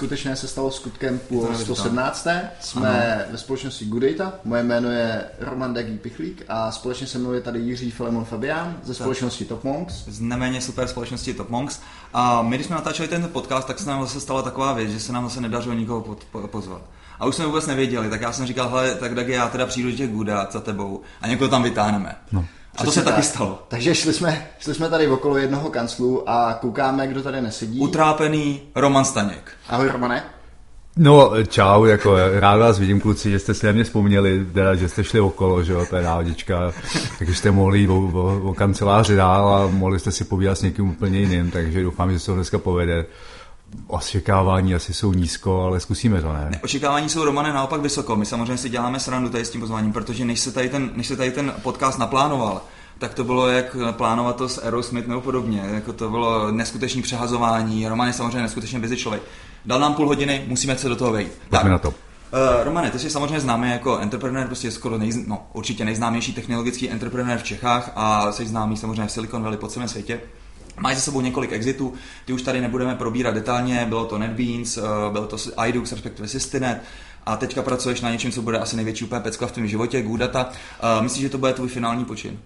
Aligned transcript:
neskutečné 0.00 0.36
se 0.36 0.48
stalo 0.48 0.70
skutkem 0.70 1.20
po 1.28 1.54
117. 1.54 2.26
Jsme 2.60 3.14
ano. 3.14 3.24
ve 3.30 3.38
společnosti 3.38 3.84
Goodata. 3.84 4.32
Moje 4.44 4.62
jméno 4.62 4.90
je 4.90 5.24
Roman 5.40 5.74
Dagý 5.74 5.98
Pichlík 5.98 6.44
a 6.48 6.72
společně 6.72 7.06
se 7.06 7.18
mnou 7.18 7.32
je 7.32 7.40
tady 7.40 7.58
Jiří 7.58 7.90
Filemon 7.90 8.24
Fabián 8.24 8.76
ze 8.82 8.94
společnosti 8.94 9.44
Top 9.44 9.64
Monks. 9.64 9.94
Z 10.06 10.20
neméně 10.20 10.60
super 10.60 10.88
společnosti 10.88 11.34
Top 11.34 11.50
Monks. 11.50 11.80
A 12.12 12.42
my, 12.42 12.56
když 12.56 12.66
jsme 12.66 12.76
natáčeli 12.76 13.08
ten 13.08 13.28
podcast, 13.28 13.66
tak 13.66 13.78
se 13.78 13.88
nám 13.88 14.02
zase 14.02 14.20
stala 14.20 14.42
taková 14.42 14.72
věc, 14.72 14.90
že 14.90 15.00
se 15.00 15.12
nám 15.12 15.24
zase 15.24 15.40
nedařilo 15.40 15.74
nikoho 15.74 16.16
pozvat. 16.46 16.82
A 17.18 17.26
už 17.26 17.34
jsme 17.34 17.46
vůbec 17.46 17.66
nevěděli, 17.66 18.10
tak 18.10 18.20
já 18.20 18.32
jsem 18.32 18.46
říkal, 18.46 18.68
hele, 18.68 18.94
tak 18.94 19.14
Dagi, 19.14 19.32
já 19.32 19.48
teda 19.48 19.66
přijdu 19.66 19.90
do 19.90 19.96
těch 19.96 20.10
Goodat 20.10 20.52
za 20.52 20.60
tebou 20.60 21.00
a 21.20 21.28
někoho 21.28 21.48
tam 21.48 21.62
vytáhneme. 21.62 22.16
No. 22.32 22.44
A 22.76 22.84
to 22.84 22.90
se 22.90 23.02
tak. 23.02 23.14
taky 23.14 23.26
stalo. 23.26 23.62
Takže 23.68 23.94
šli 23.94 24.12
jsme, 24.12 24.46
šli 24.58 24.74
jsme 24.74 24.88
tady 24.88 25.08
okolo 25.08 25.36
jednoho 25.36 25.70
kanclu 25.70 26.30
a 26.30 26.58
koukáme, 26.60 27.06
kdo 27.06 27.22
tady 27.22 27.40
nesedí. 27.40 27.80
Utrápený 27.80 28.60
Roman 28.74 29.04
Staněk. 29.04 29.52
Ahoj 29.68 29.88
Romane. 29.88 30.24
No, 30.96 31.32
čau, 31.48 31.84
jako 31.84 32.16
rád 32.40 32.56
vás 32.56 32.78
vidím, 32.78 33.00
kluci, 33.00 33.30
že 33.30 33.38
jste 33.38 33.54
si 33.54 33.66
na 33.66 33.72
mě 33.72 33.84
vzpomněli, 33.84 34.46
teda, 34.54 34.74
že 34.74 34.88
jste 34.88 35.04
šli 35.04 35.20
okolo, 35.20 35.64
že 35.64 35.72
jo, 35.72 35.86
to 35.90 35.96
je 35.96 36.02
náhodička, 36.02 36.72
takže 37.18 37.34
jste 37.34 37.50
mohli 37.50 37.78
jít 37.78 37.88
o, 37.88 37.98
o, 37.98 38.50
o 38.50 38.54
kanceláři 38.54 39.16
dál 39.16 39.54
a 39.54 39.66
mohli 39.66 40.00
jste 40.00 40.12
si 40.12 40.24
povídat 40.24 40.58
s 40.58 40.62
někým 40.62 40.90
úplně 40.90 41.18
jiným, 41.18 41.50
takže 41.50 41.82
doufám, 41.82 42.12
že 42.12 42.18
se 42.18 42.26
to 42.26 42.34
dneska 42.34 42.58
povede. 42.58 43.06
Očekávání 43.86 44.74
asi 44.74 44.94
jsou 44.94 45.12
nízko, 45.12 45.62
ale 45.62 45.80
zkusíme 45.80 46.22
to, 46.22 46.32
ne? 46.32 46.50
Očekávání 46.64 47.08
jsou, 47.08 47.24
Romane, 47.24 47.52
naopak 47.52 47.80
vysoko. 47.80 48.16
My 48.16 48.26
samozřejmě 48.26 48.56
si 48.56 48.68
děláme 48.68 49.00
srandu 49.00 49.28
tady 49.28 49.44
s 49.44 49.50
tím 49.50 49.60
pozváním, 49.60 49.92
protože 49.92 50.24
než 50.24 50.40
se 50.40 50.52
tady 50.52 50.68
ten, 50.68 50.90
než 50.94 51.06
se 51.06 51.16
tady 51.16 51.30
ten 51.30 51.54
podcast 51.62 51.98
naplánoval, 51.98 52.62
tak 52.98 53.14
to 53.14 53.24
bylo 53.24 53.48
jak 53.48 53.76
plánovat 53.92 54.36
to 54.36 54.48
s 54.48 54.62
Aerosmith 54.62 55.08
nebo 55.08 55.20
podobně. 55.20 55.62
Jako 55.74 55.92
to 55.92 56.10
bylo 56.10 56.52
neskutečné 56.52 57.02
přehazování. 57.02 57.88
Roman 57.88 58.06
je 58.06 58.12
samozřejmě 58.12 58.42
neskutečně 58.42 58.78
busy 58.78 58.96
člověk. 58.96 59.22
Dal 59.66 59.80
nám 59.80 59.94
půl 59.94 60.06
hodiny, 60.06 60.44
musíme 60.46 60.76
se 60.78 60.88
do 60.88 60.96
toho 60.96 61.12
vejít. 61.12 61.32
Tak 61.50 61.64
na 61.64 61.78
to. 61.78 61.88
Uh, 61.88 61.94
Romane, 62.64 62.90
ty 62.90 62.98
jsi 62.98 63.10
samozřejmě 63.10 63.40
známý 63.40 63.70
jako 63.70 63.98
entrepreneur, 63.98 64.46
prostě 64.46 64.70
skoro 64.70 64.98
nejz, 64.98 65.16
no, 65.26 65.46
určitě 65.52 65.84
nejznámější 65.84 66.32
technologický 66.32 66.90
entrepreneur 66.90 67.38
v 67.38 67.42
Čechách 67.42 67.92
a 67.96 68.32
jsi 68.32 68.46
známý 68.46 68.76
samozřejmě 68.76 69.06
v 69.06 69.12
Silicon 69.12 69.42
Valley 69.42 69.58
po 69.58 69.68
celém 69.68 69.88
světě. 69.88 70.20
Máš 70.80 70.94
za 70.94 71.00
sebou 71.00 71.20
několik 71.20 71.52
exitů, 71.52 71.94
ty 72.24 72.32
už 72.32 72.42
tady 72.42 72.60
nebudeme 72.60 72.94
probírat 72.94 73.34
detailně, 73.34 73.86
bylo 73.88 74.04
to 74.04 74.18
NetBeans, 74.18 74.76
uh, 74.76 74.84
bylo 75.12 75.26
to 75.26 75.36
iDux, 75.66 75.92
respektive 75.92 76.28
Systinet, 76.28 76.82
a 77.26 77.36
teďka 77.36 77.62
pracuješ 77.62 78.00
na 78.00 78.10
něčem, 78.10 78.32
co 78.32 78.42
bude 78.42 78.58
asi 78.58 78.76
největší 78.76 79.04
úplně 79.04 79.20
pecka 79.20 79.46
v 79.46 79.52
tvém 79.52 79.68
životě, 79.68 80.02
Goodata. 80.02 80.44
Uh, 80.46 81.02
myslíš, 81.02 81.22
že 81.22 81.28
to 81.28 81.38
bude 81.38 81.52
tvůj 81.52 81.68
finální 81.68 82.04
počin? 82.04 82.38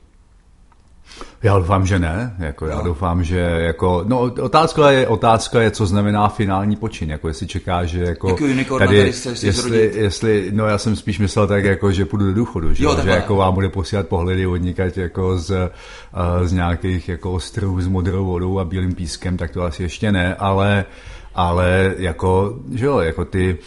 Já 1.42 1.58
doufám, 1.58 1.86
že 1.86 1.98
ne. 1.98 2.36
Jako, 2.38 2.66
já 2.66 2.76
no. 2.76 2.82
doufám, 2.82 3.24
že 3.24 3.38
jako, 3.38 4.04
no, 4.06 4.20
otázka 4.20 4.90
je, 4.90 5.08
otázka 5.08 5.62
je, 5.62 5.70
co 5.70 5.86
znamená 5.86 6.28
finální 6.28 6.76
počin. 6.76 7.10
Jako, 7.10 7.28
jestli 7.28 7.46
čeká, 7.46 7.84
že 7.84 8.00
jako, 8.00 8.28
jako 8.28 8.78
tady, 8.78 8.86
tady 8.86 8.98
jestli, 9.42 9.90
jestli, 9.94 10.50
no 10.52 10.66
já 10.66 10.78
jsem 10.78 10.96
spíš 10.96 11.18
myslel 11.18 11.46
tak, 11.46 11.64
jako, 11.64 11.92
že 11.92 12.04
půjdu 12.04 12.26
do 12.26 12.34
důchodu, 12.34 12.74
že, 12.74 12.84
jo, 12.84 12.96
že 13.02 13.10
jako 13.10 13.36
vám 13.36 13.54
bude 13.54 13.68
posílat 13.68 14.08
pohledy 14.08 14.46
odnikať 14.46 14.96
jako 14.96 15.38
z, 15.38 15.50
uh, 15.50 16.46
z 16.46 16.52
nějakých 16.52 17.08
jako 17.08 17.32
ostrovů 17.32 17.80
s 17.80 17.88
modrou 17.88 18.26
vodou 18.26 18.58
a 18.58 18.64
bílým 18.64 18.94
pískem, 18.94 19.36
tak 19.36 19.50
to 19.50 19.62
asi 19.62 19.82
ještě 19.82 20.12
ne, 20.12 20.34
ale, 20.34 20.84
ale 21.34 21.94
jako, 21.98 22.58
že 22.74 22.86
jo, 22.86 22.98
jako 22.98 23.24
ty, 23.24 23.58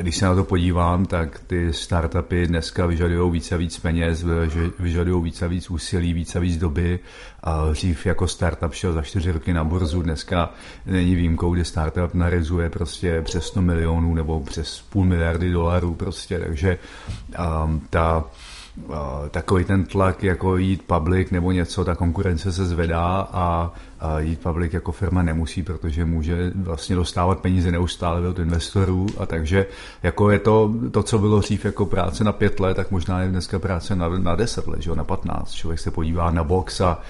když 0.00 0.16
se 0.16 0.24
na 0.24 0.34
to 0.34 0.44
podívám, 0.44 1.06
tak 1.06 1.40
ty 1.46 1.72
startupy 1.72 2.46
dneska 2.46 2.86
vyžadují 2.86 3.32
více 3.32 3.54
a 3.54 3.58
víc 3.58 3.78
peněz, 3.78 4.24
vyžadují 4.78 5.22
více 5.22 5.44
a 5.44 5.48
víc 5.48 5.70
úsilí, 5.70 6.12
více 6.12 6.38
a 6.38 6.40
víc 6.40 6.56
doby. 6.56 6.98
Dřív 7.72 8.06
jako 8.06 8.28
startup 8.28 8.74
šel 8.74 8.92
za 8.92 9.02
čtyři 9.02 9.32
roky 9.32 9.52
na 9.52 9.64
burzu, 9.64 10.02
dneska 10.02 10.50
není 10.86 11.14
výjimkou, 11.14 11.54
kdy 11.54 11.64
startup 11.64 12.14
narizuje 12.14 12.70
prostě 12.70 13.22
přes 13.22 13.44
100 13.44 13.62
milionů 13.62 14.14
nebo 14.14 14.40
přes 14.40 14.80
půl 14.80 15.04
miliardy 15.04 15.50
dolarů 15.50 15.94
prostě, 15.94 16.38
takže 16.38 16.78
um, 17.64 17.82
ta 17.90 18.24
takový 19.30 19.64
ten 19.64 19.84
tlak, 19.84 20.22
jako 20.22 20.56
jít 20.56 20.82
public 20.82 21.30
nebo 21.30 21.52
něco, 21.52 21.84
ta 21.84 21.94
konkurence 21.94 22.52
se 22.52 22.66
zvedá 22.66 23.28
a, 23.32 23.72
a 24.00 24.20
jít 24.20 24.40
public 24.40 24.72
jako 24.72 24.92
firma 24.92 25.22
nemusí, 25.22 25.62
protože 25.62 26.04
může 26.04 26.52
vlastně 26.54 26.96
dostávat 26.96 27.40
peníze 27.40 27.72
neustále 27.72 28.28
od 28.28 28.38
investorů 28.38 29.06
a 29.18 29.26
takže 29.26 29.66
jako 30.02 30.30
je 30.30 30.38
to, 30.38 30.74
to, 30.90 31.02
co 31.02 31.18
bylo 31.18 31.40
dřív 31.40 31.64
jako 31.64 31.86
práce 31.86 32.24
na 32.24 32.32
pět 32.32 32.60
let, 32.60 32.74
tak 32.74 32.90
možná 32.90 33.22
je 33.22 33.28
dneska 33.28 33.58
práce 33.58 33.96
na, 33.96 34.08
na 34.08 34.34
deset 34.34 34.66
let, 34.66 34.82
že 34.82 34.90
jo, 34.90 34.96
na 34.96 35.04
patnáct. 35.04 35.52
Člověk 35.52 35.80
se 35.80 35.90
podívá 35.90 36.30
na 36.30 36.44
box 36.44 36.80
a 36.80 37.00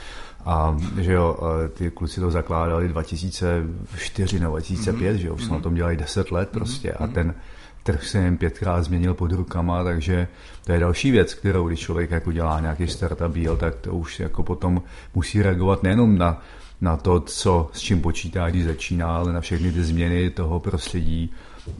a 0.44 0.76
že 1.00 1.12
jo, 1.12 1.36
ty 1.74 1.90
kluci 1.90 2.20
to 2.20 2.30
zakládali 2.30 2.88
2004 2.88 4.40
nebo 4.40 4.52
2005, 4.52 5.12
mm-hmm. 5.12 5.14
že 5.16 5.28
jo, 5.28 5.34
už 5.34 5.42
mm-hmm. 5.42 5.52
na 5.52 5.60
tom 5.60 5.74
dělali 5.74 5.96
10 5.96 6.32
let 6.32 6.48
prostě 6.52 6.88
mm-hmm. 6.88 7.04
a 7.04 7.06
ten, 7.06 7.34
trh 7.82 8.06
se 8.06 8.18
jen 8.18 8.36
pětkrát 8.36 8.84
změnil 8.84 9.14
pod 9.14 9.32
rukama, 9.32 9.84
takže 9.84 10.28
to 10.64 10.72
je 10.72 10.80
další 10.80 11.10
věc, 11.10 11.34
kterou 11.34 11.68
když 11.68 11.80
člověk 11.80 12.10
jako 12.10 12.32
dělá 12.32 12.60
nějaký 12.60 12.88
startup 12.88 13.32
deal, 13.32 13.56
tak 13.56 13.74
to 13.74 13.94
už 13.94 14.20
jako 14.20 14.42
potom 14.42 14.82
musí 15.14 15.42
reagovat 15.42 15.82
nejenom 15.82 16.18
na, 16.18 16.42
na 16.80 16.96
to, 16.96 17.20
co, 17.20 17.70
s 17.72 17.80
čím 17.80 18.00
počítá, 18.00 18.50
když 18.50 18.64
začíná, 18.64 19.16
ale 19.16 19.32
na 19.32 19.40
všechny 19.40 19.72
ty 19.72 19.84
změny 19.84 20.30
toho 20.30 20.60
prostředí, 20.60 21.30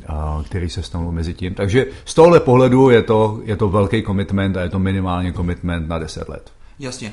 a, 0.07 0.43
který 0.47 0.71
se 0.71 0.83
stanou 0.83 1.13
mezi 1.13 1.35
tím. 1.35 1.55
Takže 1.55 1.87
z 2.05 2.15
tohle 2.15 2.41
pohledu 2.41 2.91
je 2.91 3.03
to, 3.03 3.41
je 3.45 3.57
to 3.57 3.69
velký 3.69 4.03
commitment 4.03 4.57
a 4.57 4.63
je 4.63 4.69
to 4.69 4.79
minimálně 4.79 5.33
commitment 5.33 5.89
na 5.89 5.99
10 5.99 6.29
let. 6.29 6.53
Jasně. 6.79 7.13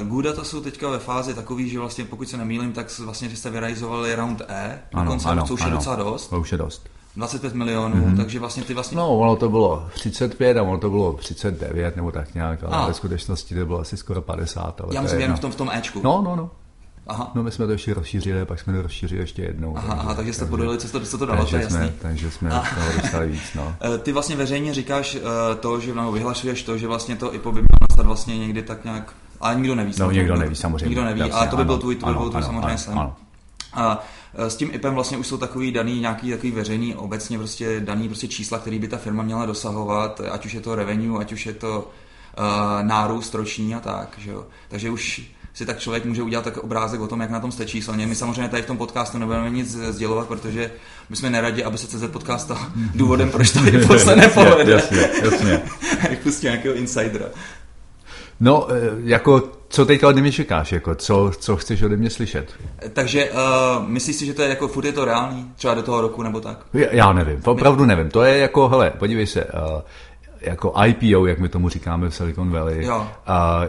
Uh, 0.00 0.08
Guda 0.08 0.32
to 0.32 0.44
jsou 0.44 0.60
teďka 0.60 0.88
ve 0.88 0.98
fázi 0.98 1.34
takový, 1.34 1.68
že 1.68 1.78
vlastně 1.78 2.04
pokud 2.04 2.28
se 2.28 2.36
nemýlím, 2.36 2.72
tak 2.72 2.98
vlastně 2.98 3.28
že 3.28 3.36
jste 3.36 3.50
vyrealizovali 3.50 4.14
round 4.14 4.42
E, 4.48 4.82
ano, 4.92 5.04
dokonce, 5.04 5.28
ano, 5.28 5.44
je 5.64 5.70
docela 5.70 5.96
dost. 5.96 6.28
To 6.28 6.40
už 6.40 6.52
je 6.52 6.58
dost. 6.58 6.88
25 7.16 7.54
milionů, 7.54 7.96
mm-hmm. 7.96 8.16
takže 8.16 8.40
vlastně 8.40 8.62
ty 8.62 8.74
vlastně... 8.74 8.96
No, 8.96 9.18
ono 9.18 9.36
to 9.36 9.48
bylo 9.48 9.86
35 9.92 10.56
a 10.56 10.62
ono 10.62 10.78
to 10.78 10.90
bylo 10.90 11.12
39 11.12 11.96
nebo 11.96 12.12
tak 12.12 12.34
nějak, 12.34 12.64
ale 12.64 12.76
a. 12.76 12.86
ve 12.86 12.94
skutečnosti 12.94 13.54
to 13.54 13.66
bylo 13.66 13.80
asi 13.80 13.96
skoro 13.96 14.22
50. 14.22 14.80
Ale 14.80 14.94
Já 14.94 15.02
myslím 15.02 15.20
jen 15.20 15.36
v 15.36 15.40
tom, 15.40 15.50
v 15.50 15.56
tom 15.56 15.70
Ečku. 15.74 16.00
No, 16.04 16.22
no, 16.22 16.36
no. 16.36 16.50
Aha. 17.06 17.30
No 17.34 17.42
my 17.42 17.50
jsme 17.50 17.66
to 17.66 17.72
ještě 17.72 17.94
rozšířili, 17.94 18.44
pak 18.44 18.60
jsme 18.60 18.72
to 18.72 18.82
rozšířili 18.82 19.20
ještě 19.20 19.42
jednou. 19.42 19.76
Aha, 19.76 19.88
takže, 19.88 20.02
aha, 20.02 20.14
takže 20.14 20.32
jste 20.32 20.46
podali, 20.46 20.78
co 20.78 20.88
to, 20.88 21.00
co 21.00 21.18
to 21.18 21.26
dalo, 21.26 21.38
takže 21.38 21.50
to 21.50 21.56
je 21.56 21.62
jasný. 21.62 21.78
Jsme, 21.78 21.92
takže 21.98 22.30
jsme 22.30 22.50
dostali 23.02 23.28
víc, 23.28 23.54
no. 23.54 23.74
Eh, 23.94 23.98
ty 23.98 24.12
vlastně 24.12 24.36
veřejně 24.36 24.74
říkáš 24.74 25.14
uh, 25.14 25.20
to, 25.60 25.80
že 25.80 25.94
no, 25.94 26.12
vyhlašuješ 26.12 26.62
to, 26.62 26.78
že 26.78 26.86
vlastně 26.86 27.16
to 27.16 27.34
IPO 27.34 27.52
by 27.52 27.60
mělo 27.60 27.78
nastat 27.90 28.06
vlastně 28.06 28.38
někdy 28.38 28.62
tak 28.62 28.84
nějak, 28.84 29.14
ale 29.40 29.54
nikdo 29.54 29.74
neví. 29.74 29.92
No, 29.98 30.10
nikdo 30.10 30.36
neví, 30.36 30.54
samozřejmě. 30.54 30.88
Nikdo 30.88 31.04
neví, 31.04 31.22
ale 31.22 31.48
to 31.48 31.56
by 31.56 31.64
byl 31.64 31.78
tvůj, 31.78 31.96
to 31.96 32.06
by 32.06 32.12
byl 32.12 32.30
tvůj 32.30 32.42
samozřejmě 32.42 32.78
sen. 32.78 32.98
Ano. 32.98 33.16
A 33.72 34.04
Eh, 34.25 34.25
s 34.38 34.56
tím 34.56 34.70
IPem 34.72 34.94
vlastně 34.94 35.18
už 35.18 35.26
jsou 35.26 35.36
takový 35.36 35.72
daný, 35.72 36.00
nějaký 36.00 36.30
takový 36.30 36.52
veřejný, 36.52 36.94
obecně 36.94 37.38
prostě 37.38 37.80
daný 37.80 38.08
prostě 38.08 38.28
čísla, 38.28 38.58
který 38.58 38.78
by 38.78 38.88
ta 38.88 38.96
firma 38.96 39.22
měla 39.22 39.46
dosahovat, 39.46 40.20
ať 40.30 40.46
už 40.46 40.52
je 40.52 40.60
to 40.60 40.74
revenue, 40.74 41.20
ať 41.20 41.32
už 41.32 41.46
je 41.46 41.52
to 41.52 41.90
uh, 42.38 42.86
nárůst 42.86 43.34
roční 43.34 43.74
a 43.74 43.80
tak, 43.80 44.14
že 44.18 44.30
jo. 44.30 44.46
Takže 44.68 44.90
už 44.90 45.22
si 45.54 45.66
tak 45.66 45.78
člověk 45.78 46.04
může 46.04 46.22
udělat 46.22 46.44
tak 46.44 46.56
obrázek 46.56 47.00
o 47.00 47.08
tom, 47.08 47.20
jak 47.20 47.30
na 47.30 47.40
tom 47.40 47.52
jste 47.52 47.66
číselně. 47.66 48.06
My 48.06 48.14
samozřejmě 48.14 48.48
tady 48.48 48.62
v 48.62 48.66
tom 48.66 48.76
podcastu 48.76 49.18
nebudeme 49.18 49.50
nic 49.50 49.76
sdělovat, 49.76 50.28
protože 50.28 50.70
my 51.08 51.16
jsme 51.16 51.30
neradi, 51.30 51.64
aby 51.64 51.78
se 51.78 51.86
CZ 51.86 52.04
podcast 52.12 52.44
stal 52.44 52.58
důvodem, 52.94 53.30
proč 53.30 53.50
to 53.50 53.60
se 53.98 54.16
nepovede. 54.16 54.72
Jasně, 54.72 55.08
jasně. 55.22 55.62
Jak 56.10 56.18
prostě 56.18 56.46
nějakého 56.46 56.74
insidera. 56.74 57.26
No, 58.40 58.66
eh, 58.70 58.74
jako, 59.04 59.42
co 59.68 59.86
teď 59.86 60.04
ode 60.04 60.20
mě 60.20 60.32
čekáš, 60.32 60.72
jako, 60.72 60.94
co, 60.94 61.30
co 61.38 61.56
chceš 61.56 61.82
ode 61.82 61.96
mě 61.96 62.10
slyšet? 62.10 62.54
Takže 62.92 63.30
uh, 63.30 63.88
myslíš 63.88 64.16
si, 64.16 64.26
že 64.26 64.34
to 64.34 64.42
je 64.42 64.48
jako, 64.48 64.68
furt 64.68 64.84
je 64.84 64.92
to 64.92 65.04
reálný, 65.04 65.50
třeba 65.56 65.74
do 65.74 65.82
toho 65.82 66.00
roku 66.00 66.22
nebo 66.22 66.40
tak? 66.40 66.58
Já, 66.74 66.86
já 66.90 67.12
nevím, 67.12 67.42
opravdu 67.44 67.84
nevím, 67.84 68.10
to 68.10 68.22
je 68.22 68.38
jako, 68.38 68.68
hele, 68.68 68.90
podívej 68.90 69.26
se, 69.26 69.44
uh, 69.44 69.50
jako 70.40 70.74
IPO, 70.86 71.26
jak 71.26 71.38
my 71.38 71.48
tomu 71.48 71.68
říkáme 71.68 72.08
v 72.08 72.14
Silicon 72.14 72.50
Valley, 72.50 72.84
jo. 72.84 72.98
Uh, 72.98 73.06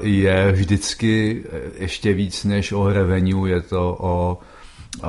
je 0.02 0.52
vždycky 0.52 1.44
ještě 1.78 2.14
víc 2.14 2.44
než 2.44 2.72
o 2.72 2.90
revenue, 2.90 3.50
je 3.50 3.62
to 3.62 3.98
o 4.00 4.38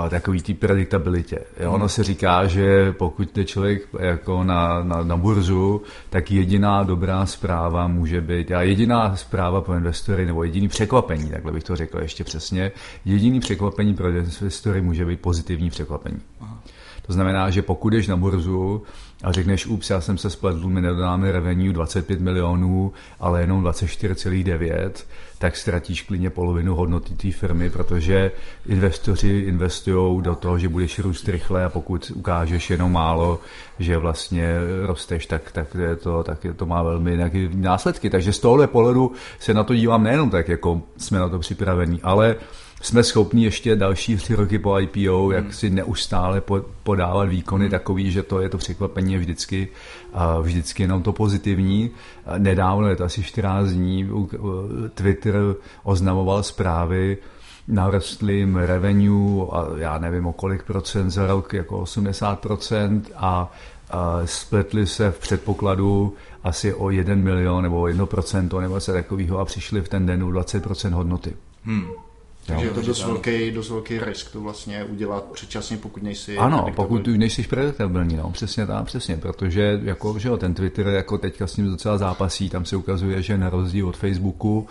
takový 0.08 0.42
té 0.42 0.54
predictabilitě. 0.54 1.38
Jo? 1.60 1.72
Ono 1.72 1.88
se 1.88 2.04
říká, 2.04 2.46
že 2.46 2.92
pokud 2.92 3.34
jde 3.34 3.44
člověk 3.44 3.88
jako 4.00 4.44
na, 4.44 4.82
na, 4.82 5.02
na 5.02 5.16
burzu, 5.16 5.82
tak 6.10 6.30
jediná 6.30 6.82
dobrá 6.82 7.26
zpráva 7.26 7.86
může 7.86 8.20
být, 8.20 8.52
a 8.52 8.62
jediná 8.62 9.16
zpráva 9.16 9.60
pro 9.60 9.74
investory, 9.74 10.26
nebo 10.26 10.44
jediný 10.44 10.68
překvapení, 10.68 11.30
takhle 11.30 11.52
bych 11.52 11.64
to 11.64 11.76
řekl 11.76 11.98
ještě 11.98 12.24
přesně, 12.24 12.72
jediný 13.04 13.40
překvapení 13.40 13.94
pro 13.94 14.08
investory 14.08 14.80
může 14.80 15.04
být 15.04 15.20
pozitivní 15.20 15.70
překvapení. 15.70 16.20
Aha. 16.40 16.58
To 17.08 17.12
znamená, 17.12 17.50
že 17.50 17.62
pokud 17.62 17.90
jdeš 17.90 18.06
na 18.06 18.16
burzu 18.16 18.82
a 19.22 19.32
řekneš, 19.32 19.66
ups, 19.66 19.90
já 19.90 20.00
jsem 20.00 20.18
se 20.18 20.30
spletl, 20.30 20.68
my 20.68 20.80
nedodáme 20.80 21.32
revenue 21.32 21.72
25 21.72 22.20
milionů, 22.20 22.92
ale 23.20 23.40
jenom 23.40 23.64
24,9, 23.64 24.90
tak 25.38 25.56
ztratíš 25.56 26.02
klidně 26.02 26.30
polovinu 26.30 26.74
hodnoty 26.74 27.14
té 27.14 27.32
firmy, 27.32 27.70
protože 27.70 28.32
investoři 28.66 29.28
investují 29.28 30.22
do 30.22 30.34
toho, 30.34 30.58
že 30.58 30.68
budeš 30.68 30.98
růst 30.98 31.28
rychle 31.28 31.64
a 31.64 31.68
pokud 31.68 32.12
ukážeš 32.14 32.70
jenom 32.70 32.92
málo, 32.92 33.40
že 33.78 33.98
vlastně 33.98 34.54
rosteš, 34.86 35.26
tak, 35.26 35.52
tak, 35.52 35.74
je 35.74 35.96
to, 35.96 36.22
tak 36.22 36.44
je 36.44 36.54
to 36.54 36.66
má 36.66 36.82
velmi 36.82 37.16
nějaké 37.16 37.48
následky. 37.54 38.10
Takže 38.10 38.32
z 38.32 38.38
tohohle 38.38 38.66
pohledu 38.66 39.12
se 39.38 39.54
na 39.54 39.64
to 39.64 39.74
dívám 39.74 40.02
nejenom 40.02 40.30
tak, 40.30 40.48
jako 40.48 40.82
jsme 40.96 41.18
na 41.18 41.28
to 41.28 41.38
připravení, 41.38 42.00
ale 42.02 42.36
jsme 42.80 43.02
schopni 43.02 43.44
ještě 43.44 43.76
další 43.76 44.16
tři 44.16 44.34
roky 44.34 44.58
po 44.58 44.78
IPO, 44.78 45.32
jak 45.32 45.44
hmm. 45.44 45.52
si 45.52 45.70
neustále 45.70 46.42
podávat 46.82 47.28
výkony 47.28 47.64
hmm. 47.64 47.70
takový, 47.70 48.10
že 48.10 48.22
to 48.22 48.40
je 48.40 48.48
to 48.48 48.58
překvapení 48.58 49.16
vždycky, 49.16 49.68
vždycky 50.42 50.82
jenom 50.82 51.02
to 51.02 51.12
pozitivní. 51.12 51.90
Nedávno, 52.38 52.88
je 52.88 52.96
to 52.96 53.04
asi 53.04 53.22
14 53.22 53.68
dní, 53.68 54.10
Twitter 54.94 55.34
oznamoval 55.82 56.42
zprávy, 56.42 57.18
narostly 57.68 58.48
revenue 58.54 59.46
a 59.52 59.66
já 59.76 59.98
nevím 59.98 60.26
o 60.26 60.32
kolik 60.32 60.62
procent 60.62 61.10
za 61.10 61.26
rok, 61.26 61.52
jako 61.52 61.78
80 61.78 62.40
procent 62.40 63.10
a, 63.16 63.52
a 63.90 64.20
spletli 64.24 64.86
se 64.86 65.10
v 65.10 65.18
předpokladu 65.18 66.14
asi 66.44 66.74
o 66.74 66.90
1 66.90 67.14
milion 67.14 67.62
nebo 67.62 67.80
o 67.80 67.86
1 67.86 68.06
procento 68.06 68.60
nebo 68.60 68.80
se 68.80 68.92
takového 68.92 69.38
a 69.38 69.44
přišli 69.44 69.80
v 69.80 69.88
ten 69.88 70.06
den 70.06 70.24
o 70.24 70.30
20 70.30 70.62
procent 70.62 70.92
hodnoty. 70.92 71.36
Hmm. 71.64 71.86
Takže 72.48 72.66
je 72.66 72.70
to 72.70 72.82
dost 72.82 73.04
velký, 73.04 73.50
dost 73.50 73.70
velký 73.70 73.98
risk 73.98 74.32
to 74.32 74.40
vlastně 74.40 74.84
udělat 74.84 75.24
předčasně, 75.24 75.76
pokud 75.76 76.02
nejsi 76.02 76.36
Ano, 76.36 76.66
pokud 76.76 77.06
nejsi 77.06 77.42
prediktabilní, 77.42 78.16
no, 78.16 78.30
přesně 78.30 78.66
tak, 78.66 78.84
přesně, 78.84 79.16
protože 79.16 79.80
jako, 79.82 80.18
že 80.18 80.28
jo, 80.28 80.36
ten 80.36 80.54
Twitter 80.54 80.86
jako 80.86 81.18
teďka 81.18 81.46
s 81.46 81.56
ním 81.56 81.70
docela 81.70 81.98
zápasí, 81.98 82.50
tam 82.50 82.64
se 82.64 82.76
ukazuje, 82.76 83.22
že 83.22 83.38
na 83.38 83.50
rozdíl 83.50 83.88
od 83.88 83.96
Facebooku 83.96 84.68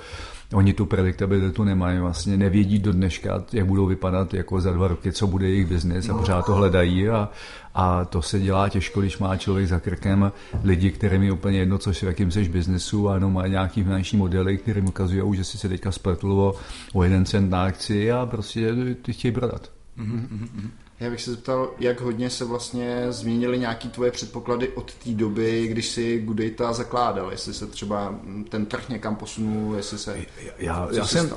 Oni 0.53 0.73
tu 0.73 0.85
prediktabilitu 0.85 1.63
nemají, 1.63 1.99
vlastně 1.99 2.37
nevědí 2.37 2.79
do 2.79 2.93
dneška, 2.93 3.43
jak 3.53 3.65
budou 3.65 3.85
vypadat 3.85 4.33
jako 4.33 4.61
za 4.61 4.71
dva 4.71 4.87
roky, 4.87 5.11
co 5.11 5.27
bude 5.27 5.49
jejich 5.49 5.65
biznis 5.65 6.09
a 6.09 6.17
pořád 6.17 6.45
to 6.45 6.55
hledají 6.55 7.09
a, 7.09 7.29
a 7.75 8.05
to 8.05 8.21
se 8.21 8.39
dělá 8.39 8.69
těžko, 8.69 9.01
když 9.01 9.17
má 9.17 9.37
člověk 9.37 9.67
za 9.67 9.79
krkem 9.79 10.31
lidi, 10.63 10.91
kterým 10.91 11.23
je 11.23 11.31
úplně 11.31 11.59
jedno, 11.59 11.77
co 11.77 11.93
v 11.93 12.03
jakým 12.03 12.31
seš 12.31 12.47
biznesu 12.47 13.09
a 13.09 13.13
jenom 13.13 13.33
má 13.33 13.47
nějaký 13.47 13.83
finanční 13.83 14.17
modely, 14.17 14.57
které 14.57 14.81
ukazují, 14.81 15.35
že 15.35 15.43
si 15.43 15.57
se 15.57 15.69
teďka 15.69 15.91
spletl 15.91 16.53
o 16.93 17.03
jeden 17.03 17.25
cent 17.25 17.49
na 17.49 17.63
akci 17.63 18.11
a 18.11 18.25
prostě 18.25 18.75
ty 19.01 19.13
chtějí 19.13 19.31
prodat. 19.31 19.71
Mm-hmm. 19.97 20.69
Já 20.99 21.09
bych 21.09 21.21
se 21.21 21.31
zeptal, 21.31 21.69
jak 21.79 22.01
hodně 22.01 22.29
se 22.29 22.45
vlastně 22.45 23.05
změnily 23.09 23.59
nějaké 23.59 23.87
tvoje 23.87 24.11
předpoklady 24.11 24.69
od 24.69 24.93
té 24.93 25.09
doby, 25.09 25.67
když 25.67 25.87
si 25.87 26.19
Good 26.19 26.37
Data 26.37 26.73
zakládal, 26.73 27.31
jestli 27.31 27.53
se 27.53 27.67
třeba 27.67 28.15
ten 28.49 28.65
trh 28.65 28.89
někam 28.89 29.15
posunul, 29.15 29.75
jestli 29.75 29.97
se... 29.97 30.17
Já, 30.57 30.87
já, 30.91 31.05
jsem, 31.05 31.29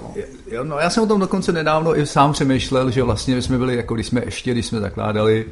já, 0.46 0.62
no, 0.62 0.78
já 0.78 0.90
jsem 0.90 1.02
o 1.02 1.06
tom 1.06 1.20
dokonce 1.20 1.52
nedávno 1.52 1.98
i 1.98 2.06
sám 2.06 2.32
přemýšlel, 2.32 2.90
že 2.90 3.02
vlastně 3.02 3.42
jsme 3.42 3.58
byli, 3.58 3.76
jako 3.76 3.94
když 3.94 4.06
jsme 4.06 4.24
ještě, 4.24 4.52
když 4.52 4.66
jsme 4.66 4.80
zakládali 4.80 5.46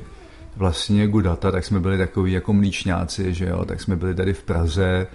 vlastně 0.56 1.06
Good 1.06 1.24
Data, 1.24 1.50
tak 1.50 1.64
jsme 1.64 1.80
byli 1.80 1.98
takový 1.98 2.32
jako 2.32 2.52
mlíčňáci, 2.52 3.34
že 3.34 3.46
jo, 3.46 3.64
tak 3.64 3.80
jsme 3.80 3.96
byli 3.96 4.14
tady 4.14 4.32
v 4.32 4.42
Praze, 4.42 5.06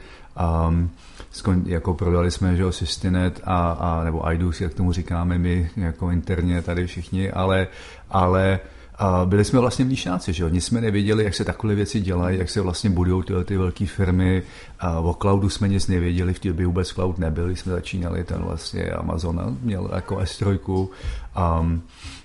um, 0.68 0.92
skon, 1.32 1.64
jako 1.66 1.94
prodali 1.94 2.32
jsme, 2.32 2.56
že 2.56 2.62
jo, 2.62 2.72
Systinet 2.72 3.42
a, 3.44 3.72
a 3.72 4.04
nebo 4.04 4.32
IDUS, 4.32 4.62
jak 4.62 4.74
tomu 4.74 4.92
říkáme 4.92 5.38
my, 5.38 5.70
jako 5.78 6.12
interně 6.12 6.62
tady 6.62 6.88
všichni, 6.88 7.32
ale, 7.32 7.68
ale 8.10 8.60
a 8.96 9.26
byli 9.26 9.46
jsme 9.46 9.60
vlastně 9.60 9.86
mlíšnáci, 9.86 10.34
že 10.34 10.44
jo? 10.44 10.50
Nic 10.50 10.66
jsme 10.66 10.82
nevěděli, 10.82 11.24
jak 11.24 11.36
se 11.36 11.46
takové 11.46 11.76
věci 11.76 12.02
dělají, 12.02 12.38
jak 12.38 12.50
se 12.50 12.62
vlastně 12.62 12.90
budují 12.90 13.24
tyhle 13.24 13.44
ty 13.44 13.58
velké 13.58 13.86
firmy. 13.86 14.44
A 14.80 15.00
o 15.00 15.14
cloudu 15.14 15.50
jsme 15.50 15.68
nic 15.68 15.88
nevěděli, 15.88 16.34
v 16.34 16.40
té 16.40 16.48
době 16.48 16.66
vůbec 16.66 16.88
cloud 16.88 17.18
nebyl, 17.18 17.50
jsme 17.50 17.72
začínali, 17.72 18.24
ten 18.24 18.42
vlastně 18.42 18.84
Amazon 18.84 19.58
měl 19.62 19.90
jako 19.96 20.16
S3. 20.16 20.88
Um, 21.62 21.82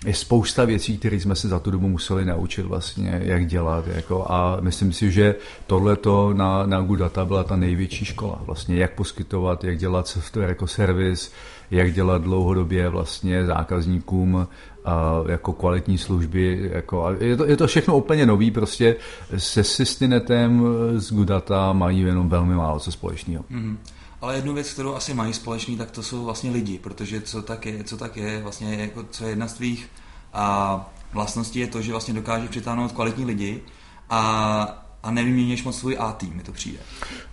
je 0.07 0.15
spousta 0.15 0.65
věcí, 0.65 0.99
které 0.99 1.17
jsme 1.17 1.35
se 1.35 1.49
za 1.49 1.59
tu 1.59 1.71
dobu 1.71 1.89
museli 1.89 2.25
naučit 2.25 2.63
vlastně, 2.63 3.21
jak 3.25 3.47
dělat. 3.47 3.87
Jako, 3.87 4.27
a 4.29 4.57
myslím 4.61 4.93
si, 4.93 5.11
že 5.11 5.35
tohle 5.67 5.97
to 5.97 6.35
na, 6.35 6.67
na 6.67 6.81
Gudata 6.81 7.25
byla 7.25 7.45
ta 7.45 7.57
největší 7.57 8.05
škola. 8.05 8.43
Vlastně, 8.47 8.77
jak 8.77 8.95
poskytovat, 8.95 9.65
jak 9.65 9.79
dělat 9.79 10.09
software 10.09 10.49
jako 10.49 10.67
servis, 10.67 11.33
jak 11.71 11.93
dělat 11.93 12.23
dlouhodobě 12.23 12.89
vlastně 12.89 13.47
zákazníkům 13.47 14.49
a 14.85 15.23
jako 15.29 15.53
kvalitní 15.53 15.99
služby. 15.99 16.71
Jako, 16.73 17.05
a 17.07 17.13
je, 17.21 17.37
to, 17.37 17.45
je 17.45 17.57
to 17.57 17.67
všechno 17.67 17.97
úplně 17.97 18.27
nový, 18.27 18.51
prostě 18.51 18.97
se 19.37 19.65
Systinetem 19.65 20.65
z 20.97 21.13
Gudata 21.13 21.73
mají 21.73 22.01
jenom 22.01 22.29
velmi 22.29 22.55
málo 22.55 22.79
co 22.79 22.93
společného. 22.93 23.45
Mm-hmm. 23.51 23.77
Ale 24.21 24.35
jednu 24.35 24.55
věc, 24.55 24.73
kterou 24.73 24.95
asi 24.95 25.15
mají 25.15 25.33
společný, 25.33 25.77
tak 25.77 25.91
to 25.91 26.03
jsou 26.03 26.25
vlastně 26.25 26.51
lidi, 26.51 26.79
protože 26.79 27.21
co 27.21 27.43
tak 27.43 27.67
je, 27.67 27.85
co 27.85 27.97
tak 27.97 28.17
je 28.17 28.43
vlastně 28.43 28.75
jako, 28.75 29.05
co 29.11 29.25
je 29.25 29.31
jedna 29.31 29.49
z 29.49 29.53
tvých 29.53 29.91
a 30.33 30.91
vlastností 31.13 31.59
je 31.59 31.67
to, 31.67 31.83
že 31.83 31.93
vlastně 31.93 32.15
dokáže 32.15 32.49
přitáhnout 32.49 32.93
kvalitní 32.93 33.25
lidi 33.25 33.63
a, 34.11 34.85
a 35.03 35.11
nevyměníš 35.11 35.65
moc 35.65 35.79
svůj 35.79 35.97
A 36.01 36.13
tým, 36.13 36.35
mi 36.35 36.43
to 36.43 36.53
přijde. 36.53 36.79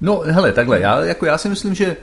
No 0.02 0.20
hele, 0.26 0.52
takhle, 0.52 0.80
já, 0.80 1.00
jako 1.00 1.26
já 1.26 1.38
si 1.38 1.50
myslím, 1.50 1.76
že 1.76 1.98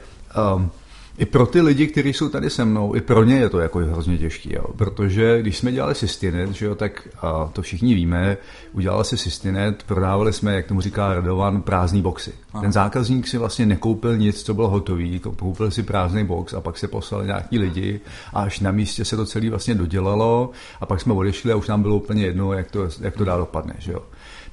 um, 0.57 0.71
i 1.19 1.27
pro 1.27 1.47
ty 1.47 1.61
lidi, 1.61 1.87
kteří 1.87 2.13
jsou 2.13 2.29
tady 2.29 2.51
se 2.51 2.65
mnou, 2.65 2.95
i 2.95 3.01
pro 3.01 3.25
ně 3.25 3.37
je 3.37 3.49
to 3.49 3.61
jako 3.61 3.79
hrozně 3.79 4.19
těžký, 4.19 4.55
jo. 4.55 4.65
protože 4.77 5.41
když 5.43 5.59
jsme 5.59 5.73
dělali 5.73 5.95
Systinet, 5.95 6.51
že 6.51 6.67
jo, 6.67 6.75
tak 6.75 7.09
a 7.23 7.51
to 7.53 7.63
všichni 7.63 7.95
víme, 7.95 8.37
udělali 8.73 9.05
si 9.05 9.17
Systinet, 9.17 9.83
prodávali 9.83 10.33
jsme, 10.33 10.55
jak 10.55 10.67
tomu 10.67 10.81
říká 10.81 11.15
Radovan, 11.15 11.63
prázdný 11.63 12.03
boxy. 12.03 12.33
Aha. 12.53 12.63
Ten 12.63 12.73
zákazník 12.73 13.29
si 13.29 13.39
vlastně 13.39 13.67
nekoupil 13.67 14.17
nic, 14.17 14.43
co 14.43 14.55
bylo 14.55 14.69
hotový, 14.69 15.21
koupil 15.21 15.71
si 15.71 15.83
prázdný 15.83 16.25
box 16.25 16.55
a 16.55 16.61
pak 16.61 16.79
se 16.79 16.89
poslali 16.89 17.27
nějaký 17.27 17.59
lidi 17.59 18.01
a 18.33 18.43
až 18.43 18.61
na 18.61 18.71
místě 18.71 19.05
se 19.05 19.17
to 19.17 19.27
celé 19.27 19.51
vlastně 19.51 19.75
dodělalo 19.75 20.51
a 20.81 20.87
pak 20.87 21.01
jsme 21.01 21.13
odešli 21.13 21.53
a 21.53 21.57
už 21.57 21.69
nám 21.69 21.83
bylo 21.83 21.97
úplně 21.97 22.25
jedno, 22.25 22.53
jak 22.53 22.71
to, 22.71 22.89
jak 23.01 23.17
to 23.17 23.25
dál 23.25 23.39
dopadne. 23.39 23.75
Že 23.79 23.93
jo. 23.93 24.03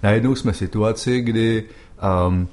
Najednou 0.03 0.35
jsme 0.35 0.51
v 0.51 0.57
situaci, 0.57 1.21
kdy 1.21 1.63
um, 2.27 2.47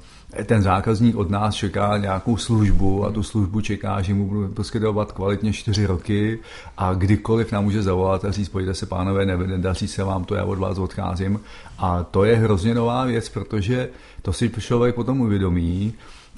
ten 0.45 0.61
zákazník 0.61 1.15
od 1.15 1.29
nás 1.29 1.55
čeká 1.55 1.97
nějakou 1.97 2.37
službu 2.37 3.05
a 3.05 3.11
tu 3.11 3.23
službu 3.23 3.61
čeká, 3.61 4.01
že 4.01 4.13
mu 4.13 4.27
budeme 4.27 4.53
poskytovat 4.53 5.11
kvalitně 5.11 5.53
čtyři 5.53 5.85
roky 5.85 6.39
a 6.77 6.93
kdykoliv 6.93 7.51
nám 7.51 7.63
může 7.63 7.83
zavolat 7.83 8.25
a 8.25 8.31
říct, 8.31 8.49
pojďte 8.49 8.73
se 8.73 8.85
pánové, 8.85 9.25
nedaří 9.25 9.87
se 9.87 10.03
vám 10.03 10.25
to, 10.25 10.35
já 10.35 10.43
od 10.43 10.59
vás 10.59 10.77
odcházím. 10.77 11.39
A 11.77 12.03
to 12.03 12.23
je 12.23 12.35
hrozně 12.35 12.75
nová 12.75 13.05
věc, 13.05 13.29
protože 13.29 13.89
to 14.21 14.33
si 14.33 14.51
člověk 14.59 14.95
potom 14.95 15.21
uvědomí, 15.21 15.93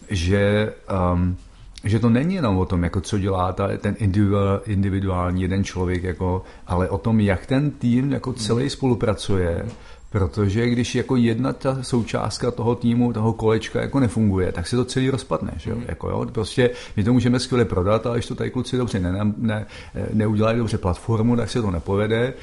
že 0.09 0.73
um, 1.13 1.37
že 1.83 1.99
to 1.99 2.09
není 2.09 2.35
jenom 2.35 2.57
o 2.57 2.65
tom, 2.65 2.83
jako 2.83 3.01
co 3.01 3.19
dělá 3.19 3.53
ta, 3.53 3.69
ten 3.77 3.95
individuální 4.65 5.41
jeden 5.41 5.63
člověk, 5.63 6.03
jako, 6.03 6.43
ale 6.67 6.89
o 6.89 6.97
tom, 6.97 7.19
jak 7.19 7.45
ten 7.45 7.71
tým 7.71 8.11
jako 8.11 8.33
celý 8.33 8.69
spolupracuje 8.69 9.65
Protože 10.09 10.69
když 10.69 10.95
jako 10.95 11.15
jedna 11.15 11.53
ta 11.53 11.83
součástka 11.83 12.51
toho 12.51 12.75
týmu, 12.75 13.13
toho 13.13 13.33
kolečka 13.33 13.81
jako 13.81 13.99
nefunguje, 13.99 14.51
tak 14.51 14.67
se 14.67 14.75
to 14.75 14.85
celý 14.85 15.09
rozpadne. 15.09 15.51
Že 15.57 15.69
jo? 15.69 15.75
Mm. 15.75 15.83
Jako, 15.87 16.09
jo? 16.09 16.25
Prostě 16.31 16.69
my 16.97 17.03
to 17.03 17.13
můžeme 17.13 17.39
skvěle 17.39 17.65
prodat, 17.65 18.05
ale 18.05 18.17
když 18.17 18.25
to 18.25 18.35
tady 18.35 18.49
kluci 18.49 18.77
dobře 18.77 18.99
ne, 18.99 19.33
ne, 19.37 19.65
neudělají 20.13 20.57
dobře 20.57 20.77
platformu, 20.77 21.35
tak 21.35 21.49
se 21.49 21.61
to 21.61 21.71
nepovede 21.71 22.33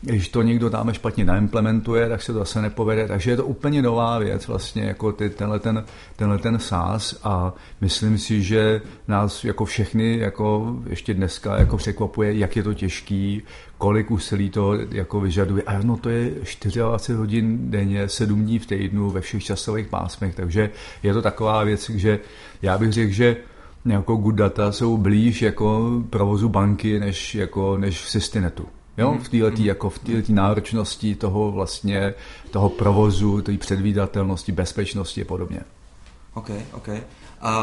když 0.00 0.28
to 0.28 0.42
někdo 0.42 0.70
tam 0.70 0.92
špatně 0.92 1.24
naimplementuje, 1.24 2.08
tak 2.08 2.22
se 2.22 2.32
to 2.32 2.38
zase 2.38 2.62
nepovede. 2.62 3.08
Takže 3.08 3.30
je 3.30 3.36
to 3.36 3.46
úplně 3.46 3.82
nová 3.82 4.18
věc, 4.18 4.46
vlastně 4.46 4.84
jako 4.84 5.12
ty, 5.12 5.30
tenhle, 5.30 5.58
ten, 5.58 5.84
tenhle 6.16 6.38
ten 6.38 6.58
SaaS 6.58 7.20
a 7.24 7.54
myslím 7.80 8.18
si, 8.18 8.42
že 8.42 8.82
nás 9.08 9.44
jako 9.44 9.64
všechny 9.64 10.18
jako 10.18 10.76
ještě 10.86 11.14
dneska 11.14 11.56
jako 11.56 11.76
překvapuje, 11.76 12.38
jak 12.38 12.56
je 12.56 12.62
to 12.62 12.74
těžký, 12.74 13.42
kolik 13.78 14.10
úsilí 14.10 14.50
to 14.50 14.74
jako 14.90 15.20
vyžaduje. 15.20 15.62
A 15.62 15.78
no 15.82 15.96
to 15.96 16.08
je 16.08 16.30
24 16.30 17.12
hodin 17.12 17.70
denně, 17.70 18.08
7 18.08 18.42
dní 18.42 18.58
v 18.58 18.66
týdnu 18.66 19.10
ve 19.10 19.20
všech 19.20 19.44
časových 19.44 19.86
pásmech, 19.86 20.34
takže 20.34 20.70
je 21.02 21.14
to 21.14 21.22
taková 21.22 21.64
věc, 21.64 21.90
že 21.90 22.18
já 22.62 22.78
bych 22.78 22.92
řekl, 22.92 23.12
že 23.12 23.36
jako 23.86 24.16
good 24.16 24.34
data 24.34 24.72
jsou 24.72 24.96
blíž 24.96 25.42
jako 25.42 25.90
provozu 26.10 26.48
banky, 26.48 27.00
než, 27.00 27.34
jako, 27.34 27.76
než 27.78 28.02
v 28.02 28.10
Systinetu. 28.10 28.66
Jo, 28.98 29.10
mhm. 29.10 29.20
v 29.20 29.28
této 29.28 29.46
mhm. 29.46 29.64
jako 29.64 29.90
v 29.90 29.98
této 29.98 30.32
náročnosti 30.32 31.14
toho 31.14 31.52
vlastně, 31.52 32.14
toho 32.50 32.68
provozu, 32.68 33.42
té 33.42 33.56
předvídatelnosti, 33.56 34.52
bezpečnosti 34.52 35.22
a 35.22 35.24
podobně. 35.24 35.60
OK, 36.34 36.50
OK. 36.72 36.88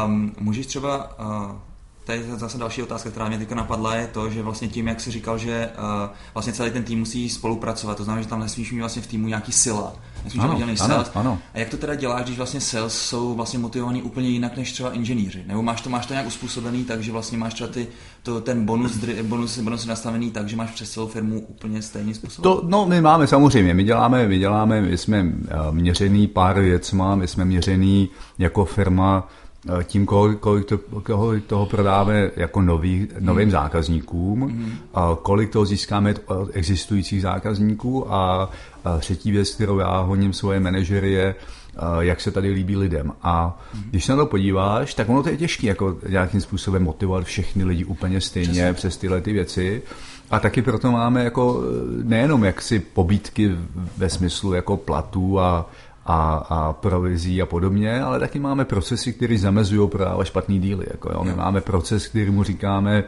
Um, 0.06 0.34
můžeš 0.40 0.66
třeba 0.66 1.18
uh, 1.18 1.56
Tady 2.04 2.18
je 2.18 2.36
zase 2.36 2.58
další 2.58 2.82
otázka, 2.82 3.10
která 3.10 3.28
mě 3.28 3.38
teďka 3.38 3.54
napadla, 3.54 3.94
je 3.94 4.06
to, 4.06 4.30
že 4.30 4.42
vlastně 4.42 4.68
tím, 4.68 4.88
jak 4.88 5.00
jsi 5.00 5.10
říkal, 5.10 5.38
že 5.38 5.68
uh, 5.78 6.10
vlastně 6.34 6.52
celý 6.52 6.70
ten 6.70 6.82
tým 6.82 6.98
musí 6.98 7.28
spolupracovat, 7.28 7.96
to 7.96 8.04
znamená, 8.04 8.22
že 8.22 8.28
tam 8.28 8.40
nesmíš 8.40 8.72
mít 8.72 8.80
vlastně 8.80 9.02
v 9.02 9.06
týmu 9.06 9.28
nějaký 9.28 9.52
sila, 9.52 9.92
nesmíš 10.24 10.44
ano, 10.44 10.60
ano, 10.62 10.76
sales. 10.76 11.10
Ano. 11.14 11.38
A 11.54 11.58
jak 11.58 11.68
to 11.68 11.76
teda 11.76 11.94
děláš, 11.94 12.24
když 12.24 12.36
vlastně 12.36 12.60
sales 12.60 12.98
jsou 12.98 13.34
vlastně 13.34 13.58
motivovaní 13.58 14.02
úplně 14.02 14.28
jinak 14.28 14.56
než 14.56 14.72
třeba 14.72 14.92
inženýři? 14.92 15.44
Nebo 15.46 15.62
máš 15.62 15.80
to, 15.80 15.90
máš 15.90 16.06
to 16.06 16.14
nějak 16.14 16.26
uspůsobený, 16.26 16.84
takže 16.84 17.12
vlastně 17.12 17.38
máš 17.38 17.54
třeba 17.54 17.70
ty, 17.70 17.86
to, 18.22 18.40
ten 18.40 18.64
bonus, 18.64 18.96
bonus, 19.22 19.58
bonus 19.58 19.86
nastavený 19.86 20.30
tak, 20.30 20.48
že 20.48 20.56
máš 20.56 20.70
přes 20.70 20.90
celou 20.90 21.06
firmu 21.06 21.40
úplně 21.40 21.82
stejný 21.82 22.14
způsob? 22.14 22.42
To, 22.42 22.62
no, 22.64 22.86
my 22.86 23.00
máme 23.00 23.26
samozřejmě, 23.26 23.74
my 23.74 23.84
děláme, 23.84 24.28
my 24.28 24.38
děláme, 24.38 24.80
my 24.80 24.98
jsme 24.98 25.22
uh, 25.22 25.30
měřený 25.70 26.26
pár 26.26 26.60
věcma, 26.60 27.14
my 27.14 27.28
jsme 27.28 27.44
měřený 27.44 28.08
jako 28.38 28.64
firma 28.64 29.28
Eh, 29.43 29.43
tím, 29.84 30.06
kolik, 30.06 30.38
kolik, 30.38 30.64
to, 30.64 30.78
kolik 31.02 31.46
toho 31.46 31.66
prodáme 31.66 32.30
jako 32.36 32.62
nový, 32.62 33.08
novým 33.20 33.44
hmm. 33.44 33.50
zákazníkům, 33.50 34.40
hmm. 34.40 34.72
a 34.94 35.16
kolik 35.22 35.50
toho 35.50 35.64
získáme 35.64 36.14
od 36.26 36.48
existujících 36.52 37.22
zákazníků 37.22 38.12
a, 38.12 38.50
a 38.84 38.98
třetí 38.98 39.30
věc, 39.30 39.54
kterou 39.54 39.78
já 39.78 39.98
honím 39.98 40.32
svoje 40.32 40.60
manažery 40.60 41.12
je, 41.12 41.34
jak 42.00 42.20
se 42.20 42.30
tady 42.30 42.50
líbí 42.50 42.76
lidem. 42.76 43.12
A 43.22 43.62
hmm. 43.72 43.84
když 43.90 44.04
se 44.04 44.12
na 44.12 44.18
to 44.18 44.26
podíváš, 44.26 44.94
tak 44.94 45.08
ono 45.08 45.22
to 45.22 45.28
je 45.28 45.36
těžké 45.36 45.66
jako 45.66 45.96
nějakým 46.08 46.40
způsobem 46.40 46.82
motivovat 46.82 47.24
všechny 47.24 47.64
lidi 47.64 47.84
úplně 47.84 48.20
stejně 48.20 48.52
Přesně. 48.52 48.72
přes 48.72 48.96
tyhle 48.96 49.20
ty 49.20 49.32
věci. 49.32 49.82
A 50.30 50.40
taky 50.40 50.62
proto 50.62 50.92
máme 50.92 51.24
jako 51.24 51.62
nejenom 52.02 52.44
jaksi 52.44 52.78
pobítky 52.78 53.50
ve 53.96 54.08
smyslu 54.08 54.52
jako 54.52 54.76
platů 54.76 55.40
a, 55.40 55.70
a, 56.06 56.46
a 56.48 56.72
provizí 56.72 57.42
a 57.42 57.46
podobně, 57.46 58.02
ale 58.02 58.20
taky 58.20 58.38
máme 58.38 58.64
procesy, 58.64 59.12
které 59.12 59.38
zamezují 59.38 59.88
prodávat 59.88 60.24
špatný 60.24 60.60
díly. 60.60 60.86
Jako, 60.90 61.10
jo. 61.12 61.24
My 61.24 61.34
máme 61.34 61.60
proces, 61.60 62.06
který 62.06 62.30
mu 62.30 62.42
říkáme 62.42 63.04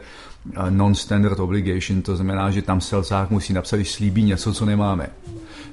non-standard 0.69 1.39
obligation, 1.39 2.01
to 2.01 2.15
znamená, 2.15 2.51
že 2.51 2.61
tam 2.61 2.81
selzák 2.81 3.29
musí 3.29 3.53
napsat, 3.53 3.75
když 3.75 3.91
slíbí 3.91 4.23
něco, 4.23 4.53
co 4.53 4.65
nemáme. 4.65 5.09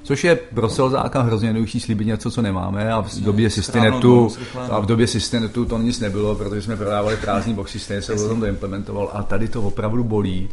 Což 0.03 0.25
je 0.25 0.37
pro 0.37 0.69
selzáka 0.69 1.23
hrozně 1.23 1.49
jednoduchý 1.49 1.81
slíbit 1.81 2.07
něco, 2.07 2.31
co 2.31 2.43
nemáme 2.43 2.93
a 2.93 3.01
v 3.01 3.21
době 3.21 3.51
Systinetu, 3.51 4.29
a 4.71 4.81
v 4.81 4.87
době 4.87 5.07
Systinetu 5.07 5.65
to 5.65 5.79
nic 5.79 6.01
nebylo, 6.01 6.35
protože 6.35 6.63
jsme 6.63 6.77
prodávali 6.77 7.17
prázdný 7.17 7.55
boxy, 7.55 7.79
stejně 7.79 8.03
se 8.03 8.13
o 8.13 8.29
tom 8.29 8.41
to 8.41 8.47
implementoval 8.47 9.11
a 9.13 9.23
tady 9.23 9.49
to 9.49 9.63
opravdu 9.63 10.05
bolí, 10.05 10.49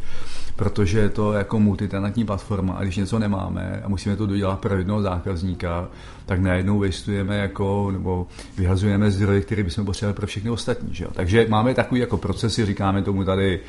protože 0.56 1.00
je 1.00 1.10
to 1.10 1.34
jako 1.34 1.60
multitenantní 1.60 2.26
platforma 2.26 2.74
a 2.74 2.84
když 2.84 2.98
něco 2.98 3.20
nemáme 3.20 3.82
a 3.84 3.90
musíme 3.90 4.16
to 4.16 4.26
dodělat 4.26 4.60
pro 4.60 4.78
jednoho 4.78 5.02
zákazníka, 5.02 5.88
tak 6.26 6.40
najednou 6.40 6.80
vystujeme 6.80 7.38
jako, 7.38 7.92
nebo 7.92 8.28
vyhazujeme 8.58 9.12
zdroje, 9.12 9.42
které 9.42 9.64
bychom 9.64 9.86
potřebovali 9.86 10.16
pro 10.16 10.28
všechny 10.28 10.50
ostatní. 10.50 10.96
Že 10.96 11.04
jo? 11.04 11.10
Takže 11.14 11.46
máme 11.50 11.74
takový 11.74 12.02
jako 12.02 12.18
procesy, 12.18 12.66
říkáme 12.66 13.02
tomu 13.02 13.24
tady 13.24 13.60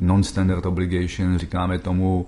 non-standard 0.00 0.66
obligation, 0.66 1.38
říkáme 1.38 1.78
tomu 1.78 2.26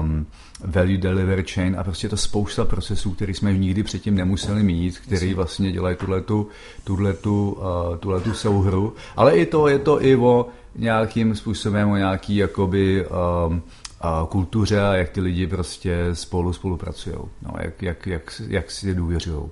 um, 0.00 0.26
value 0.64 0.98
delivery 0.98 1.44
chain 1.44 1.76
a 1.78 1.84
prostě 1.84 2.08
to 2.08 2.16
spousta 2.16 2.64
procesů, 2.64 3.10
které 3.14 3.34
jsme 3.34 3.52
nikdy 3.52 3.82
předtím 3.82 4.14
nemuseli 4.14 4.62
mít, 4.62 4.98
který 4.98 5.34
vlastně 5.34 5.72
dělají 5.72 5.96
tuhletu, 5.96 6.48
tuhletu, 6.84 7.50
uh, 7.50 7.96
tuhletu 7.96 8.32
souhru. 8.34 8.94
Ale 9.16 9.36
i 9.36 9.46
to, 9.46 9.68
je 9.68 9.78
to 9.78 10.04
i 10.04 10.16
o 10.16 10.46
nějakým 10.78 11.34
způsobem, 11.34 11.90
o 11.90 11.96
nějaký 11.96 12.36
jakoby 12.36 13.06
um, 13.06 13.62
a 14.00 14.26
kultuře 14.30 14.80
a 14.80 14.94
jak 14.94 15.08
ty 15.08 15.20
lidi 15.20 15.46
prostě 15.46 15.98
spolu 16.12 16.52
spolupracují, 16.52 17.16
no, 17.16 17.52
jak, 17.60 17.82
jak, 17.82 18.06
jak, 18.06 18.42
jak 18.48 18.70
si 18.70 18.94
důvěřují. 18.94 19.42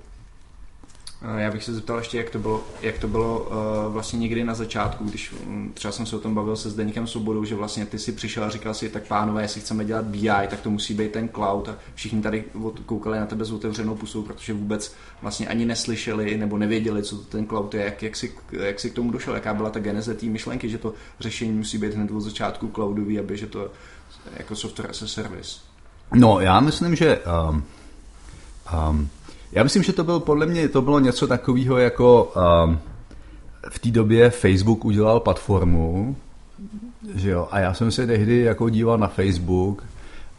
Eh, 1.21 1.41
já 1.41 1.51
bych 1.51 1.63
se 1.63 1.73
zeptal 1.73 1.97
ještě, 1.97 2.17
jak 2.17 2.29
to 2.29 2.39
bylo, 2.39 2.63
jak 2.81 2.99
to 2.99 3.07
bylo 3.07 3.39
uh, 3.39 3.93
vlastně 3.93 4.19
někdy 4.19 4.43
na 4.43 4.53
začátku, 4.53 5.05
když 5.05 5.33
um, 5.33 5.71
třeba 5.73 5.91
jsem 5.91 6.05
se 6.05 6.15
o 6.15 6.19
tom 6.19 6.35
bavil 6.35 6.55
se 6.55 6.69
Zdeníkem 6.69 7.07
Svobodou, 7.07 7.45
že 7.45 7.55
vlastně 7.55 7.85
ty 7.85 7.99
si 7.99 8.11
přišel 8.11 8.43
a 8.43 8.49
říkal 8.49 8.73
si, 8.73 8.89
tak 8.89 9.07
pánové, 9.07 9.41
jestli 9.41 9.61
chceme 9.61 9.85
dělat 9.85 10.05
BI, 10.05 10.47
tak 10.49 10.61
to 10.61 10.69
musí 10.69 10.93
být 10.93 11.11
ten 11.11 11.29
cloud 11.29 11.69
a 11.69 11.77
všichni 11.95 12.21
tady 12.21 12.43
koukali 12.85 13.19
na 13.19 13.25
tebe 13.25 13.45
s 13.45 13.51
otevřenou 13.51 13.95
pusou, 13.95 14.21
protože 14.21 14.53
vůbec 14.53 14.95
vlastně 15.21 15.47
ani 15.47 15.65
neslyšeli 15.65 16.37
nebo 16.37 16.57
nevěděli, 16.57 17.03
co 17.03 17.17
to 17.17 17.23
ten 17.23 17.47
cloud 17.47 17.73
je, 17.73 17.85
jak, 17.85 18.03
jak, 18.03 18.15
si, 18.15 18.33
jak 18.51 18.79
si 18.79 18.89
k 18.89 18.93
tomu 18.93 19.11
došel, 19.11 19.33
jaká 19.33 19.53
byla 19.53 19.69
ta 19.69 19.79
geneze 19.79 20.13
té 20.13 20.25
myšlenky, 20.25 20.69
že 20.69 20.77
to 20.77 20.93
řešení 21.19 21.51
musí 21.51 21.77
být 21.77 21.93
hned 21.93 22.11
od 22.11 22.21
začátku 22.21 22.71
cloudový, 22.75 23.19
aby 23.19 23.37
že 23.37 23.47
to 23.47 23.71
jako 24.37 24.55
software 24.55 24.89
as 24.89 25.01
a 25.01 25.07
service. 25.07 25.59
No, 26.13 26.39
já 26.39 26.59
myslím, 26.59 26.95
že 26.95 27.19
um, 27.49 27.63
um, 28.89 29.09
já 29.51 29.63
myslím, 29.63 29.83
že 29.83 29.93
to 29.93 30.03
bylo 30.03 30.19
podle 30.19 30.45
mě 30.45 30.69
to 30.69 30.81
bylo 30.81 30.99
něco 30.99 31.27
takového 31.27 31.77
jako 31.77 32.33
um, 32.65 32.79
v 33.69 33.79
té 33.79 33.91
době 33.91 34.29
Facebook 34.29 34.85
udělal 34.85 35.19
platformu, 35.19 36.15
že 37.15 37.29
jo, 37.29 37.47
a 37.51 37.59
já 37.59 37.73
jsem 37.73 37.91
se 37.91 38.07
tehdy 38.07 38.41
jako 38.41 38.69
díval 38.69 38.97
na 38.97 39.07
Facebook 39.07 39.83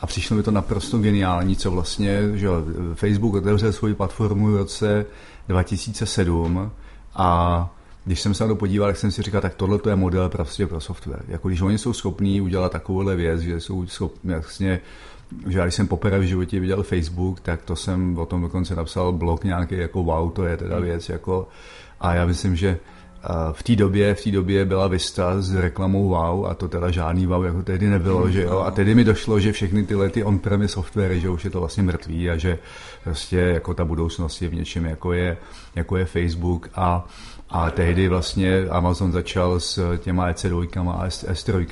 a 0.01 0.07
přišlo 0.07 0.37
mi 0.37 0.43
to 0.43 0.51
naprosto 0.51 0.99
geniální, 0.99 1.57
co 1.57 1.71
vlastně, 1.71 2.21
že 2.35 2.47
jo, 2.47 2.65
Facebook 2.95 3.35
otevřel 3.35 3.73
svoji 3.73 3.95
platformu 3.95 4.53
v 4.53 4.57
roce 4.57 5.07
2007 5.49 6.71
a 7.15 7.71
když 8.05 8.21
jsem 8.21 8.35
se 8.35 8.45
na 8.45 8.49
to 8.49 8.57
podíval, 8.57 8.89
tak 8.89 8.97
jsem 8.97 9.11
si 9.11 9.23
říkal, 9.23 9.41
tak 9.41 9.55
tohle 9.55 9.79
je 9.89 9.97
model 9.97 10.29
prostě 10.29 10.67
pro 10.67 10.81
software. 10.81 11.23
Jako 11.29 11.49
když 11.49 11.61
oni 11.61 11.79
jsou 11.79 11.93
schopní 11.93 12.41
udělat 12.41 12.73
takovouhle 12.73 13.17
věc, 13.17 13.41
že 13.41 13.61
jsou 13.61 13.87
schopni 13.87 14.33
vlastně 14.33 14.81
že 15.47 15.61
když 15.63 15.75
jsem 15.75 15.87
poprvé 15.87 16.19
v 16.19 16.23
životě 16.23 16.61
viděl 16.61 16.83
Facebook, 16.83 17.41
tak 17.41 17.63
to 17.63 17.77
jsem 17.77 18.19
o 18.19 18.27
tom 18.27 18.43
dokonce 18.43 18.75
napsal 18.75 19.13
blog 19.13 19.45
nějaký 19.45 19.77
jako 19.77 20.03
wow, 20.03 20.31
to 20.31 20.45
je 20.45 20.57
teda 20.57 20.77
hmm. 20.77 20.85
věc 20.85 21.09
jako 21.09 21.49
a 22.01 22.15
já 22.15 22.27
myslím, 22.27 22.57
že 22.57 22.79
v 23.53 23.63
té 23.63 23.77
době, 23.77 24.15
v 24.15 24.25
té 24.25 24.31
době 24.31 24.65
byla 24.65 24.89
Vista 24.89 25.43
s 25.43 25.55
reklamou 25.55 26.09
wow 26.09 26.47
a 26.47 26.55
to 26.55 26.69
teda 26.69 26.91
žádný 26.91 27.27
wow 27.27 27.45
jako 27.45 27.63
tehdy 27.63 27.89
nebylo, 27.89 28.23
hmm. 28.23 28.33
že 28.33 28.43
jo. 28.43 28.59
A 28.59 28.71
tehdy 28.71 28.95
mi 28.95 29.05
došlo, 29.05 29.41
že 29.41 29.53
všechny 29.53 29.87
tyhle 29.87 30.11
ty 30.11 30.25
on-premise 30.25 30.75
softwary, 30.75 31.21
že 31.21 31.29
už 31.29 31.45
je 31.45 31.51
to 31.51 31.61
vlastně 31.61 31.83
mrtvý 31.83 32.31
a 32.31 32.37
že 32.37 32.59
prostě 33.05 33.37
jako 33.37 33.75
ta 33.75 33.85
budoucnost 33.85 34.43
je 34.43 34.49
v 34.49 34.55
něčem 34.55 34.85
jako 34.85 35.13
je, 35.13 35.37
jako 35.75 35.97
je 35.97 36.05
Facebook 36.05 36.69
a 36.75 37.09
a 37.51 37.71
tehdy 37.71 38.09
vlastně 38.09 38.65
Amazon 38.71 39.13
začal 39.13 39.61
s 39.61 39.99
těma 39.99 40.33
EC2 40.33 40.91
a 40.91 41.09
S3 41.09 41.67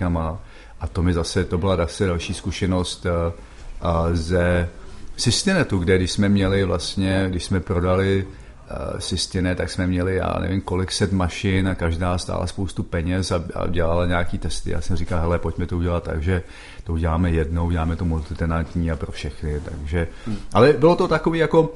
a 0.80 0.86
to 0.86 1.02
mi 1.02 1.12
zase, 1.12 1.44
to 1.44 1.58
byla 1.58 1.76
zase 1.76 2.06
další 2.06 2.34
zkušenost 2.34 3.06
uh, 3.06 3.90
ze 4.12 4.68
Systinetu, 5.16 5.78
kde 5.78 5.96
když 5.98 6.12
jsme 6.12 6.28
měli 6.28 6.64
vlastně, 6.64 7.26
když 7.28 7.44
jsme 7.44 7.60
prodali 7.60 8.26
uh, 8.26 8.98
Systinet, 8.98 9.58
tak 9.58 9.70
jsme 9.70 9.86
měli, 9.86 10.16
já 10.16 10.36
nevím, 10.40 10.60
kolik 10.60 10.92
set 10.92 11.12
mašin 11.12 11.68
a 11.68 11.74
každá 11.74 12.18
stála 12.18 12.46
spoustu 12.46 12.82
peněz 12.82 13.32
a, 13.32 13.44
a 13.54 13.66
dělala 13.66 14.06
nějaký 14.06 14.38
testy. 14.38 14.70
Já 14.70 14.80
jsem 14.80 14.96
říkal, 14.96 15.20
hele, 15.20 15.38
pojďme 15.38 15.66
to 15.66 15.76
udělat 15.76 16.04
tak, 16.04 16.22
že 16.22 16.42
to 16.84 16.92
uděláme 16.92 17.30
jednou, 17.30 17.66
uděláme 17.66 17.96
to 17.96 18.04
multitenantní 18.04 18.90
a 18.90 18.96
pro 18.96 19.12
všechny. 19.12 19.60
Takže, 19.60 20.08
hmm. 20.26 20.36
ale 20.52 20.72
bylo 20.72 20.96
to 20.96 21.08
takový 21.08 21.38
jako, 21.38 21.74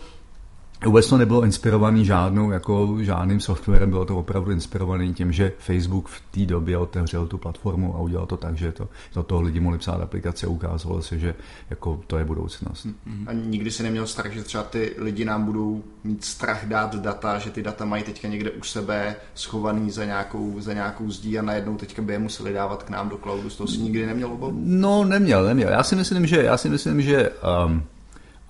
Vůbec 0.85 1.09
to 1.09 1.17
nebylo 1.17 1.45
inspirovaný 1.45 2.05
žádnou, 2.05 2.51
jako 2.51 2.99
žádným 3.01 3.41
softwarem, 3.41 3.91
bylo 3.91 4.05
to 4.05 4.19
opravdu 4.19 4.51
inspirovaný 4.51 5.15
tím, 5.15 5.33
že 5.33 5.53
Facebook 5.59 6.09
v 6.09 6.23
té 6.31 6.41
době 6.41 6.79
otevřel 6.79 7.27
tu 7.27 7.39
platformu 7.39 7.97
a 7.97 7.99
udělal 8.01 8.27
to 8.27 8.37
tak, 8.37 8.57
že 8.57 8.73
to, 8.73 8.89
do 9.15 9.23
toho 9.23 9.41
lidi 9.41 9.61
mohli 9.61 9.79
psát 9.79 10.01
aplikace 10.01 10.47
a 10.47 10.49
ukázalo 10.49 11.03
se, 11.03 11.19
že 11.19 11.35
jako 11.71 12.01
to 12.07 12.19
je 12.19 12.25
budoucnost. 12.25 12.87
Mm-hmm. 12.87 13.25
A 13.27 13.33
nikdy 13.33 13.71
si 13.71 13.83
neměl 13.83 14.07
strach, 14.07 14.33
že 14.33 14.43
třeba 14.43 14.63
ty 14.63 14.95
lidi 14.99 15.25
nám 15.25 15.45
budou 15.45 15.83
mít 16.05 16.25
strach 16.25 16.67
dát 16.67 16.95
data, 16.95 17.39
že 17.39 17.51
ty 17.51 17.63
data 17.63 17.85
mají 17.85 18.03
teďka 18.03 18.29
někde 18.29 18.51
u 18.51 18.63
sebe 18.63 19.17
schovaný 19.35 19.91
za 19.91 20.05
nějakou, 20.05 20.61
za 20.61 20.73
nějakou 20.73 21.11
zdí 21.11 21.39
a 21.39 21.43
najednou 21.43 21.77
teďka 21.77 22.03
by 22.03 22.13
je 22.13 22.19
museli 22.19 22.53
dávat 22.53 22.83
k 22.83 22.91
nám 22.91 23.09
do 23.09 23.17
cloudu. 23.17 23.51
Z 23.51 23.57
toho 23.57 23.69
si 23.69 23.79
nikdy 23.79 24.07
neměl 24.07 24.33
obavu? 24.33 24.61
No, 24.65 25.05
neměl, 25.05 25.45
neměl. 25.45 25.69
Já 25.69 25.83
si 25.83 25.97
myslím, 25.97 26.27
že, 26.27 26.43
já 26.43 26.57
si 26.57 26.69
myslím, 26.69 27.03
že 27.03 27.31
um, 27.67 27.83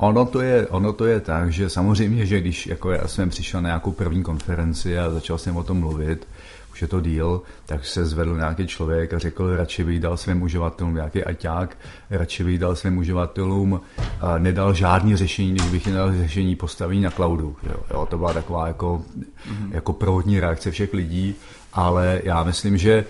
Ono 0.00 0.26
to, 0.26 0.40
je, 0.40 0.66
ono 0.66 0.92
to 0.92 1.06
je 1.06 1.20
tak, 1.20 1.52
že 1.52 1.68
samozřejmě, 1.68 2.26
že 2.26 2.40
když 2.40 2.66
jako 2.66 2.90
já 2.90 3.08
jsem 3.08 3.28
přišel 3.28 3.62
na 3.62 3.68
nějakou 3.68 3.92
první 3.92 4.22
konferenci 4.22 4.98
a 4.98 5.10
začal 5.10 5.38
jsem 5.38 5.56
o 5.56 5.62
tom 5.62 5.78
mluvit, 5.78 6.28
už 6.72 6.82
je 6.82 6.88
to 6.88 7.00
díl, 7.00 7.42
tak 7.66 7.84
se 7.86 8.06
zvedl 8.06 8.36
nějaký 8.36 8.66
člověk 8.66 9.14
a 9.14 9.18
řekl, 9.18 9.56
radši 9.56 9.84
bych 9.84 10.00
dal 10.00 10.16
svým 10.16 10.42
uživatelům 10.42 10.94
nějaký 10.94 11.24
aťák, 11.24 11.76
radši 12.10 12.44
bych 12.44 12.58
dal 12.58 12.76
svým 12.76 12.98
uživatelům, 12.98 13.80
a 14.20 14.38
nedal 14.38 14.74
žádný 14.74 15.16
řešení, 15.16 15.52
než 15.52 15.66
bych 15.66 15.92
dal 15.92 16.12
řešení 16.12 16.56
postavení 16.56 17.00
na 17.00 17.10
cloudu. 17.10 17.56
Jo, 17.62 17.76
jo, 17.90 18.06
to 18.10 18.18
byla 18.18 18.32
taková 18.32 18.66
jako, 18.66 19.02
mm-hmm. 19.18 19.68
jako 19.70 19.92
provodní 19.92 20.40
reakce 20.40 20.70
všech 20.70 20.94
lidí, 20.94 21.34
ale 21.72 22.20
já 22.24 22.44
myslím, 22.44 22.76
že 22.78 23.04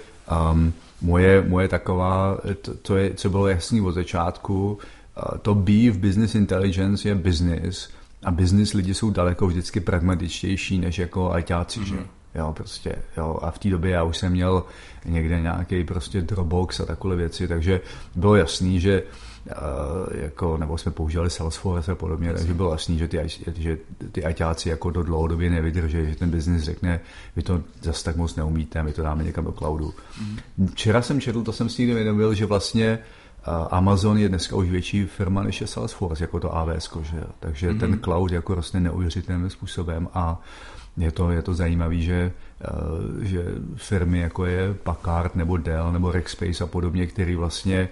um, 0.52 0.73
moje, 1.02 1.44
moje 1.49 1.68
taková, 1.68 2.38
to, 2.62 2.75
to 2.75 2.97
je, 2.97 3.14
co 3.14 3.30
bylo 3.30 3.49
jasný 3.49 3.80
od 3.80 3.92
začátku, 3.92 4.78
to 5.43 5.55
B 5.55 5.90
v 5.90 5.99
business 5.99 6.35
intelligence 6.35 7.09
je 7.09 7.14
business 7.14 7.88
a 8.23 8.31
business 8.31 8.73
lidi 8.73 8.95
jsou 8.95 9.11
daleko 9.11 9.47
vždycky 9.47 9.81
pragmatičtější 9.81 10.79
než 10.79 10.99
jako 10.99 11.33
ajťáci, 11.33 11.81
mm-hmm. 11.81 11.85
že? 11.85 11.95
Mhm. 11.95 12.05
Jo, 12.35 12.52
prostě, 12.57 12.97
jo. 13.17 13.38
A 13.43 13.50
v 13.50 13.59
té 13.59 13.69
době 13.71 13.90
já 13.90 14.02
už 14.02 14.17
jsem 14.17 14.33
měl 14.33 14.64
někde 15.05 15.40
nějaký 15.40 15.85
prostě 15.85 16.21
Dropbox 16.21 16.81
a 16.81 16.87
takové 16.87 17.17
věci, 17.17 17.49
takže 17.49 17.81
bylo 18.14 18.37
jasný, 18.37 18.81
že 18.81 19.02
Uh, 19.47 20.17
jako, 20.23 20.57
nebo 20.59 20.79
jsme 20.79 20.93
používali 20.93 21.31
Salesforce 21.31 21.93
a 21.93 21.95
podobně, 21.95 22.33
takže 22.33 22.55
bylo 22.55 22.71
jasný, 22.71 22.99
že 22.99 23.09
ty, 23.09 23.19
že 23.57 23.79
ty 24.12 24.25
ajťáci 24.25 24.69
jako 24.69 24.90
do 24.90 25.02
dlouhodobě 25.02 25.50
nevydrží, 25.50 25.99
že 26.09 26.17
ten 26.17 26.31
biznis 26.31 26.62
řekne, 26.62 27.00
vy 27.37 27.43
to 27.43 27.62
zase 27.83 28.05
tak 28.05 28.17
moc 28.17 28.37
neumíte, 28.37 28.83
my 28.83 28.93
to 28.93 29.02
dáme 29.02 29.25
někam 29.25 29.45
do 29.45 29.52
cloudu. 29.52 29.95
Mm. 30.59 30.69
Včera 30.69 31.02
jsem 31.02 31.21
četl, 31.21 31.43
to 31.43 31.52
jsem 31.52 31.69
si 31.69 31.83
někdy 31.83 31.95
vědomil, 31.95 32.35
že 32.35 32.47
vlastně 32.47 32.99
uh, 32.99 33.19
Amazon 33.70 34.18
je 34.18 34.28
dneska 34.28 34.56
už 34.56 34.68
větší 34.68 35.04
firma 35.04 35.42
než 35.42 35.61
je 35.61 35.66
Salesforce, 35.66 36.25
jako 36.25 36.40
to 36.40 36.56
AWS, 36.56 36.90
že? 37.02 37.25
takže 37.40 37.70
mm-hmm. 37.70 37.80
ten 37.80 38.00
cloud 38.04 38.32
jako 38.32 38.54
roste 38.54 38.80
neuvěřitelným 38.80 39.50
způsobem 39.50 40.09
a 40.14 40.40
je 40.97 41.12
to, 41.12 41.30
je 41.30 41.42
to 41.42 41.54
zajímavé, 41.54 41.97
že, 41.97 42.32
eh, 42.61 43.25
že 43.25 43.44
firmy 43.76 44.18
jako 44.18 44.47
je 44.47 44.75
Packard 44.75 45.37
nebo 45.37 45.56
Dell 45.56 45.92
nebo 45.92 46.12
Rackspace 46.12 46.64
a 46.64 46.66
podobně, 46.66 47.06
který 47.06 47.37
vlastně 47.37 47.88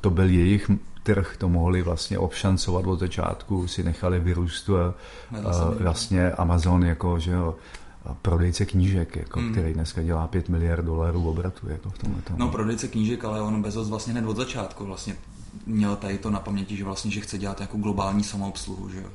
to 0.00 0.10
byl 0.10 0.30
jejich 0.30 0.70
trh, 1.02 1.36
to 1.38 1.48
mohli 1.48 1.82
vlastně 1.82 2.18
obšancovat 2.18 2.86
od 2.86 2.98
začátku, 2.98 3.66
si 3.66 3.82
nechali 3.82 4.20
vyrůst 4.20 4.70
a, 4.70 4.94
a 5.48 5.70
vlastně 5.80 6.30
Amazon 6.30 6.84
jako, 6.84 7.18
že 7.18 7.30
jo, 7.30 7.54
prodejce 8.14 8.66
knížek, 8.66 9.16
jako, 9.16 9.40
hmm. 9.40 9.52
který 9.52 9.74
dneska 9.74 10.02
dělá 10.02 10.26
5 10.26 10.48
miliard 10.48 10.84
dolarů 10.84 11.28
obratu. 11.28 11.68
Jako 11.68 11.90
v 11.90 11.98
tomhle 11.98 12.22
No 12.36 12.48
prodejce 12.48 12.88
knížek, 12.88 13.24
ale 13.24 13.40
on 13.40 13.62
Bezos 13.62 13.88
vlastně 13.88 14.12
hned 14.12 14.26
od 14.26 14.36
začátku 14.36 14.84
vlastně 14.84 15.16
měl 15.66 15.96
tady 15.96 16.18
to 16.18 16.30
na 16.30 16.40
paměti, 16.40 16.76
že 16.76 16.84
vlastně 16.84 17.10
že 17.10 17.20
chce 17.20 17.38
dělat 17.38 17.60
jako 17.60 17.76
globální 17.76 18.24
samoobsluhu, 18.24 18.88
že 18.88 18.98
jo? 18.98 19.08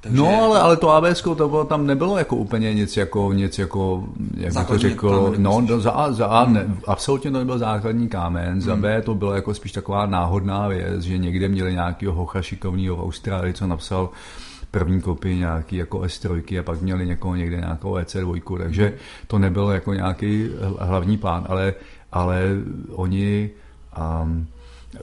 Takže... 0.00 0.18
No, 0.18 0.42
ale, 0.42 0.60
ale 0.60 0.76
to 0.76 0.90
ABS 0.90 1.22
to 1.22 1.34
bylo, 1.34 1.64
tam 1.64 1.86
nebylo 1.86 2.18
jako 2.18 2.36
úplně 2.36 2.74
nic 2.74 2.96
jako, 2.96 3.32
nic 3.32 3.58
jako, 3.58 4.04
jak 4.36 4.54
bych 4.54 4.66
to 4.66 4.78
řekl, 4.78 5.34
no, 5.38 5.60
do, 5.60 5.80
za 5.80 5.90
A, 5.90 6.12
za 6.12 6.26
A 6.26 6.48
ne, 6.48 6.76
absolutně 6.86 7.30
to 7.30 7.38
nebyl 7.38 7.58
základní 7.58 8.08
kámen, 8.08 8.52
hmm. 8.52 8.60
za 8.60 8.76
B 8.76 9.02
to 9.02 9.14
bylo 9.14 9.34
jako 9.34 9.54
spíš 9.54 9.72
taková 9.72 10.06
náhodná 10.06 10.68
věc, 10.68 11.02
že 11.02 11.18
někde 11.18 11.48
měli 11.48 11.72
nějakého 11.72 12.14
hocha 12.14 12.42
šikovného 12.42 12.96
v 12.96 13.00
Austrálii, 13.00 13.54
co 13.54 13.66
napsal 13.66 14.10
první 14.72 15.00
kopii 15.00 15.38
nějaký 15.38 15.76
jako 15.76 15.98
S3 15.98 16.60
a 16.60 16.62
pak 16.62 16.80
měli 16.80 17.06
někoho 17.06 17.34
někde 17.34 17.56
nějakou 17.56 17.94
EC2, 17.94 18.58
takže 18.58 18.94
to 19.26 19.38
nebylo 19.38 19.72
jako 19.72 19.94
nějaký 19.94 20.50
hlavní 20.78 21.18
plán, 21.18 21.44
ale, 21.48 21.74
ale 22.12 22.42
oni 22.92 23.50
um, 24.22 24.46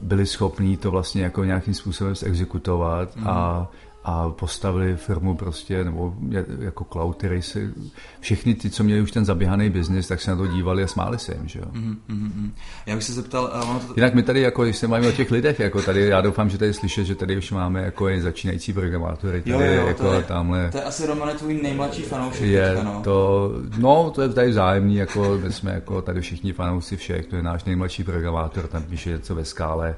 byli 0.01 0.25
schopní 0.25 0.77
to 0.77 0.91
vlastně 0.91 1.23
jako 1.23 1.43
nějakým 1.43 1.73
způsobem 1.73 2.13
exekutovat 2.25 3.15
mm. 3.15 3.27
a 3.27 3.67
a 4.09 4.29
postavili 4.29 4.95
firmu 4.95 5.35
prostě, 5.35 5.83
nebo 5.83 6.13
jako 6.59 6.85
cloud, 6.91 7.17
který 7.17 7.41
si, 7.41 7.73
všichni 8.19 8.55
ty, 8.55 8.69
co 8.69 8.83
měli 8.83 9.01
už 9.01 9.11
ten 9.11 9.25
zaběhaný 9.25 9.69
biznis, 9.69 10.07
tak 10.07 10.21
se 10.21 10.31
na 10.31 10.37
to 10.37 10.47
dívali 10.47 10.83
a 10.83 10.87
smáli 10.87 11.19
se 11.19 11.33
jim, 11.33 11.47
že 11.47 11.59
jo. 11.59 11.65
Mm, 11.71 11.97
mm, 12.07 12.17
mm. 12.17 12.51
Já 12.85 12.95
bych 12.95 13.03
se 13.03 13.13
zeptal... 13.13 13.51
Uh, 13.63 13.77
to... 13.87 13.93
Jinak 13.95 14.13
my 14.13 14.23
tady, 14.23 14.41
jako, 14.41 14.63
když 14.63 14.77
se 14.77 14.87
máme 14.87 15.07
o 15.07 15.11
těch 15.11 15.31
lidech, 15.31 15.59
jako 15.59 15.81
tady, 15.81 16.07
já 16.07 16.21
doufám, 16.21 16.49
že 16.49 16.57
tady 16.57 16.73
slyšet, 16.73 17.05
že 17.05 17.15
tady 17.15 17.37
už 17.37 17.51
máme 17.51 17.81
jako 17.81 18.07
je 18.07 18.21
začínající 18.21 18.73
programátory, 18.73 19.41
tady, 19.41 19.51
jo, 19.51 19.73
jo, 19.73 19.87
jako 19.87 20.03
to 20.03 20.13
je, 20.13 20.23
tamhle... 20.23 20.69
To 20.71 20.77
je 20.77 20.83
asi 20.83 21.07
Romane 21.07 21.33
tvůj 21.33 21.59
nejmladší 21.63 22.01
fanoušek 22.01 22.41
je 22.41 22.69
teďka, 22.69 22.83
no. 22.83 23.01
To, 23.03 23.51
no, 23.77 24.11
to 24.15 24.21
je 24.21 24.29
tady 24.29 24.49
vzájemný, 24.49 24.95
jako 24.95 25.39
my 25.43 25.53
jsme 25.53 25.71
jako 25.71 26.01
tady 26.01 26.21
všichni 26.21 26.53
fanoušci 26.53 26.97
všech, 26.97 27.25
to 27.25 27.35
je 27.35 27.43
náš 27.43 27.63
nejmladší 27.63 28.03
programátor, 28.03 28.67
tam 28.67 28.83
píše 28.83 29.09
něco 29.09 29.35
ve 29.35 29.45
skále, 29.45 29.95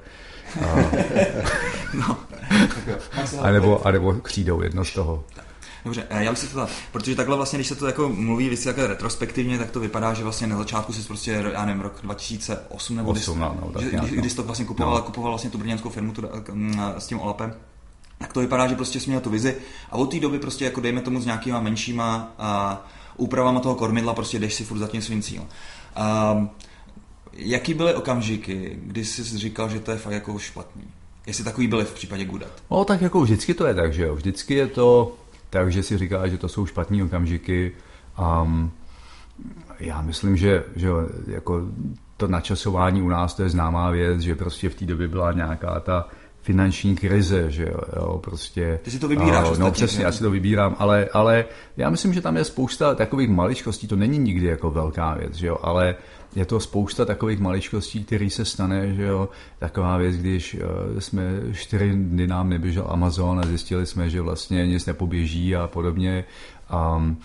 no. 1.93 2.17
a, 3.41 3.51
nebo, 3.51 3.87
a 3.87 3.91
nebo 3.91 4.13
křídou 4.13 4.61
jedno 4.61 4.85
z 4.85 4.93
toho. 4.93 5.23
Dobře, 5.85 6.07
já 6.09 6.31
bych 6.31 6.39
se 6.39 6.47
to 6.47 6.67
protože 6.91 7.15
takhle 7.15 7.35
vlastně, 7.35 7.57
když 7.57 7.67
se 7.67 7.75
to 7.75 7.87
jako 7.87 8.09
mluví 8.09 8.49
víc 8.49 8.65
jako 8.65 8.87
retrospektivně, 8.87 9.57
tak 9.57 9.71
to 9.71 9.79
vypadá, 9.79 10.13
že 10.13 10.23
vlastně 10.23 10.47
na 10.47 10.57
začátku 10.57 10.93
si 10.93 11.01
prostě, 11.01 11.43
já 11.53 11.65
nevím, 11.65 11.81
rok 11.81 11.99
2008 12.03 12.95
nebo 12.95 13.11
8, 13.11 13.39
no, 13.39 13.57
no, 13.61 13.71
tak 13.71 13.83
když, 13.83 14.11
když, 14.11 14.33
to 14.33 14.43
vlastně 14.43 14.65
kupoval, 14.65 14.95
no. 14.95 15.01
kupoval 15.01 15.31
vlastně 15.31 15.49
tu 15.49 15.57
brněnskou 15.57 15.89
firmu 15.89 16.11
tu, 16.11 16.23
s 16.97 17.07
tím 17.07 17.19
Olapem, 17.19 17.53
tak 18.17 18.33
to 18.33 18.39
vypadá, 18.39 18.67
že 18.67 18.75
prostě 18.75 18.99
jsi 18.99 19.09
měl 19.09 19.21
tu 19.21 19.29
vizi 19.29 19.55
a 19.91 19.95
od 19.95 20.11
té 20.11 20.19
doby 20.19 20.39
prostě 20.39 20.65
jako 20.65 20.81
dejme 20.81 21.01
tomu 21.01 21.21
s 21.21 21.25
nějakýma 21.25 21.59
menšíma 21.59 22.33
a, 22.39 22.83
úpravama 23.17 23.59
toho 23.59 23.75
kormidla 23.75 24.13
prostě 24.13 24.39
jdeš 24.39 24.53
si 24.53 24.63
furt 24.63 24.77
za 24.77 24.87
tím 24.87 25.01
svým 25.01 25.21
cílem. 25.21 25.47
Um, 26.33 26.49
Jaký 27.33 27.73
byly 27.73 27.93
okamžiky, 27.93 28.79
kdy 28.83 29.05
jsi 29.05 29.23
říkal, 29.23 29.69
že 29.69 29.79
to 29.79 29.91
je 29.91 29.97
fakt 29.97 30.13
jako 30.13 30.39
špatný? 30.39 30.83
Jestli 31.27 31.43
takový 31.43 31.67
byly 31.67 31.85
v 31.85 31.93
případě 31.93 32.25
Gudat? 32.25 32.63
No 32.71 32.85
tak 32.85 33.01
jako 33.01 33.21
vždycky 33.21 33.53
to 33.53 33.67
je 33.67 33.73
tak, 33.73 33.93
že 33.93 34.03
jo. 34.03 34.15
Vždycky 34.15 34.53
je 34.53 34.67
to 34.67 35.15
tak, 35.49 35.71
že 35.71 35.83
si 35.83 35.97
říká, 35.97 36.27
že 36.27 36.37
to 36.37 36.47
jsou 36.47 36.65
špatný 36.65 37.03
okamžiky. 37.03 37.71
Um, 38.43 38.71
já 39.79 40.01
myslím, 40.01 40.37
že, 40.37 40.63
že 40.75 40.89
jako 41.27 41.61
to 42.17 42.27
načasování 42.27 43.01
u 43.01 43.09
nás 43.09 43.33
to 43.33 43.43
je 43.43 43.49
známá 43.49 43.91
věc, 43.91 44.21
že 44.21 44.35
prostě 44.35 44.69
v 44.69 44.75
té 44.75 44.85
době 44.85 45.07
byla 45.07 45.31
nějaká 45.31 45.79
ta 45.79 46.07
finanční 46.41 46.95
krize, 46.95 47.51
že 47.51 47.63
jo, 47.63 47.79
jo 47.95 48.17
prostě. 48.23 48.79
Ty 48.83 48.91
si 48.91 48.99
to 48.99 49.07
vybíráš 49.07 49.49
uh, 49.49 49.57
No 49.57 49.71
přesně, 49.71 50.03
já 50.03 50.11
si 50.11 50.23
to 50.23 50.31
vybírám, 50.31 50.75
ale, 50.79 51.09
ale 51.13 51.45
já 51.77 51.89
myslím, 51.89 52.13
že 52.13 52.21
tam 52.21 52.37
je 52.37 52.43
spousta 52.43 52.95
takových 52.95 53.29
maličkostí, 53.29 53.87
to 53.87 53.95
není 53.95 54.17
nikdy 54.17 54.45
jako 54.47 54.71
velká 54.71 55.13
věc, 55.13 55.35
že 55.35 55.47
jo, 55.47 55.57
ale 55.61 55.95
je 56.35 56.45
to 56.45 56.59
spousta 56.59 57.05
takových 57.05 57.39
maličkostí, 57.39 58.03
který 58.03 58.29
se 58.29 58.45
stane, 58.45 58.95
že 58.95 59.03
jo, 59.03 59.29
taková 59.59 59.97
věc, 59.97 60.17
když 60.17 60.53
uh, 60.53 60.99
jsme 60.99 61.23
čtyři 61.53 61.91
dny 61.93 62.27
nám 62.27 62.49
neběžel 62.49 62.87
Amazon 62.89 63.39
a 63.39 63.47
zjistili 63.47 63.85
jsme, 63.85 64.09
že 64.09 64.21
vlastně 64.21 64.67
nic 64.67 64.85
nepoběží 64.85 65.55
a 65.55 65.67
podobně. 65.67 66.23
Um, 66.95 67.17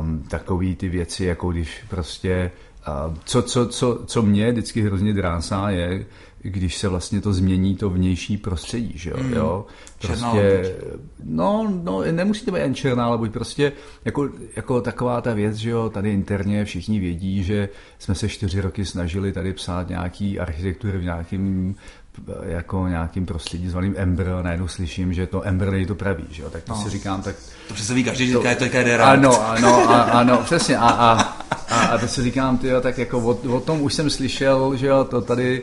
um, 0.00 0.22
takový 0.22 0.76
ty 0.76 0.88
věci, 0.88 1.24
jako 1.24 1.50
když 1.50 1.84
prostě 1.88 2.50
uh, 3.08 3.14
co, 3.24 3.42
co, 3.42 3.66
co, 3.66 4.02
co 4.06 4.22
mě 4.22 4.52
vždycky 4.52 4.82
hrozně 4.82 5.12
drásá 5.12 5.70
je, 5.70 6.06
když 6.42 6.76
se 6.76 6.88
vlastně 6.88 7.20
to 7.20 7.32
změní 7.32 7.76
to 7.76 7.90
vnější 7.90 8.36
prostředí, 8.36 8.92
že 8.94 9.10
jo, 9.10 9.16
mm. 9.22 9.32
jo? 9.32 9.66
Prostě, 9.98 10.76
no, 11.24 11.72
no, 11.84 12.02
nemusí 12.12 12.44
to 12.44 12.52
být 12.52 12.60
jen 12.60 12.74
černá, 12.74 13.04
ale 13.04 13.18
buď 13.18 13.32
prostě 13.32 13.72
jako, 14.04 14.28
jako 14.56 14.80
taková 14.80 15.20
ta 15.20 15.34
věc, 15.34 15.56
že 15.56 15.70
jo, 15.70 15.90
tady 15.90 16.12
interně 16.12 16.64
všichni 16.64 17.00
vědí, 17.00 17.44
že 17.44 17.68
jsme 17.98 18.14
se 18.14 18.28
čtyři 18.28 18.60
roky 18.60 18.84
snažili 18.84 19.32
tady 19.32 19.52
psát 19.52 19.88
nějaký 19.88 20.40
architektury 20.40 20.98
v 20.98 21.02
nějakým 21.02 21.74
jako 22.42 22.88
nějakým 22.88 23.26
prostředí 23.26 23.68
zvaným 23.68 23.94
Ember 23.96 24.28
a 24.28 24.42
najednou 24.42 24.68
slyším, 24.68 25.12
že 25.12 25.26
to 25.26 25.46
Ember 25.46 25.70
není 25.70 25.86
to 25.86 25.94
pravý, 25.94 26.24
že 26.30 26.42
jo? 26.42 26.50
tak 26.50 26.62
to 26.62 26.72
no. 26.72 26.82
si 26.82 26.90
říkám, 26.90 27.22
tak... 27.22 27.36
To 27.68 27.74
přece 27.74 27.94
ví 27.94 28.04
každý, 28.04 28.26
že 28.26 28.32
to, 28.32 28.40
to 28.40 28.64
je 28.64 28.98
Ano, 28.98 29.46
ano, 29.48 29.90
a, 29.90 30.02
ano, 30.02 30.40
přesně, 30.44 30.78
a, 30.78 30.88
a, 30.88 31.20
a, 31.68 31.80
a 31.80 31.98
to 31.98 32.08
si 32.08 32.22
říkám, 32.22 32.58
tyjo, 32.58 32.80
tak 32.80 32.98
jako 32.98 33.18
o, 33.18 33.56
o, 33.56 33.60
tom 33.60 33.82
už 33.82 33.94
jsem 33.94 34.10
slyšel, 34.10 34.76
že 34.76 34.86
jo, 34.86 35.04
to 35.04 35.20
tady 35.20 35.62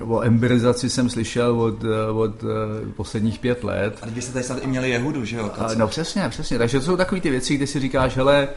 o 0.00 0.20
emberizaci 0.20 0.90
jsem 0.90 1.10
slyšel 1.10 1.60
od, 1.60 1.84
eh, 1.84 2.10
od 2.10 2.42
uh, 2.42 2.50
posledních 2.96 3.38
pět 3.38 3.64
let. 3.64 3.98
A 4.02 4.06
kdybyste 4.06 4.32
tady 4.32 4.44
snad 4.44 4.62
i 4.62 4.66
měli 4.66 4.90
Jehudu, 4.90 5.24
že 5.24 5.36
jo? 5.36 5.50
A, 5.58 5.74
no 5.74 5.88
přesně, 5.88 6.28
přesně. 6.28 6.58
Takže 6.58 6.78
to 6.78 6.84
jsou 6.84 6.96
takové 6.96 7.20
ty 7.20 7.30
věci, 7.30 7.56
kde 7.56 7.66
si 7.66 7.80
říkáš, 7.80 8.16
hele, 8.16 8.48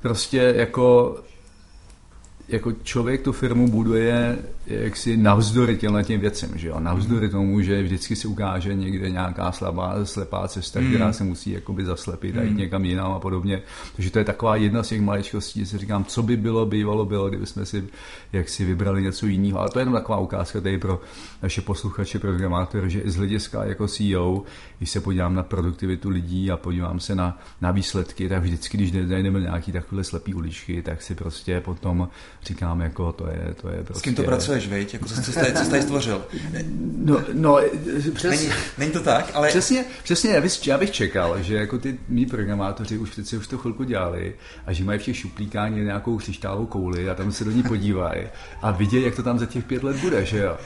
prostě 0.00 0.54
jako 0.56 1.16
jako 2.48 2.72
člověk 2.72 3.22
tu 3.22 3.32
firmu 3.32 3.68
buduje 3.68 4.38
jaksi 4.66 5.16
navzdory 5.16 5.76
těmhle 5.76 6.04
těm 6.04 6.20
věcem, 6.20 6.50
že 6.54 6.68
jo? 6.68 6.80
Navzdory 6.80 7.28
tomu, 7.28 7.60
že 7.60 7.82
vždycky 7.82 8.16
se 8.16 8.28
ukáže 8.28 8.74
někde 8.74 9.10
nějaká 9.10 9.52
slabá, 9.52 10.04
slepá 10.04 10.48
cesta, 10.48 10.80
mm. 10.80 10.88
která 10.88 11.12
se 11.12 11.24
musí 11.24 11.50
jakoby 11.50 11.84
zaslepit 11.84 12.38
a 12.38 12.42
jít 12.42 12.50
mm. 12.50 12.56
někam 12.56 12.84
jinam 12.84 13.12
a 13.12 13.20
podobně. 13.20 13.62
Takže 13.96 14.10
to 14.10 14.18
je 14.18 14.24
taková 14.24 14.56
jedna 14.56 14.82
z 14.82 14.88
těch 14.88 15.00
maličkostí, 15.00 15.60
že 15.60 15.66
si 15.66 15.78
říkám, 15.78 16.04
co 16.04 16.22
by 16.22 16.36
bylo, 16.36 16.66
bývalo 16.66 17.06
bylo, 17.06 17.28
kdyby 17.28 17.46
jsme 17.46 17.66
si 17.66 17.84
jaksi 18.32 18.64
vybrali 18.64 19.02
něco 19.02 19.26
jiného. 19.26 19.60
Ale 19.60 19.70
to 19.70 19.78
je 19.78 19.80
jenom 19.80 19.94
taková 19.94 20.18
ukázka 20.18 20.60
tady 20.60 20.78
pro 20.78 21.00
naše 21.42 21.60
posluchače, 21.60 22.18
programátory, 22.18 22.90
že 22.90 23.00
i 23.00 23.10
z 23.10 23.16
hlediska 23.16 23.64
jako 23.64 23.88
CEO, 23.88 24.42
když 24.78 24.90
se 24.90 25.00
podívám 25.00 25.34
na 25.34 25.42
produktivitu 25.42 26.10
lidí 26.10 26.50
a 26.50 26.56
podívám 26.56 27.00
se 27.00 27.14
na, 27.14 27.38
na 27.60 27.70
výsledky, 27.70 28.28
tak 28.28 28.42
vždycky, 28.42 28.76
když 28.76 28.92
najdeme 28.92 29.40
nějaký 29.40 29.72
takové 29.72 30.04
slepý 30.04 30.34
uličky, 30.34 30.82
tak 30.82 31.02
si 31.02 31.14
prostě 31.14 31.60
potom 31.60 32.08
říkám, 32.42 32.80
jako 32.80 33.12
to 33.12 33.26
je, 33.26 33.54
to 33.60 33.68
je 33.68 33.84
prostě... 33.84 34.00
S 34.00 34.02
kým 34.02 34.14
to 34.14 34.22
prostě- 34.22 34.53
pracuješ, 34.54 34.68
veď? 34.68 34.94
Jako, 34.94 35.08
co, 35.08 35.14
jsi 35.14 35.32
tady, 35.32 35.52
co 35.52 35.64
jsi 35.64 35.70
tady 35.70 35.82
stvořil? 35.82 36.24
No, 36.96 37.20
no 37.32 37.58
přes... 38.14 38.30
není, 38.30 38.52
není, 38.78 38.92
to 38.92 39.00
tak, 39.00 39.30
ale... 39.34 39.48
Přesně, 39.48 39.84
přesně 40.02 40.30
já, 40.30 40.40
bych, 40.40 40.66
já 40.66 40.78
bych 40.78 40.90
čekal, 40.90 41.42
že 41.42 41.54
jako 41.54 41.78
ty 41.78 41.98
mý 42.08 42.26
programátoři 42.26 42.98
už 42.98 43.10
přece 43.10 43.36
už 43.36 43.46
to 43.46 43.58
chvilku 43.58 43.84
dělali 43.84 44.34
a 44.66 44.72
že 44.72 44.84
mají 44.84 44.98
v 44.98 45.02
těch 45.02 45.16
šuplíkách 45.16 45.70
nějakou 45.70 46.18
křišťálovou 46.18 46.66
kouli 46.66 47.10
a 47.10 47.14
tam 47.14 47.32
se 47.32 47.44
do 47.44 47.50
ní 47.50 47.62
podívají 47.62 48.26
a 48.62 48.70
vidějí, 48.70 49.04
jak 49.04 49.16
to 49.16 49.22
tam 49.22 49.38
za 49.38 49.46
těch 49.46 49.64
pět 49.64 49.82
let 49.82 49.96
bude, 49.96 50.24
že 50.24 50.38
jo? 50.38 50.56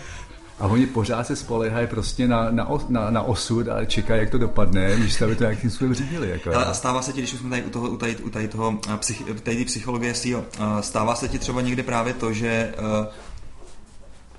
a 0.61 0.67
oni 0.67 0.87
pořád 0.87 1.27
se 1.27 1.37
spolehají 1.37 1.87
prostě 1.87 2.29
na, 2.29 2.51
na, 2.51 2.69
na, 2.89 3.11
na 3.11 3.23
osud 3.23 3.69
a 3.69 3.85
čekají, 3.85 4.21
jak 4.21 4.31
to 4.31 4.39
dopadne, 4.39 4.97
když 4.97 5.23
by 5.23 5.37
to 5.37 5.45
nějakým 5.45 5.71
způsobem 5.71 5.95
řídili. 5.95 6.31
Jako. 6.31 6.55
Ale 6.55 6.65
a 6.65 6.75
stává 6.75 7.03
se 7.03 7.13
ti, 7.13 7.21
když 7.21 7.31
jsme 7.31 7.51
tady 7.51 7.63
u, 7.63 7.71
toho, 7.71 7.89
u, 7.89 7.97
tady, 7.97 8.17
u 8.17 8.31
tady 8.31 8.49
toho 8.49 8.79
eh, 8.95 8.97
psych, 8.97 9.23
tady 9.43 9.65
psychologie 9.65 10.15
SEO, 10.15 10.45
eh, 10.61 10.83
stává 10.83 11.15
se 11.15 11.29
ti 11.29 11.39
třeba 11.39 11.61
někdy 11.61 11.83
právě 11.83 12.15
to, 12.15 12.33
že 12.33 12.75
uh, 12.79 13.07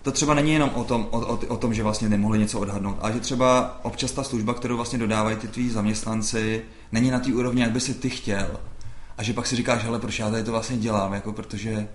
to 0.01 0.11
třeba 0.11 0.33
není 0.33 0.53
jenom 0.53 0.69
o 0.73 0.83
tom, 0.83 1.07
o, 1.11 1.19
o, 1.19 1.39
o 1.47 1.57
tom, 1.57 1.73
že 1.73 1.83
vlastně 1.83 2.09
nemohli 2.09 2.39
něco 2.39 2.59
odhadnout, 2.59 2.97
ale 3.01 3.13
že 3.13 3.19
třeba 3.19 3.79
občas 3.83 4.11
ta 4.11 4.23
služba, 4.23 4.53
kterou 4.53 4.75
vlastně 4.75 4.99
dodávají 4.99 5.35
ty 5.37 5.47
tví 5.47 5.69
zaměstnanci, 5.69 6.61
není 6.91 7.11
na 7.11 7.19
té 7.19 7.33
úrovni, 7.33 7.61
jak 7.61 7.71
by 7.71 7.79
si 7.79 7.93
ty 7.93 8.09
chtěl. 8.09 8.59
A 9.17 9.23
že 9.23 9.33
pak 9.33 9.47
si 9.47 9.55
říkáš, 9.55 9.83
hele, 9.83 9.99
proč 9.99 10.19
já 10.19 10.29
tady 10.29 10.43
to 10.43 10.51
vlastně 10.51 10.77
dělám, 10.77 11.13
jako 11.13 11.33
protože 11.33 11.87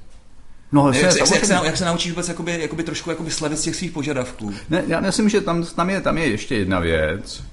No, 0.73 0.93
jak, 0.93 1.13
se, 1.13 1.19
jak, 1.19 1.27
se, 1.27 1.35
jak, 1.35 1.45
se, 1.45 1.53
jak 1.53 1.77
se 1.77 1.85
naučíš 1.85 2.13
vůbec 2.13 2.29
jakoby, 2.29 2.61
jakoby 2.61 2.83
trošku 2.83 3.11
jakoby 3.11 3.31
slevit 3.31 3.59
z 3.59 3.63
těch 3.63 3.77
svých 3.77 3.93
požadavků? 3.93 4.55
Ne, 4.71 4.85
já 4.87 5.01
myslím, 5.01 5.29
že 5.29 5.41
tam, 5.41 5.65
tam, 5.65 5.91
je, 5.91 6.01
tam 6.01 6.19
je 6.19 6.27
ještě 6.27 6.55
jedna 6.55 6.81
věc. 6.81 7.45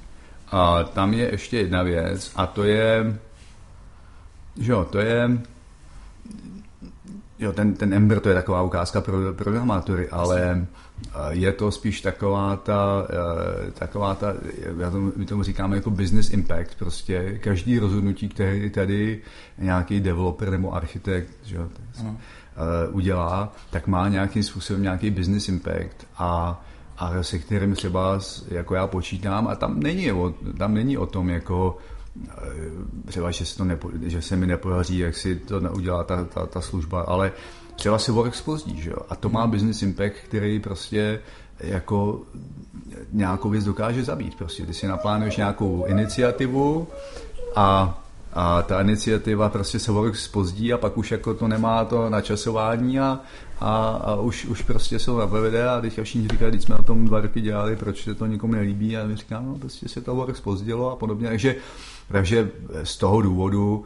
A 0.52 0.84
tam 0.84 1.14
je 1.14 1.32
ještě 1.32 1.58
jedna 1.58 1.84
věc 1.84 2.32
a 2.36 2.48
to 2.48 2.64
je, 2.64 3.20
že 4.60 4.72
jo, 4.72 4.88
to 4.92 5.00
je, 5.00 5.30
jo, 7.42 7.54
ten, 7.54 7.74
ten 7.74 7.94
Ember 7.94 8.20
to 8.20 8.30
je 8.30 8.36
taková 8.36 8.62
ukázka 8.62 9.02
pro 9.02 9.34
programátory, 9.34 10.10
ale 10.10 10.68
je 11.30 11.52
to 11.52 11.72
spíš 11.72 12.02
taková 12.02 12.56
ta, 12.56 13.08
e, 13.68 13.72
taková 13.72 14.16
ta, 14.16 14.34
já 14.78 14.92
tomu, 14.92 15.12
my 15.16 15.26
tomu 15.26 15.44
říkáme 15.44 15.76
jako 15.76 15.90
business 15.90 16.30
impact, 16.30 16.76
prostě 16.80 17.40
každý 17.44 17.80
rozhodnutí, 17.80 18.30
který 18.30 18.70
tady 18.70 19.22
nějaký 19.58 20.00
developer 20.00 20.50
nebo 20.50 20.74
architekt, 20.74 21.30
že 21.44 21.56
jo, 21.56 21.68
uh, 22.02 22.96
udělá, 22.96 23.54
tak 23.70 23.88
má 23.88 24.08
nějakým 24.08 24.44
způsobem 24.44 24.84
nějaký 24.84 25.10
business 25.10 25.50
impact 25.50 26.08
a, 26.18 26.64
a 26.98 27.24
se 27.24 27.40
kterým 27.40 27.76
třeba 27.76 28.20
jako 28.48 28.76
já 28.76 28.88
počítám 28.88 29.48
a 29.48 29.56
tam 29.56 29.80
není 29.80 30.12
o, 30.12 30.34
tam 30.58 30.74
není 30.74 30.98
o 30.98 31.06
tom 31.06 31.30
jako 31.30 31.78
eh, 31.78 32.01
třeba, 33.06 33.32
že 33.32 33.46
se, 33.46 33.58
to 33.58 33.64
nepo, 33.64 33.90
že 34.02 34.22
se 34.22 34.36
mi 34.36 34.48
nepodaří, 34.48 34.98
jak 34.98 35.16
si 35.16 35.36
to 35.36 35.60
udělá 35.60 36.04
ta, 36.04 36.26
ta, 36.26 36.46
ta 36.46 36.62
služba, 36.62 37.02
ale 37.02 37.32
třeba 37.76 38.00
se 38.00 38.12
work 38.12 38.36
spozdí, 38.36 38.82
že 38.82 38.90
jo? 38.90 38.98
A 39.10 39.16
to 39.16 39.30
má 39.30 39.48
business 39.48 39.82
impact, 39.82 40.16
který 40.24 40.60
prostě 40.60 41.20
jako 41.60 42.22
nějakou 43.12 43.50
věc 43.50 43.66
dokáže 43.66 44.04
zabít. 44.04 44.36
Prostě 44.36 44.66
ty 44.66 44.74
si 44.74 44.88
naplánuješ 44.88 45.38
nějakou 45.38 45.86
iniciativu 45.86 46.88
a 47.56 47.98
a 48.34 48.62
ta 48.62 48.82
iniciativa 48.82 49.50
prostě 49.50 49.80
se 49.80 49.92
rok 49.92 50.16
spozdí 50.16 50.74
a 50.74 50.78
pak 50.78 50.98
už 50.98 51.12
jako 51.12 51.34
to 51.34 51.48
nemá 51.48 51.86
to 51.86 52.10
načasování 52.10 53.00
a, 53.00 53.20
a, 53.60 53.88
a 53.88 54.16
už, 54.16 54.46
už 54.46 54.62
prostě 54.62 55.00
se 55.00 55.06
to 55.06 55.18
napevede 55.18 55.70
a 55.70 55.82
teď 55.82 56.02
všichni 56.04 56.28
říkají, 56.28 56.52
když 56.52 56.64
jsme 56.64 56.76
na 56.76 56.82
tom 56.82 57.06
dva 57.06 57.22
roky 57.22 57.42
dělali, 57.42 57.76
proč 57.76 58.04
se 58.04 58.16
to 58.16 58.26
nikomu 58.26 58.54
nelíbí 58.54 58.98
a 58.98 59.08
my 59.08 59.16
říkáme, 59.16 59.48
no 59.48 59.56
prostě 59.56 59.90
se 59.90 60.02
to 60.02 60.26
rok 60.26 60.38
spozdilo 60.38 60.92
a 60.92 60.96
podobně. 60.96 61.28
Takže, 61.28 61.56
takže 62.12 62.50
z 62.84 62.98
toho 62.98 63.22
důvodu 63.22 63.86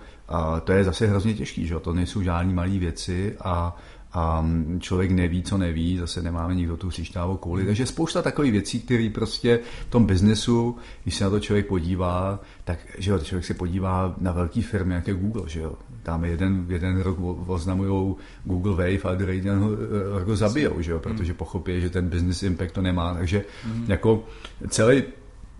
to 0.63 0.71
je 0.71 0.83
zase 0.83 1.07
hrozně 1.07 1.33
těžký, 1.33 1.67
že 1.67 1.79
to 1.79 1.93
nejsou 1.93 2.21
žádné 2.21 2.53
malé 2.53 2.79
věci 2.79 3.35
a, 3.39 3.77
a 4.13 4.45
člověk 4.79 5.11
neví, 5.11 5.43
co 5.43 5.57
neví, 5.57 5.97
zase 5.97 6.21
nemáme 6.21 6.55
nikdo 6.55 6.77
tu 6.77 6.89
křišťálovou 6.89 7.37
kouli. 7.37 7.65
Takže 7.65 7.85
spousta 7.85 8.21
takových 8.21 8.51
věcí, 8.51 8.79
které 8.79 9.09
prostě 9.13 9.59
v 9.87 9.89
tom 9.89 10.05
biznesu, 10.05 10.77
když 11.03 11.15
se 11.15 11.23
na 11.23 11.29
to 11.29 11.39
člověk 11.39 11.67
podívá, 11.67 12.39
tak 12.63 12.79
že 12.97 13.11
jo, 13.11 13.19
člověk 13.19 13.45
se 13.45 13.53
podívá 13.53 14.15
na 14.17 14.31
velké 14.31 14.61
firmy, 14.61 14.93
jako 14.93 15.09
je 15.09 15.15
Google, 15.15 15.43
že 15.47 15.59
jo. 15.59 15.73
Tam 16.03 16.25
jeden, 16.25 16.65
jeden 16.69 17.01
rok 17.01 17.17
oznamují 17.47 18.15
Google 18.43 18.71
Wave 18.71 19.11
a 19.11 19.15
druhý 19.15 19.41
den 19.41 19.77
rok 20.13 20.27
ho 20.27 20.35
zabijou, 20.35 20.81
že 20.81 20.91
jo, 20.91 20.99
protože 20.99 21.33
pochopí, 21.33 21.81
že 21.81 21.89
ten 21.89 22.09
business 22.09 22.43
impact 22.43 22.73
to 22.73 22.81
nemá. 22.81 23.13
Takže 23.13 23.43
mm. 23.65 23.85
jako 23.87 24.23
celý 24.69 25.03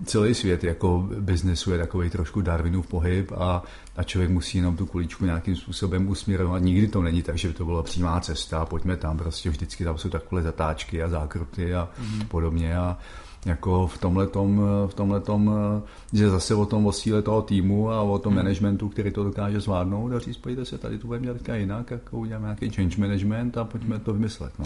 celý 0.06 0.34
svět 0.34 0.64
jako 0.64 1.10
biznesu 1.20 1.72
je 1.72 1.78
takový 1.78 2.10
trošku 2.10 2.42
Darwinův 2.42 2.88
pohyb 2.88 3.32
a, 3.32 3.64
a 3.96 4.04
člověk 4.04 4.32
musí 4.32 4.58
jenom 4.58 4.78
tu 4.78 4.86
kuličku 4.86 5.26
nějakým 5.26 5.56
způsobem 5.56 6.10
usměrovat. 6.10 6.62
Nikdy 6.62 6.88
to 6.88 7.02
není 7.02 7.22
tak, 7.22 7.38
že 7.38 7.48
by 7.48 7.54
to 7.54 7.66
byla 7.66 7.84
přímá 7.84 8.20
cesta, 8.20 8.66
pojďme 8.66 8.98
tam, 8.98 9.18
prostě 9.18 9.50
vždycky 9.50 9.84
tam 9.84 9.98
jsou 9.98 10.10
takové 10.10 10.42
zatáčky 10.42 11.04
a 11.04 11.10
zákruty 11.10 11.76
a 11.76 11.90
mm-hmm. 12.02 12.28
podobně 12.28 12.78
a 12.78 12.98
jako 13.46 13.88
v 13.88 13.98
tomhle 13.98 14.28
v 14.88 14.94
tomhletom, 14.96 15.52
že 16.14 16.30
zase 16.30 16.56
o 16.56 16.66
tom 16.66 16.86
o 16.86 16.92
síle 16.92 17.22
toho 17.22 17.42
týmu 17.42 17.92
a 17.92 18.02
o 18.02 18.20
tom 18.20 18.34
hmm. 18.34 18.44
managementu, 18.44 18.90
který 18.90 19.12
to 19.12 19.24
dokáže 19.24 19.60
zvládnout 19.60 20.12
a 20.12 20.20
říct, 20.20 20.38
pojďte 20.38 20.66
se, 20.66 20.78
tady 20.78 20.98
to 20.98 21.08
budeme 21.08 21.26
dělat 21.26 21.60
jinak, 21.60 21.92
jako 21.92 22.18
uděláme 22.18 22.46
nějaký 22.46 22.70
change 22.70 23.02
management 23.02 23.58
a 23.58 23.64
pojďme 23.64 24.00
to 24.00 24.14
vymyslet. 24.14 24.54
No. 24.60 24.66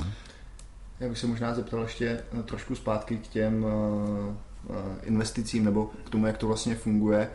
Já 1.00 1.10
bych 1.10 1.18
se 1.18 1.28
možná 1.28 1.54
zeptal 1.54 1.82
ještě 1.82 2.20
trošku 2.46 2.76
zpátky 2.76 3.18
k 3.18 3.28
těm 3.28 3.66
Eh, 3.66 4.49
investicím 5.04 5.66
nebo 5.66 5.90
k 6.04 6.10
tomu, 6.10 6.28
jak 6.28 6.38
to 6.38 6.48
vlastně 6.48 6.76
funguje, 6.76 7.30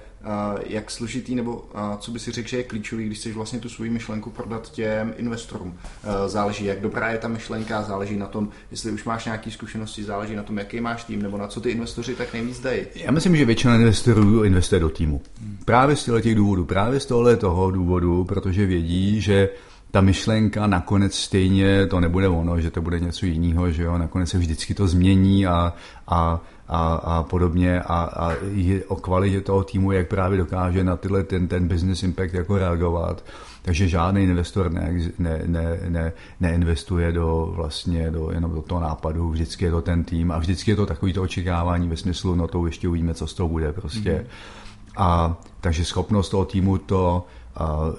jak 0.66 0.90
složitý 0.90 1.34
nebo 1.34 1.64
co 1.98 2.10
by 2.10 2.18
si 2.18 2.30
řekl, 2.30 2.48
že 2.48 2.56
je 2.56 2.62
klíčový, 2.62 3.06
když 3.06 3.18
chceš 3.18 3.34
vlastně 3.34 3.58
tu 3.58 3.68
svoji 3.68 3.90
myšlenku 3.90 4.30
prodat 4.30 4.70
těm 4.70 5.14
investorům. 5.16 5.74
Eh, 6.04 6.28
záleží, 6.28 6.64
jak 6.64 6.80
dobrá 6.80 7.08
je 7.08 7.18
ta 7.18 7.28
myšlenka, 7.28 7.82
záleží 7.82 8.16
na 8.16 8.26
tom, 8.26 8.48
jestli 8.70 8.92
už 8.92 9.04
máš 9.04 9.24
nějaké 9.24 9.50
zkušenosti, 9.50 10.04
záleží 10.04 10.36
na 10.36 10.42
tom, 10.42 10.58
jaký 10.58 10.80
máš 10.80 11.04
tým, 11.04 11.22
nebo 11.22 11.38
na 11.38 11.48
co 11.48 11.60
ty 11.60 11.70
investoři 11.70 12.14
tak 12.14 12.32
nejvíc 12.32 12.60
dají. 12.60 12.86
Já 12.94 13.10
myslím, 13.10 13.36
že 13.36 13.44
většina 13.44 13.74
investorů 13.74 14.44
investuje 14.44 14.80
do 14.80 14.88
týmu. 14.88 15.22
Právě 15.64 15.96
z 15.96 16.10
těch 16.22 16.34
důvodů, 16.34 16.64
právě 16.64 17.00
z 17.00 17.06
tohle 17.06 17.36
toho 17.36 17.70
důvodu, 17.70 18.24
protože 18.24 18.66
vědí, 18.66 19.20
že 19.20 19.48
ta 19.90 20.00
myšlenka 20.00 20.66
nakonec 20.66 21.14
stejně 21.14 21.86
to 21.86 22.00
nebude 22.00 22.28
ono, 22.28 22.60
že 22.60 22.70
to 22.70 22.82
bude 22.82 23.00
něco 23.00 23.26
jiného, 23.26 23.70
že 23.70 23.82
jo, 23.82 23.98
nakonec 23.98 24.28
se 24.28 24.38
vždycky 24.38 24.74
to 24.74 24.88
změní 24.88 25.46
a, 25.46 25.74
a 26.08 26.40
a, 26.68 26.94
a 26.94 27.22
podobně 27.22 27.80
a, 27.80 28.02
a 28.02 28.32
je 28.52 28.84
o 28.84 28.96
kvalitě 28.96 29.40
toho 29.40 29.64
týmu, 29.64 29.92
jak 29.92 30.08
právě 30.08 30.38
dokáže 30.38 30.84
na 30.84 30.96
tyhle 30.96 31.22
ten, 31.22 31.48
ten 31.48 31.68
business 31.68 32.02
impact 32.02 32.34
jako 32.34 32.58
reagovat. 32.58 33.24
Takže 33.62 33.88
žádný 33.88 34.22
investor 34.22 34.72
ne, 34.72 34.94
ne, 35.18 35.42
ne, 35.46 35.80
ne, 35.88 36.12
neinvestuje 36.40 37.12
do 37.12 37.52
vlastně 37.56 38.10
do, 38.10 38.30
jenom 38.30 38.54
do 38.54 38.62
toho 38.62 38.80
nápadu, 38.80 39.30
vždycky 39.30 39.64
je 39.64 39.70
to 39.70 39.82
ten 39.82 40.04
tým 40.04 40.32
a 40.32 40.38
vždycky 40.38 40.70
je 40.70 40.76
to 40.76 40.86
takový 40.86 41.12
to 41.12 41.22
očekávání 41.22 41.88
ve 41.88 41.96
smyslu, 41.96 42.34
no 42.34 42.48
to 42.48 42.66
ještě 42.66 42.88
uvidíme, 42.88 43.14
co 43.14 43.26
z 43.26 43.34
toho 43.34 43.48
bude 43.48 43.72
prostě. 43.72 44.10
Mm-hmm. 44.10 44.94
A 44.96 45.36
takže 45.60 45.84
schopnost 45.84 46.28
toho 46.28 46.44
týmu 46.44 46.78
to 46.78 47.26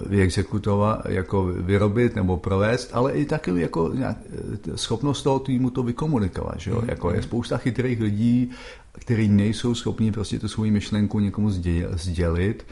vyexekutovat, 0.06 1.06
jako 1.08 1.44
vyrobit 1.44 2.16
nebo 2.16 2.36
provést, 2.36 2.90
ale 2.92 3.12
i 3.12 3.24
taky 3.24 3.60
jako 3.60 3.92
schopnost 4.74 5.22
toho 5.22 5.38
týmu 5.38 5.70
to 5.70 5.82
vykomunikovat. 5.82 6.60
Že 6.60 6.70
jo? 6.70 6.80
Mm. 6.82 6.88
Jako 6.88 7.10
je 7.10 7.22
spousta 7.22 7.56
chytrých 7.56 8.00
lidí, 8.00 8.50
kteří 8.92 9.28
nejsou 9.28 9.74
schopni 9.74 10.12
prostě 10.12 10.38
tu 10.38 10.48
svou 10.48 10.64
myšlenku 10.64 11.20
někomu 11.20 11.50
sdělit 11.94 12.66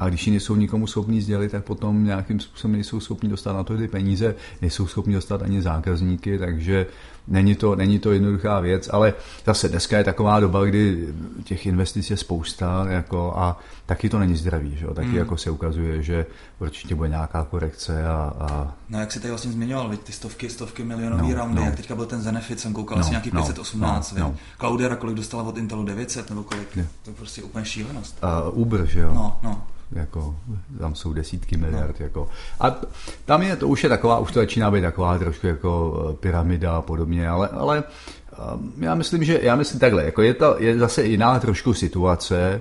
a 0.00 0.08
když 0.08 0.26
ji 0.26 0.30
nejsou 0.30 0.56
nikomu 0.56 0.86
schopni 0.86 1.22
sdělit, 1.22 1.52
tak 1.52 1.64
potom 1.64 2.04
nějakým 2.04 2.40
způsobem 2.40 2.72
nejsou 2.72 3.00
schopni 3.00 3.28
dostat 3.28 3.52
na 3.52 3.64
to 3.64 3.76
ty 3.76 3.88
peníze, 3.88 4.34
nejsou 4.62 4.86
schopni 4.86 5.14
dostat 5.14 5.42
ani 5.42 5.62
zákazníky, 5.62 6.38
takže 6.38 6.86
není 7.30 7.54
to, 7.54 7.76
není 7.76 7.98
to 7.98 8.12
jednoduchá 8.12 8.60
věc, 8.60 8.88
ale 8.92 9.14
zase 9.46 9.68
dneska 9.68 9.98
je 9.98 10.04
taková 10.04 10.40
doba, 10.40 10.64
kdy 10.64 11.08
těch 11.44 11.66
investic 11.66 12.10
je 12.10 12.16
spousta 12.16 12.86
jako, 12.88 13.32
a 13.36 13.58
taky 13.86 14.08
to 14.08 14.18
není 14.18 14.36
zdravý, 14.36 14.76
že? 14.76 14.86
taky 14.86 15.08
hmm. 15.08 15.18
jako 15.18 15.36
se 15.36 15.50
ukazuje, 15.50 16.02
že 16.02 16.26
určitě 16.58 16.94
bude 16.94 17.08
nějaká 17.08 17.44
korekce 17.44 18.06
a, 18.06 18.32
a... 18.40 18.74
No 18.88 19.00
jak 19.00 19.12
si 19.12 19.20
tady 19.20 19.30
vlastně 19.30 19.52
zmiňoval, 19.52 19.96
ty 19.96 20.12
stovky, 20.12 20.50
stovky 20.50 20.84
milionový 20.84 21.30
no, 21.30 21.38
roundy, 21.38 21.60
no. 21.60 21.66
jak 21.66 21.76
teďka 21.76 21.94
byl 21.94 22.06
ten 22.06 22.22
Zenefit, 22.22 22.60
jsem 22.60 22.72
koukal 22.72 22.98
no, 22.98 23.00
asi 23.00 23.10
nějaký 23.10 23.30
518, 23.30 24.12
no, 24.12 24.20
no, 24.20 24.34
Cloudera 24.58 24.96
kolik 24.96 25.16
dostala 25.16 25.42
od 25.42 25.56
Intelu 25.56 25.84
900 25.84 26.30
nebo 26.30 26.42
kolik, 26.42 26.76
je. 26.76 26.86
to 27.04 27.10
je 27.10 27.16
prostě 27.16 27.42
úplně 27.42 27.64
šílenost. 27.64 28.18
A 28.22 28.48
Uber, 28.48 28.86
že 28.86 29.00
jo? 29.00 29.12
No, 29.14 29.36
no 29.42 29.62
jako, 29.92 30.36
tam 30.78 30.94
jsou 30.94 31.12
desítky 31.12 31.56
miliard. 31.56 32.00
No. 32.00 32.04
Jako. 32.04 32.28
A 32.60 32.76
tam 33.24 33.42
je, 33.42 33.56
to 33.56 33.68
už 33.68 33.82
je 33.82 33.88
taková, 33.88 34.18
už 34.18 34.32
to 34.32 34.40
začíná 34.40 34.70
být 34.70 34.80
taková 34.80 35.18
trošku 35.18 35.46
jako 35.46 36.00
eh, 36.10 36.16
pyramida 36.16 36.76
a 36.76 36.82
podobně, 36.82 37.19
ale, 37.28 37.48
ale 37.48 37.84
eh, 38.32 38.36
já 38.78 38.94
myslím, 38.94 39.24
že, 39.24 39.40
já 39.42 39.56
myslím 39.56 39.80
takhle, 39.80 40.04
jako 40.04 40.22
je, 40.22 40.34
to, 40.34 40.56
je 40.58 40.78
zase 40.78 41.04
jiná 41.04 41.38
trošku 41.40 41.74
situace, 41.74 42.60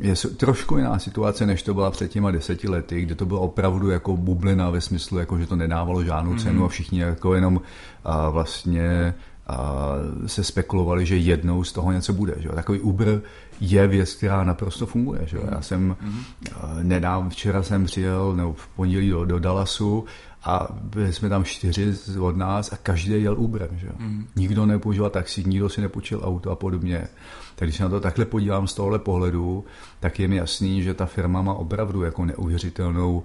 je 0.00 0.14
trošku 0.36 0.76
jiná 0.76 0.98
situace, 0.98 1.46
než 1.46 1.62
to 1.62 1.74
byla 1.74 1.90
před 1.90 2.10
těma 2.10 2.30
deseti 2.30 2.68
lety, 2.68 3.00
kde 3.00 3.14
to 3.14 3.26
bylo 3.26 3.40
opravdu 3.40 3.90
jako 3.90 4.16
bublina 4.16 4.70
ve 4.70 4.80
smyslu, 4.80 5.18
jako 5.18 5.38
že 5.38 5.46
to 5.46 5.56
nedávalo 5.56 6.04
žádnou 6.04 6.32
mm-hmm. 6.32 6.42
cenu 6.42 6.64
a 6.64 6.68
všichni 6.68 7.00
jako 7.00 7.34
jenom 7.34 7.60
a 8.04 8.30
vlastně 8.30 9.14
a 9.46 9.92
se 10.26 10.44
spekulovali, 10.44 11.06
že 11.06 11.16
jednou 11.16 11.64
z 11.64 11.72
toho 11.72 11.92
něco 11.92 12.12
bude. 12.12 12.34
Že? 12.38 12.48
Takový 12.48 12.80
Uber 12.80 13.22
je 13.60 13.86
věc, 13.86 14.14
která 14.14 14.44
naprosto 14.44 14.86
funguje. 14.86 15.20
Že? 15.24 15.38
Já 15.50 15.62
jsem 15.62 15.96
mm-hmm. 16.00 16.82
nedávno, 16.82 17.30
včera 17.30 17.62
jsem 17.62 17.84
přijel, 17.84 18.36
nebo 18.36 18.52
v 18.52 18.68
pondělí 18.68 19.10
do, 19.10 19.24
do 19.24 19.38
Dallasu 19.38 20.04
a 20.46 20.68
byli 20.82 21.12
jsme 21.12 21.28
tam 21.28 21.44
čtyři 21.44 21.94
od 22.20 22.36
nás 22.36 22.72
a 22.72 22.76
každý 22.76 23.22
jel 23.22 23.38
Uberem. 23.38 23.78
Že? 23.78 23.88
Mm-hmm. 23.88 24.24
Nikdo 24.36 24.66
nepoužíval 24.66 25.10
taxi, 25.10 25.44
nikdo 25.44 25.68
si 25.68 25.80
nepůjčil 25.80 26.20
auto 26.24 26.50
a 26.50 26.56
podobně. 26.56 27.08
Tak 27.54 27.68
když 27.68 27.76
se 27.76 27.82
na 27.82 27.88
to 27.88 28.00
takhle 28.00 28.24
podívám 28.24 28.66
z 28.66 28.74
tohohle 28.74 28.98
pohledu, 28.98 29.64
tak 30.00 30.20
je 30.20 30.28
mi 30.28 30.36
jasný, 30.36 30.82
že 30.82 30.94
ta 30.94 31.06
firma 31.06 31.42
má 31.42 31.54
opravdu 31.54 32.02
jako 32.02 32.24
neuvěřitelnou 32.24 33.22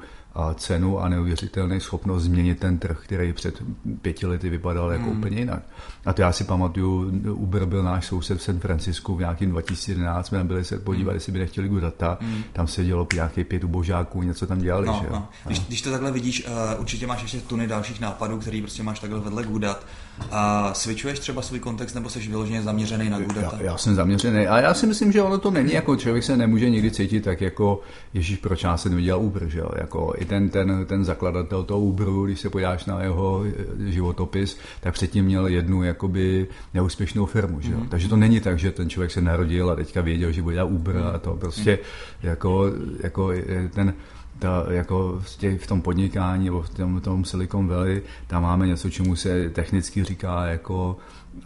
cenu 0.56 1.00
a 1.00 1.10
neuvěřitelnou 1.10 1.80
schopnost 1.80 2.24
změnit 2.24 2.60
ten 2.60 2.78
trh, 2.78 3.00
který 3.04 3.34
před 3.34 3.64
pěti 4.02 4.26
lety 4.26 4.50
vypadal 4.50 4.92
jako 4.92 5.06
mm. 5.06 5.18
úplně 5.18 5.40
jinak. 5.40 5.64
A 6.06 6.14
to 6.14 6.22
já 6.22 6.32
si 6.32 6.44
pamatuju, 6.44 7.12
Uber 7.34 7.66
byl 7.66 7.84
náš 7.84 8.06
soused 8.06 8.38
v 8.38 8.44
San 8.44 8.60
Francisku 8.60 9.16
v 9.16 9.20
nějakým 9.20 9.50
2011, 9.50 10.28
jsme 10.28 10.38
tam 10.38 10.48
byli 10.48 10.64
se 10.64 10.80
podívat, 10.80 11.12
mm. 11.12 11.16
jestli 11.16 11.32
by 11.32 11.40
nechtěli 11.40 11.82
data, 11.82 12.18
mm. 12.22 12.44
tam 12.54 12.68
sedělo 12.68 13.08
nějakých 13.14 13.48
pět 13.48 13.64
ubožáků, 13.64 14.24
něco 14.24 14.48
tam 14.48 14.60
dělali. 14.60 14.88
No, 14.88 15.00
že? 15.02 15.08
No. 15.12 15.28
Když, 15.46 15.60
když, 15.60 15.82
to 15.82 15.92
takhle 15.92 16.12
vidíš, 16.12 16.46
uh, 16.48 16.80
určitě 16.80 17.08
máš 17.08 17.22
ještě 17.22 17.42
tuny 17.42 17.68
dalších 17.68 18.00
nápadů, 18.00 18.40
který 18.40 18.62
prostě 18.62 18.84
máš 18.84 19.00
takhle 19.00 19.20
vedle 19.20 19.44
Goodat. 19.44 19.86
A 20.32 20.74
switchuješ 20.74 21.20
třeba 21.20 21.42
svůj 21.42 21.60
kontext, 21.60 21.96
nebo 21.96 22.10
jsi 22.10 22.20
vyloženě 22.20 22.62
zaměřený 22.62 23.10
na 23.10 23.20
Goodata? 23.20 23.58
Já, 23.58 23.64
já 23.64 23.78
jsem 23.78 23.96
zaměřený 23.96 24.48
a 24.48 24.60
já 24.60 24.74
si 24.74 24.88
myslím, 24.88 25.12
že 25.12 25.22
ono 25.22 25.38
to 25.38 25.52
není 25.52 25.74
jako 25.74 25.96
člověk 25.96 26.24
se 26.24 26.38
nemůže 26.38 26.70
nikdy 26.70 26.92
cítit 26.92 27.24
tak 27.24 27.42
jako 27.42 27.82
Ježíš, 28.14 28.38
proč 28.38 28.64
já 28.64 28.78
jsem 28.78 28.92
neviděl 28.92 29.20
Uber, 29.20 29.48
že 29.48 29.60
jo? 29.60 29.70
Jako 29.78 30.14
i 30.18 30.26
ten, 30.26 30.50
ten, 30.50 30.86
ten 30.86 31.06
zakladatel 31.06 31.64
toho 31.64 31.80
Uberu, 31.80 32.26
když 32.26 32.40
se 32.40 32.50
podíváš 32.50 32.86
na 32.86 33.02
jeho 33.02 33.44
eh, 33.46 33.92
životopis, 33.92 34.58
tak 34.80 34.94
předtím 34.94 35.26
měl 35.26 35.48
jednu 35.48 35.84
jakoby 35.84 36.48
neúspěšnou 36.74 37.26
firmu. 37.26 37.62
Že? 37.62 37.76
Mm-hmm. 37.76 37.90
Takže 37.90 38.10
to 38.10 38.16
není 38.16 38.40
tak, 38.40 38.60
že 38.60 38.72
ten 38.72 38.90
člověk 38.90 39.12
se 39.12 39.22
narodil 39.22 39.72
a 39.72 39.76
teďka 39.76 40.02
věděl, 40.02 40.32
že 40.32 40.42
bude 40.42 40.56
dělat 40.56 40.72
Uber 40.72 40.98
a 40.98 41.18
to 41.20 41.32
prostě 41.32 41.74
mm-hmm. 41.74 42.28
jako, 42.28 42.66
jako 43.04 43.32
ten 43.74 43.94
ta, 44.42 44.66
jako 44.70 45.20
v, 45.22 45.38
těch, 45.38 45.62
v 45.62 45.68
tom 45.68 45.82
podnikání 45.82 46.46
nebo 46.46 46.62
v 46.62 46.70
tom, 46.70 47.02
tom 47.02 47.26
Silicon 47.26 47.68
Valley, 47.68 48.02
tam 48.28 48.44
máme 48.44 48.68
něco, 48.68 48.90
čemu 48.90 49.16
se 49.16 49.50
technicky 49.50 50.04
říká 50.04 50.46
jako 50.46 50.98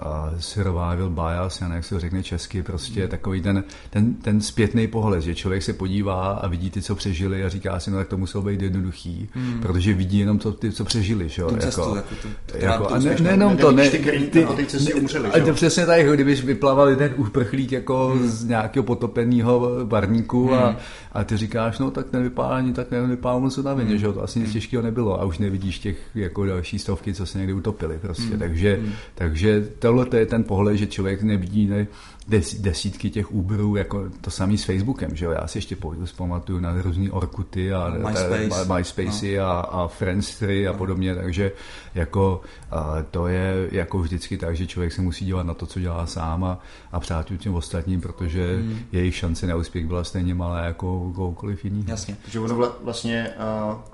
uh, 0.02 0.40
survival 0.40 1.10
bias, 1.10 1.62
já 1.62 1.68
nevím, 1.68 1.76
jak 1.76 1.86
se 1.86 1.96
to 1.96 2.00
řekne 2.00 2.24
česky, 2.24 2.64
prostě 2.64 3.04
mm. 3.04 3.08
takový 3.08 3.42
ten, 3.42 3.64
ten, 3.90 4.14
ten 4.14 4.42
zpětný 4.42 4.88
pohled, 4.88 5.22
že 5.22 5.36
člověk 5.36 5.64
se 5.64 5.74
podívá 5.74 6.32
a 6.32 6.48
vidí 6.48 6.70
ty, 6.70 6.82
co 6.82 6.96
přežili 6.96 7.44
a 7.44 7.50
říká 7.50 7.80
si, 7.80 7.92
no 7.92 7.98
tak 7.98 8.08
to 8.08 8.18
muselo 8.18 8.44
být 8.44 8.62
jednoduchý, 8.62 9.30
mm. 9.36 9.60
protože 9.62 9.94
vidí 9.94 10.20
jenom 10.20 10.40
to, 10.40 10.52
ty, 10.52 10.72
co 10.72 10.86
přežili, 10.86 11.30
že 11.30 11.42
jo? 11.42 11.48
Jako, 11.48 11.62
cestu, 11.62 11.96
jako, 11.96 12.16
tu, 12.22 12.28
jako, 12.58 12.88
a 12.88 13.00
ne, 13.00 13.16
nejenom 13.22 13.58
to, 13.58 13.72
ne, 13.72 13.90
ty, 13.90 14.00
ty, 14.32 14.48
ty 14.86 14.94
umřeli, 14.94 15.30
A 15.30 15.46
to 15.46 15.54
přesně 15.54 15.86
tak, 15.86 16.00
jako 16.00 16.14
kdybyš 16.14 16.44
vyplaval 16.44 16.96
ten 16.96 17.14
uprchlík 17.16 17.72
jako 17.72 18.16
mm. 18.16 18.28
z 18.28 18.46
nějakého 18.46 18.84
potopeného 18.84 19.86
barníku 19.86 20.48
mm. 20.48 20.54
a, 20.54 20.76
a 21.16 21.24
ty 21.24 21.38
říkáš, 21.38 21.80
no 21.80 21.92
tak 21.92 22.06
ani 22.50 22.74
tak 22.74 22.92
nevypadá 22.92 23.40
moc 23.40 23.58
na 23.58 23.74
vině, 23.74 23.92
mm. 23.92 23.98
že 23.98 24.06
jo? 24.06 24.14
To 24.14 24.24
asi 24.24 24.40
nic 24.40 24.48
mm. 24.48 24.54
těžkého 24.54 24.84
nebylo 24.84 25.22
a 25.22 25.26
už 25.26 25.38
nevidíš 25.38 25.80
těch 25.80 25.98
jako 26.16 26.46
další 26.46 26.80
stovky, 26.80 27.14
co 27.14 27.26
se 27.26 27.38
někdy 27.38 27.54
utopili 27.54 27.98
prostě, 28.02 28.34
mm. 28.34 28.40
takže, 28.40 28.80
mm. 28.82 28.92
takže 29.16 29.70
tohle 29.80 30.08
je 30.16 30.26
ten 30.26 30.44
pohled, 30.44 30.78
že 30.78 30.88
člověk 30.88 31.24
nevidí 31.24 31.68
ne, 31.68 31.88
des, 32.28 32.56
desítky 32.56 33.10
těch 33.10 33.32
Uberů, 33.32 33.76
jako 33.76 34.10
to 34.22 34.32
samý 34.32 34.58
s 34.58 34.64
Facebookem, 34.64 35.16
že 35.16 35.26
jo? 35.26 35.32
Já 35.32 35.48
si 35.48 35.58
ještě 35.58 35.78
pamatuju 36.18 36.60
na 36.60 36.82
různý 36.82 37.12
Orkuty 37.12 37.74
a 37.74 37.90
MySpace. 37.90 38.74
MySpace 38.76 39.26
no. 39.38 39.44
a, 39.44 39.60
a 39.62 39.88
Friendstery 39.88 40.68
a 40.68 40.72
no. 40.72 40.78
podobně, 40.78 41.16
takže 41.16 41.52
jako 41.96 42.42
a 42.72 42.98
to 43.12 43.28
je 43.28 43.70
jako 43.72 44.00
vždycky 44.00 44.38
tak, 44.38 44.56
že 44.56 44.68
člověk 44.68 44.94
se 44.94 45.02
musí 45.02 45.26
dívat 45.26 45.44
na 45.44 45.54
to, 45.54 45.66
co 45.66 45.80
dělá 45.80 46.06
sám 46.06 46.44
a, 46.44 46.60
a 46.92 47.00
přát 47.00 47.32
těm 47.38 47.56
ostatním, 47.56 48.02
protože 48.02 48.56
hmm. 48.56 48.80
jejich 48.92 49.16
šance 49.16 49.48
na 49.48 49.56
úspěch 49.56 49.86
byla 49.86 50.04
stejně 50.04 50.36
malá 50.36 50.60
jako 50.60 51.12
kohokoliv 51.16 51.66
jiný. 51.66 51.86
Jasně. 51.88 52.18
Takže 52.22 52.40
ono 52.40 52.74
vlastně 52.82 53.32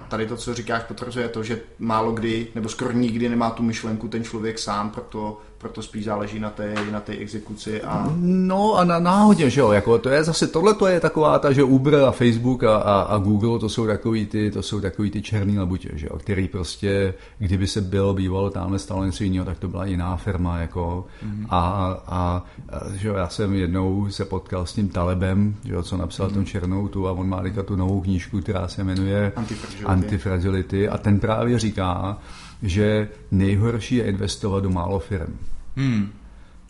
tady 0.10 0.28
to, 0.28 0.38
co 0.38 0.54
říkáš, 0.54 0.84
potvrzuje 0.84 1.30
to, 1.30 1.44
že 1.44 1.62
málo 1.80 2.12
kdy, 2.12 2.48
nebo 2.56 2.70
skoro 2.70 2.92
nikdy 2.92 3.30
nemá 3.30 3.50
tu 3.50 3.64
myšlenku 3.64 4.08
ten 4.08 4.24
člověk 4.24 4.60
sám, 4.60 4.90
proto 4.90 5.38
proto 5.62 5.82
spíš 5.82 6.06
záleží 6.06 6.40
na 6.40 6.50
té, 6.50 6.76
na 6.92 7.00
té 7.00 7.14
exekuci 7.14 7.82
a... 7.82 8.14
No 8.22 8.76
a 8.76 8.84
na 8.84 9.00
náhodě, 9.00 9.50
že 9.50 9.62
jo, 9.62 9.72
jako 9.72 9.98
to 9.98 10.10
je 10.10 10.24
zase, 10.24 10.48
tohle 10.48 10.74
to 10.74 10.88
je 10.88 11.00
taková 11.00 11.40
ta, 11.40 11.52
že 11.52 11.64
Uber 11.64 11.96
a 11.96 12.12
Facebook 12.12 12.64
a, 12.64 12.76
a, 12.76 13.02
a 13.02 13.18
Google, 13.18 13.60
to 13.60 13.70
jsou 13.70 13.88
takový 13.88 14.26
ty, 14.26 14.52
to 14.52 14.62
jsou 14.62 14.82
takový 14.82 15.12
ty 15.12 15.22
černý 15.22 15.60
labutě, 15.60 15.90
že 15.94 16.08
jo, 16.12 16.18
který 16.18 16.48
prostě, 16.48 17.14
kdyby 17.38 17.68
se 17.68 17.82
bylo 17.82 18.14
bývalo 18.14 18.50
tamhle 18.50 18.80
stalo 18.80 19.06
něco 19.06 19.24
jiného, 19.24 19.46
tak 19.46 19.60
to 19.60 19.68
byla 19.68 19.86
jiná 19.86 20.18
firma, 20.18 20.58
jako 20.58 21.06
mm-hmm. 21.26 21.46
a, 21.50 21.60
a, 22.08 22.44
a, 22.70 22.82
že 22.96 23.08
jo, 23.08 23.14
já 23.14 23.30
jsem 23.30 23.56
jednou 23.56 24.10
se 24.10 24.26
potkal 24.26 24.66
s 24.66 24.74
tím 24.74 24.90
Talebem, 24.90 25.56
že 25.66 25.74
jo, 25.74 25.84
co 25.84 25.98
napsal 25.98 26.28
mm-hmm. 26.28 26.34
tu 26.34 26.44
černou 26.44 26.88
tu 26.88 27.08
a 27.08 27.12
on 27.12 27.30
má 27.30 27.44
tu 27.66 27.76
novou 27.76 28.02
knížku, 28.02 28.42
která 28.42 28.68
se 28.68 28.84
jmenuje 28.84 29.32
Antifragility, 29.36 29.86
Antifragility 29.86 30.90
a 30.90 30.98
ten 30.98 31.20
právě 31.20 31.60
říká, 31.60 32.18
že 32.64 33.10
nejhorší 33.32 33.96
je 33.96 34.04
investovat 34.04 34.64
do 34.64 34.70
málo 34.70 35.00
firm. 35.00 35.38
Hmm. 35.76 36.10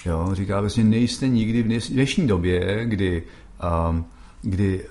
Jo, 0.06 0.30
říká 0.34 0.62
vlastně, 0.62 0.84
nejste 0.84 1.28
nikdy 1.28 1.64
v 1.64 1.88
dnešní 1.90 2.28
době, 2.28 2.86
kdy, 2.86 3.24
um, 3.90 4.06
kdy 4.42 4.86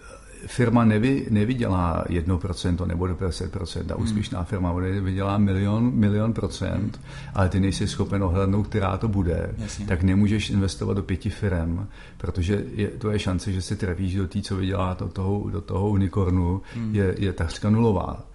firma 0.46 0.84
nevy, 0.84 1.26
nevydělá 1.30 2.04
1% 2.08 2.86
nebo 2.86 3.04
10% 3.04 3.80
a 3.90 3.94
hmm. 3.94 4.04
úspěšná 4.04 4.44
firma 4.44 4.72
vydělá 5.00 5.38
milion, 5.38 5.92
milion 5.94 6.32
procent, 6.32 7.00
ale 7.34 7.48
ty 7.48 7.60
nejsi 7.60 7.88
schopen 7.88 8.22
ohlednout, 8.22 8.66
která 8.66 8.96
to 8.96 9.08
bude, 9.08 9.54
Jasně. 9.58 9.86
tak 9.86 10.02
nemůžeš 10.02 10.50
investovat 10.50 10.94
do 10.94 11.02
pěti 11.02 11.30
firm, 11.30 11.86
protože 12.16 12.64
je, 12.74 12.88
to 12.88 13.10
je 13.10 13.18
šance, 13.18 13.52
že 13.52 13.62
se 13.62 13.76
trefíš 13.76 14.14
do 14.14 14.28
té, 14.28 14.40
co 14.42 14.56
vydělá 14.56 14.96
do 14.98 15.08
toho, 15.08 15.50
do 15.50 15.60
toho 15.60 15.88
unikornu, 15.88 16.62
hmm. 16.74 16.94
je, 16.94 17.14
je 17.18 17.32
takřka 17.32 17.70
nulová. 17.70 18.29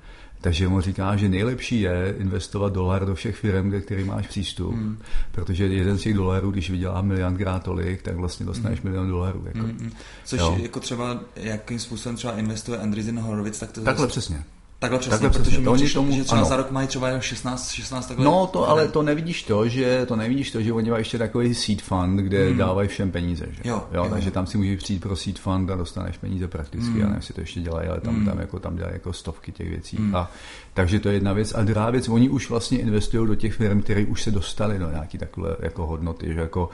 Takže 0.46 0.68
on 0.68 0.82
říká, 0.82 1.16
že 1.16 1.30
nejlepší 1.30 1.82
je 1.82 2.16
investovat 2.18 2.74
dolar 2.74 3.06
do 3.06 3.16
všech 3.16 3.36
firm, 3.36 3.70
kde 3.70 3.82
který 3.82 4.04
máš 4.04 4.28
přístup, 4.28 4.74
hmm. 4.74 4.98
protože 5.32 5.68
jeden 5.68 5.98
z 5.98 6.02
těch 6.02 6.14
dolarů, 6.14 6.52
když 6.52 6.70
vydělá 6.70 7.02
miliardkrát 7.02 7.64
tolik, 7.64 8.02
tak 8.02 8.16
vlastně 8.16 8.46
dostaneš 8.46 8.80
hmm. 8.80 8.92
milion 8.92 9.10
dolarů. 9.10 9.44
Jako. 9.46 9.60
Hmm. 9.60 9.92
Což 10.26 10.40
jo. 10.40 10.58
jako 10.62 10.80
třeba, 10.80 11.20
jakým 11.36 11.80
způsobem 11.80 12.16
třeba 12.16 12.34
investuje 12.34 12.80
Andreessen 12.80 13.20
Horowitz, 13.20 13.60
tak 13.60 13.72
to 13.72 13.82
Takhle 13.82 14.06
zase... 14.06 14.12
přesně. 14.12 14.44
Takhle 14.80 15.00
přesně, 15.00 15.12
takhle 15.12 15.30
protože 15.30 15.52
přesně. 15.52 15.70
Oni 15.70 15.90
tomu, 15.90 16.16
že 16.16 16.24
třeba 16.24 16.42
ano. 16.42 16.50
za 16.50 16.58
rok 16.58 16.72
mají 16.72 16.88
třeba 16.88 17.20
16, 17.20 17.72
16 17.72 18.08
takhle. 18.08 18.26
No 18.26 18.48
to, 18.48 18.70
ale 18.70 18.88
to 18.88 19.04
nevidíš 19.04 19.44
to, 19.44 19.68
že 19.68 20.06
to 20.06 20.16
nevidíš 20.16 20.52
to, 20.52 20.62
že 20.62 20.74
oni 20.74 20.90
mají 20.90 21.02
ještě 21.02 21.18
takový 21.18 21.56
seed 21.56 21.82
fund, 21.82 22.20
kde 22.20 22.50
hmm. 22.50 22.58
dávají 22.58 22.88
všem 22.88 23.12
peníze. 23.12 23.46
Že? 23.52 23.62
Jo, 23.70 23.84
jo, 23.92 24.04
jo, 24.04 24.10
takže 24.10 24.32
tam 24.32 24.48
si 24.48 24.58
můžeš 24.58 24.78
přijít 24.78 25.02
pro 25.02 25.16
seed 25.16 25.40
fund 25.40 25.72
a 25.72 25.76
dostaneš 25.76 26.18
peníze 26.18 26.48
prakticky. 26.48 26.90
Hmm. 26.90 27.00
Já 27.00 27.06
nevím, 27.06 27.16
jestli 27.16 27.34
to 27.34 27.42
ještě 27.42 27.62
dělají, 27.62 27.88
ale 27.88 28.02
tam, 28.02 28.16
hmm. 28.16 28.26
tam, 28.26 28.40
jako, 28.40 28.60
tam 28.60 28.76
dělají 28.76 28.94
jako 28.94 29.14
stovky 29.14 29.52
těch 29.52 29.70
věcí. 29.70 29.98
Hmm. 29.98 30.16
A, 30.16 30.32
takže 30.76 31.00
to 31.00 31.10
je 31.10 31.16
jedna 31.16 31.34
věc. 31.34 31.54
A 31.56 31.64
druhá 31.64 31.90
věc, 31.90 32.10
oni 32.10 32.30
už 32.30 32.50
vlastně 32.50 32.80
investují 32.80 33.28
do 33.28 33.36
těch 33.36 33.54
firm, 33.54 33.82
které 33.82 34.06
už 34.06 34.24
se 34.24 34.32
dostali 34.32 34.80
do 34.80 34.90
nějaké 34.90 35.18
takové 35.18 35.56
jako 35.60 35.86
hodnoty, 35.86 36.34
že, 36.34 36.40
jako, 36.40 36.70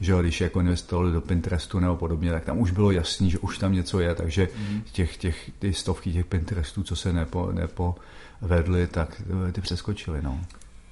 že 0.00 0.14
když 0.20 0.40
jako 0.40 0.60
investovali 0.60 1.12
do 1.12 1.20
Pinterestu 1.20 1.78
nebo 1.78 1.96
podobně, 1.96 2.30
tak 2.30 2.44
tam 2.44 2.58
už 2.58 2.70
bylo 2.70 2.90
jasný, 2.90 3.30
že 3.30 3.38
už 3.38 3.58
tam 3.58 3.72
něco 3.72 4.00
je, 4.00 4.14
takže 4.14 4.48
hmm. 4.56 4.82
těch, 4.92 5.16
těch, 5.16 5.50
ty 5.58 5.74
stovky 5.74 6.12
těch 6.12 6.26
Pinterestů, 6.26 6.82
co 6.82 6.96
se 6.96 7.12
nepo, 7.12 7.52
nepo 7.52 7.94
vedli, 8.40 8.86
tak 8.86 9.22
ty 9.52 9.60
přeskočili. 9.60 10.22
No. 10.22 10.40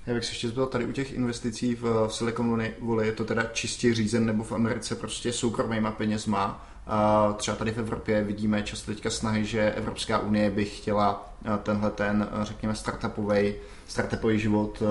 Já 0.07 0.15
bych 0.15 0.25
se 0.25 0.31
ještě 0.31 0.47
zeptal 0.47 0.67
tady 0.67 0.85
u 0.85 0.93
těch 0.93 1.13
investicí 1.13 1.75
v, 1.75 1.83
v 2.09 2.15
Silicon 2.15 2.63
Valley, 2.81 3.07
je 3.07 3.13
to 3.13 3.25
teda 3.25 3.43
čistě 3.53 3.95
řízen 3.95 4.27
nebo 4.27 4.45
v 4.45 4.53
Americe 4.53 4.95
prostě 4.95 5.33
soukromýma 5.33 5.91
penězma. 5.91 6.67
Třeba 7.37 7.57
tady 7.57 7.71
v 7.73 7.79
Evropě 7.79 8.25
vidíme 8.25 8.63
často 8.63 8.93
teďka 8.93 9.11
snahy, 9.11 9.45
že 9.45 9.73
Evropská 9.73 10.19
unie 10.19 10.51
by 10.51 10.65
chtěla 10.65 11.33
tenhle 11.63 11.91
ten, 11.91 12.29
řekněme, 12.43 12.75
startupový 12.75 13.55
startupový 13.89 14.39
život 14.39 14.83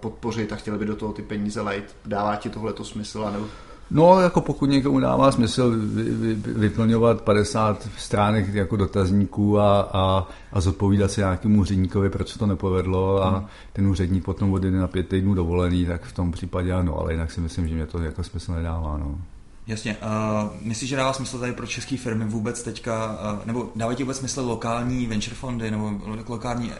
podpořit 0.00 0.52
a 0.52 0.56
chtěli 0.56 0.78
by 0.78 0.84
do 0.84 0.96
toho 0.96 1.12
ty 1.12 1.22
peníze 1.22 1.60
lejt. 1.60 1.96
Dává 2.06 2.36
ti 2.36 2.50
tohle 2.50 2.72
to 2.72 2.84
smysl? 2.84 3.30
Nebo 3.32 3.46
No, 3.90 4.20
jako 4.20 4.40
pokud 4.40 4.66
někomu 4.66 5.00
dává 5.00 5.32
smysl 5.32 5.70
vy, 5.70 6.02
vy, 6.02 6.34
vyplňovat 6.34 7.20
50 7.20 7.88
stránek 7.98 8.54
jako 8.54 8.76
dotazníků 8.76 9.58
a, 9.58 9.80
a, 9.80 10.28
a 10.52 10.60
zodpovídat 10.60 11.10
se 11.10 11.20
nějakému 11.20 11.60
úředníkovi, 11.60 12.10
proč 12.10 12.28
se 12.28 12.38
to 12.38 12.46
nepovedlo 12.46 13.22
a 13.22 13.30
hmm. 13.30 13.46
ten 13.72 13.86
úředník 13.86 14.24
potom 14.24 14.52
odjede 14.52 14.78
na 14.78 14.88
pět 14.88 15.08
týdnů 15.08 15.34
dovolený, 15.34 15.86
tak 15.86 16.02
v 16.02 16.12
tom 16.12 16.32
případě 16.32 16.72
ano, 16.72 16.98
ale 16.98 17.12
jinak 17.12 17.32
si 17.32 17.40
myslím, 17.40 17.68
že 17.68 17.74
mě 17.74 17.86
to 17.86 17.98
jako 17.98 18.22
smysl 18.22 18.52
nedává. 18.52 18.98
No. 18.98 19.18
Jasně. 19.66 19.96
Uh, 19.96 20.50
myslíš, 20.60 20.90
že 20.90 20.96
dává 20.96 21.12
smysl 21.12 21.38
tady 21.38 21.52
pro 21.52 21.66
české 21.66 21.96
firmy 21.96 22.24
vůbec 22.24 22.62
teďka, 22.62 23.18
uh, 23.32 23.46
nebo 23.46 23.72
dávají 23.76 23.96
ti 23.96 24.02
vůbec 24.02 24.18
smysl 24.18 24.40
lokální 24.40 25.06
venture 25.06 25.36
fondy 25.36 25.70
nebo 25.70 25.92
lokální 26.28 26.72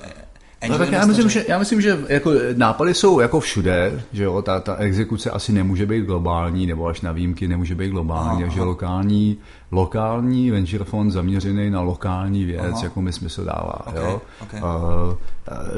No 0.69 0.79
tak 0.79 0.93
já 0.93 1.07
myslím, 1.07 1.31
že, 1.31 1.45
já 1.49 1.59
myslím, 1.59 1.81
že 1.81 1.99
jako 2.09 2.33
nápady 2.57 2.95
jsou 2.95 3.21
jako 3.21 3.41
všude, 3.41 4.05
že 4.13 4.25
jo, 4.25 4.43
ta, 4.43 4.61
ta 4.61 4.77
exekuce 4.77 5.31
asi 5.31 5.53
nemůže 5.53 5.87
být 5.87 6.05
globální, 6.05 6.67
nebo 6.67 6.87
až 6.87 7.01
na 7.01 7.13
výjimky 7.13 7.49
nemůže 7.49 7.75
být 7.75 7.91
globální, 7.91 8.43
takže 8.43 8.63
lokální, 8.63 9.39
lokální 9.71 10.51
venture 10.51 10.85
fond 10.85 11.11
zaměřený 11.11 11.71
na 11.71 11.81
lokální 11.81 12.45
věc, 12.45 12.73
aha. 12.73 12.81
jako 12.83 13.03
mi 13.03 13.13
smysl 13.13 13.45
dává, 13.45 13.87
okay, 13.87 14.03
jo. 14.03 14.23
Okay. 14.43 14.61
Uh, 14.61 14.69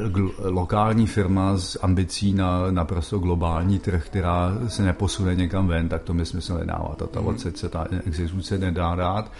gl- 0.09 0.33
lokální 0.39 1.07
firma 1.07 1.59
s 1.59 1.79
ambicí 1.83 2.35
na 2.35 2.71
naprosto 2.71 3.19
globální 3.19 3.79
trh, 3.79 4.07
která 4.07 4.53
se 4.69 4.83
neposune 4.83 5.35
někam 5.35 5.67
ven, 5.67 5.89
tak 5.89 6.03
to 6.03 6.15
mi 6.15 6.27
smysl 6.27 6.55
nedává. 6.55 6.95
Ta, 6.97 7.07
ta 7.07 7.21
mm. 7.21 7.39
se 7.39 7.69
ta 7.69 7.87
exekuce 8.07 8.59
nedá 8.59 8.95
dát. 8.95 9.33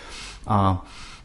A 0.47 0.85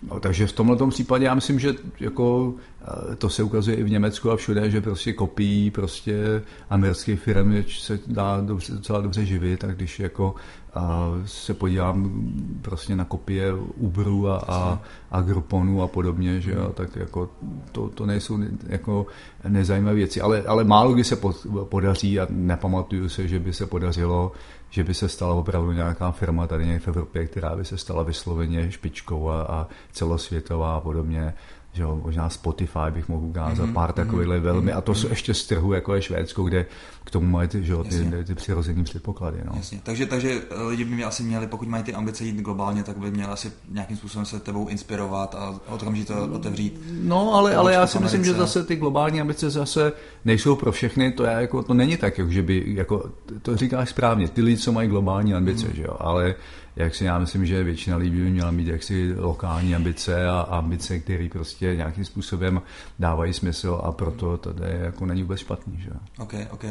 No, 0.09 0.19
takže 0.19 0.47
v 0.47 0.51
tomhle 0.51 0.77
případě 0.89 1.25
já 1.25 1.35
myslím, 1.35 1.59
že 1.59 1.73
jako 1.99 2.53
eh, 2.57 2.70
to 3.17 3.29
se 3.29 3.43
ukazuje 3.43 3.77
i 3.77 3.83
v 3.83 3.89
Německu 3.89 4.31
a 4.31 4.35
všude, 4.35 4.69
že 4.69 4.81
prostě 4.81 5.13
kopií 5.13 5.71
prostě 5.71 6.41
americké 6.69 7.15
firmy 7.15 7.65
se 7.69 7.99
dá 8.07 8.41
dobře, 8.41 8.73
docela 8.73 9.01
dobře 9.01 9.25
živit, 9.25 9.59
tak 9.59 9.75
když 9.75 9.99
jako 9.99 10.35
a 10.73 11.11
se 11.25 11.53
podívám 11.53 12.23
prostě 12.61 12.95
na 12.95 13.05
kopie 13.05 13.53
Uberu 13.75 14.29
a, 14.29 14.37
a, 14.47 14.81
a 15.11 15.21
Grouponu 15.21 15.81
a 15.81 15.87
podobně, 15.87 16.41
že 16.41 16.51
jo, 16.51 16.71
tak 16.73 16.95
jako 16.95 17.29
to, 17.71 17.89
to 17.89 18.05
nejsou 18.05 18.39
jako 18.67 19.05
nezajímavé 19.47 19.95
věci, 19.95 20.21
ale, 20.21 20.41
ale 20.41 20.63
málo 20.63 20.93
kdy 20.93 21.03
se 21.03 21.15
podaří 21.63 22.19
a 22.19 22.27
nepamatuju 22.29 23.09
se, 23.09 23.27
že 23.27 23.39
by 23.39 23.53
se 23.53 23.65
podařilo 23.65 24.31
že 24.71 24.83
by 24.83 24.93
se 24.93 25.09
stala 25.09 25.33
opravdu 25.33 25.71
nějaká 25.71 26.11
firma 26.11 26.47
tady 26.47 26.79
v 26.79 26.87
Evropě, 26.87 27.27
která 27.27 27.55
by 27.55 27.65
se 27.65 27.77
stala 27.77 28.03
vysloveně 28.03 28.71
špičkou 28.71 29.29
a, 29.29 29.41
a 29.41 29.67
celosvětová 29.91 30.75
a 30.75 30.81
podobně 30.81 31.33
že 31.73 31.83
jo, 31.83 32.01
možná 32.03 32.29
Spotify 32.29 32.79
bych 32.89 33.09
mohl 33.09 33.25
ukázat, 33.25 33.65
mm-hmm, 33.65 33.73
pár 33.73 33.93
takovýchhle 33.93 34.37
mm-hmm, 34.37 34.43
velmi, 34.43 34.71
a 34.71 34.81
to 34.81 34.95
jsou 34.95 35.09
ještě 35.09 35.33
z 35.33 35.47
trhu, 35.47 35.73
jako 35.73 35.95
je 35.95 36.01
Švédsko, 36.01 36.43
kde 36.43 36.65
k 37.03 37.11
tomu 37.11 37.27
mají 37.27 37.47
ty, 37.47 37.63
že 37.63 37.71
jo, 37.71 37.83
ty, 37.83 38.23
ty 38.23 38.35
přirozený 38.35 38.83
předpoklady. 38.83 39.37
No. 39.45 39.51
Jasně. 39.55 39.79
Takže, 39.83 40.05
takže 40.05 40.41
lidi 40.67 40.85
by 40.85 40.95
mě 40.95 41.05
asi 41.05 41.23
měli, 41.23 41.47
pokud 41.47 41.67
mají 41.67 41.83
ty 41.83 41.93
ambice 41.93 42.23
jít 42.23 42.41
globálně, 42.41 42.83
tak 42.83 42.97
by 42.97 43.11
měli 43.11 43.31
asi 43.31 43.51
nějakým 43.69 43.97
způsobem 43.97 44.25
se 44.25 44.39
tebou 44.39 44.67
inspirovat 44.67 45.35
a 45.35 45.59
okamžitě 45.69 46.13
to 46.13 46.29
otevřít. 46.33 46.81
No, 47.01 47.33
ale, 47.33 47.55
ale 47.55 47.73
já 47.73 47.87
si 47.87 47.99
myslím, 47.99 48.25
že 48.25 48.33
zase 48.33 48.63
ty 48.63 48.75
globální 48.75 49.21
ambice 49.21 49.49
zase 49.49 49.91
nejsou 50.25 50.55
pro 50.55 50.71
všechny, 50.71 51.11
to, 51.11 51.23
je 51.23 51.31
jako, 51.31 51.63
to 51.63 51.73
není 51.73 51.97
tak, 51.97 52.19
že 52.29 52.41
by, 52.41 52.63
jako, 52.67 53.09
to 53.41 53.57
říkáš 53.57 53.89
správně, 53.89 54.27
ty 54.27 54.41
lidi, 54.41 54.57
co 54.57 54.71
mají 54.71 54.89
globální 54.89 55.33
ambice, 55.33 55.67
mm. 55.67 55.73
že 55.73 55.83
jo, 55.83 55.95
ale 55.99 56.35
jak 56.81 56.95
si 56.95 57.05
já 57.05 57.19
myslím, 57.19 57.45
že 57.45 57.63
většina 57.63 57.97
lidí 57.97 58.15
by 58.15 58.29
měla 58.29 58.51
mít 58.51 58.67
jaksi 58.67 59.13
lokální 59.17 59.75
ambice 59.75 60.27
a 60.29 60.39
ambice, 60.41 60.99
které 60.99 61.29
prostě 61.31 61.75
nějakým 61.75 62.05
způsobem 62.05 62.61
dávají 62.99 63.33
smysl 63.33 63.81
a 63.83 63.91
proto 63.91 64.37
to 64.37 64.49
je 64.49 64.79
jako 64.83 65.05
není 65.05 65.21
vůbec 65.21 65.39
špatný. 65.39 65.81
Že? 65.81 65.89
OK, 66.19 66.33
OK. 66.49 66.63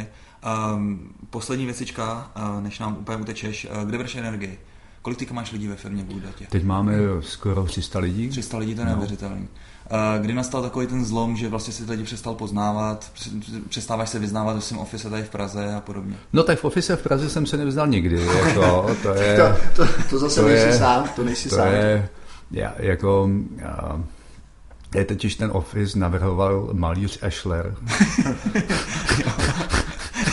Um, 0.75 1.14
poslední 1.31 1.64
věcička, 1.64 2.31
uh, 2.37 2.62
než 2.62 2.79
nám 2.79 2.96
úplně 3.01 3.18
utečeš, 3.18 3.68
uh, 3.70 3.85
kde 3.85 3.99
bereš 3.99 4.14
energii? 4.14 4.59
Kolik 5.03 5.18
ty 5.18 5.35
máš 5.35 5.53
lidí 5.53 5.68
ve 5.68 5.77
firmě 5.77 6.05
v? 6.05 6.46
Teď 6.51 6.64
máme 6.64 6.92
skoro 7.20 7.64
300 7.64 7.99
lidí. 7.99 8.29
300 8.29 8.59
lidí, 8.59 8.75
to 8.75 8.81
je 8.81 8.85
no. 8.85 8.90
neuvěřitelné. 8.90 9.46
Kdy 10.18 10.35
nastal 10.35 10.62
takový 10.62 10.87
ten 10.87 11.05
zlom, 11.05 11.37
že 11.37 11.48
vlastně 11.48 11.74
si 11.74 11.85
lidi 11.85 12.05
přestal 12.05 12.35
poznávat, 12.35 13.12
přestáváš 13.68 14.09
se 14.09 14.18
vyznávat 14.18 14.57
ve 14.57 14.61
svém 14.61 14.81
office 14.81 15.11
tady 15.11 15.22
v 15.22 15.31
Praze 15.31 15.74
a 15.74 15.81
podobně? 15.81 16.16
No 16.33 16.42
tak 16.42 16.59
v 16.59 16.64
office 16.64 16.96
v 16.96 17.03
Praze 17.03 17.31
jsem 17.31 17.46
se 17.46 17.57
nevzdal 17.57 17.87
nikdy. 17.87 18.26
Jako, 18.26 18.96
to, 19.03 19.14
je, 19.14 19.37
to, 19.76 19.87
to, 19.87 19.92
to 20.11 20.18
zase 20.18 20.40
to 20.40 20.48
nejsi 20.48 20.66
je, 20.66 20.79
sám, 20.79 21.09
to 21.16 21.24
nejsi 21.24 21.48
to 21.48 21.55
sám. 21.55 21.66
Je, 21.66 22.09
já, 22.50 22.74
jako, 22.76 23.31
já, 23.57 24.00
je 24.94 25.05
totiž 25.05 25.35
ten 25.35 25.50
office 25.53 25.98
navrhoval 25.98 26.68
malíř 26.72 27.22
Ashler. 27.22 27.74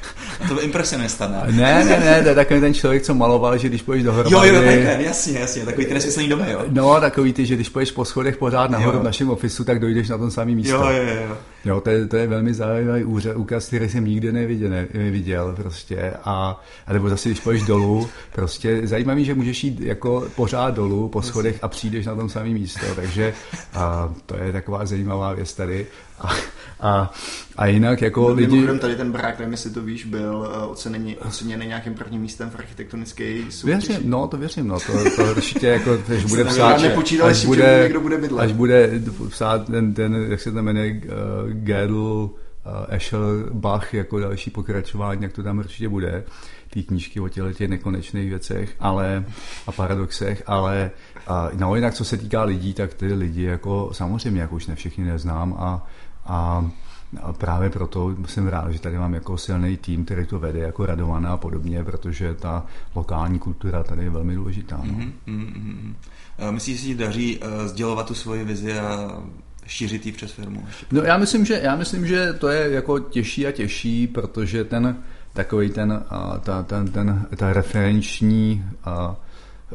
To 0.52 0.56
byl 0.56 0.64
impresionista, 0.64 1.28
ne? 1.28 1.52
Ne, 1.52 1.84
ne, 1.84 2.00
ne, 2.00 2.22
to 2.22 2.28
je 2.28 2.34
takový 2.34 2.60
ten 2.60 2.74
člověk, 2.74 3.02
co 3.02 3.14
maloval, 3.14 3.58
že 3.58 3.68
když 3.68 3.82
půjdeš 3.82 4.02
dohromady... 4.02 4.48
Jo, 4.48 4.54
jo, 4.54 4.62
takhle, 4.62 5.04
jasně, 5.04 5.38
jasně, 5.38 5.64
takový 5.64 5.86
ty 5.86 5.94
nesmyslný 5.94 6.28
domy, 6.28 6.46
jo. 6.50 6.64
No, 6.68 7.00
takový 7.00 7.32
ty, 7.32 7.46
že 7.46 7.54
když 7.54 7.68
půjdeš 7.68 7.90
po 7.90 8.04
schodech 8.04 8.36
pořád 8.36 8.70
nahoru 8.70 8.96
jo. 8.96 9.00
v 9.00 9.04
našem 9.04 9.30
ofisu, 9.30 9.64
tak 9.64 9.80
dojdeš 9.80 10.08
na 10.08 10.18
tom 10.18 10.30
samém 10.30 10.54
místo. 10.54 10.74
Jo, 10.74 10.82
jo, 10.82 11.14
jo. 11.28 11.36
Jo, 11.64 11.80
to 11.80 11.90
je, 11.90 12.06
to 12.06 12.16
je 12.16 12.26
velmi 12.26 12.54
zajímavý 12.54 13.04
úřad, 13.04 13.36
úkaz, 13.36 13.66
který 13.66 13.88
jsem 13.88 14.04
nikdy 14.04 14.32
neviděl, 14.32 14.70
neviděl 14.94 15.54
prostě. 15.62 16.12
A, 16.24 16.62
a 16.86 16.92
nebo 16.92 17.08
zase, 17.08 17.28
když 17.28 17.40
půjdeš 17.40 17.62
dolů, 17.62 18.08
prostě 18.32 18.80
zajímavý, 18.84 19.24
že 19.24 19.34
můžeš 19.34 19.64
jít 19.64 19.80
jako 19.80 20.28
pořád 20.36 20.74
dolů 20.74 21.08
po 21.08 21.22
schodech 21.22 21.58
a 21.62 21.68
přijdeš 21.68 22.06
na 22.06 22.14
tom 22.14 22.28
samé 22.28 22.48
místo, 22.48 22.86
takže 22.96 23.34
a, 23.74 24.14
to 24.26 24.36
je 24.36 24.52
taková 24.52 24.86
zajímavá 24.86 25.32
věc 25.32 25.54
tady. 25.54 25.86
A, 26.20 26.32
a, 26.80 27.12
a 27.56 27.66
jinak 27.66 28.02
jako 28.02 28.20
no, 28.20 28.34
lidi... 28.34 28.66
tady 28.80 28.96
ten 28.96 29.12
barák, 29.12 29.38
nevím, 29.38 29.52
jestli 29.52 29.70
to 29.70 29.82
víš, 29.82 30.04
byl 30.04 30.36
uh, 30.36 30.70
oceněný, 30.70 31.16
oceněný 31.16 31.66
nějakým 31.66 31.94
prvním 31.94 32.20
místem 32.20 32.50
v 32.50 32.54
architektonické 32.54 33.42
soutěži. 33.50 33.88
Věřím, 33.88 34.10
no 34.10 34.28
to 34.28 34.36
věřím, 34.36 34.68
no 34.68 34.80
to, 34.80 34.92
to 35.16 35.30
určitě 35.30 35.66
jako, 35.66 35.98
až 36.16 36.24
bude 36.24 36.44
psát, 36.44 36.82
až 37.24 37.44
bude, 37.44 37.80
někdo 37.82 38.00
bude 38.00 38.18
bydlet. 38.18 38.44
Až 38.44 38.52
bude 38.52 38.90
psát 39.28 39.66
ten, 39.66 39.94
ten 39.94 40.26
jak 40.28 40.40
se 40.40 40.52
to 40.52 40.62
jmenuje, 40.62 41.00
Gedl, 41.52 42.30
uh, 42.66 42.94
Escher, 42.94 43.20
Bach 43.52 43.94
jako 43.94 44.20
další 44.20 44.50
pokračování, 44.50 45.22
jak 45.22 45.32
to 45.32 45.42
tam 45.42 45.58
určitě 45.58 45.88
bude 45.88 46.24
té 46.70 46.82
knížky 46.82 47.20
o 47.20 47.28
těchto 47.28 47.52
těch 47.52 47.70
nekonečných 47.70 48.28
věcech 48.28 48.76
ale, 48.80 49.24
a 49.66 49.72
paradoxech, 49.72 50.42
ale 50.46 50.90
a, 51.26 51.50
no 51.54 51.74
jinak 51.74 51.94
co 51.94 52.04
se 52.04 52.16
týká 52.16 52.42
lidí, 52.42 52.74
tak 52.74 52.94
ty 52.94 53.14
lidi 53.14 53.42
jako 53.42 53.90
samozřejmě, 53.92 54.40
jako 54.40 54.54
už 54.54 54.66
ne 54.66 54.74
všichni 54.74 55.04
neznám 55.04 55.54
a, 55.58 55.86
a 56.26 56.70
a 57.22 57.32
právě 57.32 57.70
proto 57.70 58.16
jsem 58.26 58.48
rád, 58.48 58.70
že 58.70 58.80
tady 58.80 58.98
mám 58.98 59.14
jako 59.14 59.38
silný 59.38 59.76
tým, 59.76 60.04
který 60.04 60.26
to 60.26 60.38
vede, 60.38 60.58
jako 60.58 60.86
Radovana 60.86 61.32
a 61.32 61.36
podobně, 61.36 61.84
protože 61.84 62.34
ta 62.34 62.66
lokální 62.94 63.38
kultura 63.38 63.82
tady 63.82 64.04
je 64.04 64.10
velmi 64.10 64.34
důležitá. 64.34 64.80
No. 64.84 64.92
Mm-hmm, 64.92 65.12
mm-hmm. 65.26 65.94
Myslíš, 66.50 66.80
že 66.80 66.86
si 66.86 66.94
daří 66.94 67.38
uh, 67.38 67.66
sdělovat 67.66 68.06
tu 68.06 68.14
svoji 68.14 68.44
vizi 68.44 68.78
a 68.78 69.22
šířit 69.72 70.06
ji 70.06 70.12
přes 70.12 70.32
firmu? 70.32 70.66
No 70.92 71.02
já 71.02 71.18
myslím, 71.18 71.44
že, 71.44 71.60
já 71.62 71.76
myslím, 71.76 72.06
že 72.06 72.32
to 72.32 72.48
je 72.48 72.70
jako 72.70 72.98
těžší 72.98 73.46
a 73.46 73.52
těžší, 73.52 74.06
protože 74.06 74.64
ten 74.64 74.96
takový 75.32 75.70
ten, 75.70 75.92
uh, 75.92 76.38
ta, 76.38 76.62
ten, 76.62 76.88
ten, 76.88 77.26
ta 77.36 77.52
referenční 77.52 78.64
uh, 78.86 79.14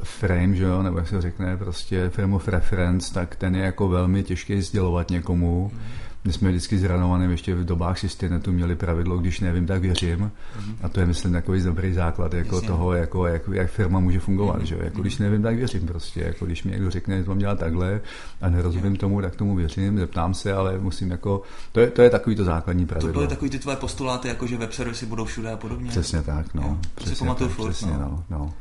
frame, 0.04 0.56
že 0.56 0.64
jo, 0.64 0.84
nebo 0.84 0.98
jak 0.98 1.08
se 1.08 1.22
řekne, 1.22 1.58
prostě 1.58 2.10
frame 2.10 2.36
of 2.36 2.48
reference, 2.48 3.14
tak 3.14 3.36
ten 3.36 3.56
je 3.56 3.64
jako 3.64 3.88
velmi 3.88 4.24
těžký 4.24 4.62
sdělovat 4.62 5.10
někomu. 5.10 5.72
Mm. 5.74 5.80
My 6.28 6.34
jsme 6.34 6.50
vždycky 6.50 6.78
s 6.78 6.84
Ranovanem 6.84 7.32
ještě 7.32 7.56
v 7.56 7.66
dobách 7.66 8.00
systénetu 8.00 8.52
měli 8.52 8.76
pravidlo, 8.76 9.18
když 9.18 9.40
nevím, 9.40 9.66
tak 9.66 9.82
věřím. 9.82 10.20
Mm. 10.20 10.76
A 10.82 10.90
to 10.90 11.00
je, 11.00 11.06
myslím, 11.06 11.34
takový 11.34 11.64
dobrý 11.64 11.94
základ 11.94 12.34
jako 12.34 12.56
Jasně. 12.56 12.68
toho, 12.68 12.94
jako, 12.94 13.28
jak, 13.28 13.42
jak, 13.52 13.72
firma 13.72 14.00
může 14.00 14.20
fungovat. 14.20 14.60
Mm. 14.60 14.66
Že? 14.66 14.78
Jako, 14.84 15.02
když 15.02 15.18
nevím, 15.18 15.42
tak 15.42 15.56
věřím 15.56 15.88
prostě. 15.88 16.22
Jako, 16.22 16.46
když 16.46 16.64
mi 16.64 16.72
někdo 16.72 16.92
řekne, 16.92 17.18
že 17.18 17.24
to 17.24 17.32
mám 17.32 17.40
dělat 17.40 17.60
takhle 17.60 18.02
a 18.42 18.50
nerozumím 18.50 18.86
yeah. 18.86 18.98
tomu, 18.98 19.22
tak 19.22 19.36
tomu 19.36 19.56
věřím, 19.56 20.00
zeptám 20.00 20.34
se, 20.34 20.54
ale 20.54 20.80
musím 20.80 21.12
jako... 21.12 21.42
To 21.72 21.80
je, 21.80 21.88
to 21.88 22.02
je 22.02 22.10
takový 22.10 22.36
to 22.36 22.44
základní 22.44 22.86
pravidlo. 22.86 23.14
To 23.14 23.20
byly 23.20 23.28
takový 23.28 23.52
ty 23.52 23.60
tvoje 23.60 23.78
postuláty, 23.78 24.28
jako 24.28 24.48
že 24.48 24.58
web 24.58 24.74
servisy 24.74 25.06
budou 25.06 25.26
všude 25.26 25.52
a 25.52 25.58
podobně. 25.58 25.90
Přesně 25.90 26.22
tak, 26.22 26.54
no. 26.54 26.62
Jo, 26.62 26.78
přesně, 26.96 27.16
si 27.16 27.20
pamatuju 27.20 27.50
furt, 27.50 27.72
přesně, 27.72 27.92
no. 27.92 28.00
no. 28.00 28.24
no. 28.30 28.54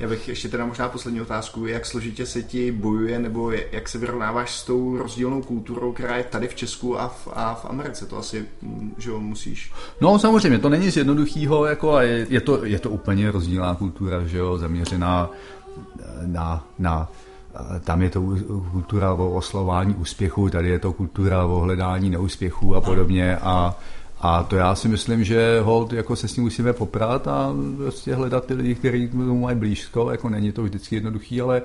Já 0.00 0.08
bych 0.08 0.28
ještě 0.28 0.48
teda 0.48 0.66
možná 0.66 0.88
poslední 0.88 1.20
otázku, 1.20 1.66
jak 1.66 1.86
složitě 1.86 2.26
se 2.26 2.42
ti 2.42 2.72
bojuje, 2.72 3.18
nebo 3.18 3.50
jak 3.50 3.88
se 3.88 3.98
vyrovnáváš 3.98 4.58
s 4.58 4.64
tou 4.64 4.96
rozdílnou 4.96 5.42
kulturou, 5.42 5.92
která 5.92 6.16
je 6.16 6.24
tady 6.24 6.48
v 6.48 6.54
Česku 6.54 7.00
a 7.00 7.08
v, 7.08 7.28
a 7.32 7.54
v 7.54 7.64
Americe, 7.64 8.06
to 8.06 8.18
asi, 8.18 8.46
mm, 8.62 8.94
že 8.98 9.10
jo, 9.10 9.20
musíš. 9.20 9.72
No 10.00 10.18
samozřejmě, 10.18 10.58
to 10.58 10.68
není 10.68 10.90
z 10.90 10.96
jednoduchého, 10.96 11.66
jako, 11.66 11.94
a 11.94 12.02
je, 12.02 12.26
je, 12.30 12.40
to, 12.40 12.64
je 12.64 12.78
to 12.78 12.90
úplně 12.90 13.30
rozdílná 13.30 13.74
kultura, 13.74 14.26
že 14.26 14.38
jo, 14.38 14.58
zaměřená 14.58 15.30
na, 16.26 16.66
na 16.78 17.08
tam 17.84 18.02
je 18.02 18.10
to 18.10 18.20
kultura 18.70 19.12
o 19.12 19.30
oslování 19.30 19.94
úspěchu, 19.94 20.50
tady 20.50 20.68
je 20.68 20.78
to 20.78 20.92
kultura 20.92 21.44
o 21.44 21.60
hledání 21.60 22.10
neúspěchů 22.10 22.76
a 22.76 22.80
podobně 22.80 23.36
a 23.36 23.76
a 24.20 24.42
to 24.42 24.56
já 24.56 24.74
si 24.74 24.88
myslím, 24.88 25.24
že 25.24 25.60
hold 25.60 25.92
jako 25.92 26.16
se 26.16 26.28
s 26.28 26.32
tím 26.32 26.44
musíme 26.44 26.72
poprat 26.72 27.28
a 27.28 27.54
prostě 27.76 28.14
hledat 28.14 28.46
ty 28.46 28.54
lidi, 28.54 28.74
kteří 28.74 29.08
tomu 29.08 29.40
mají 29.40 29.56
blízko, 29.56 30.10
jako 30.10 30.28
není 30.28 30.52
to 30.52 30.62
vždycky 30.62 30.94
jednoduchý, 30.94 31.40
ale 31.40 31.62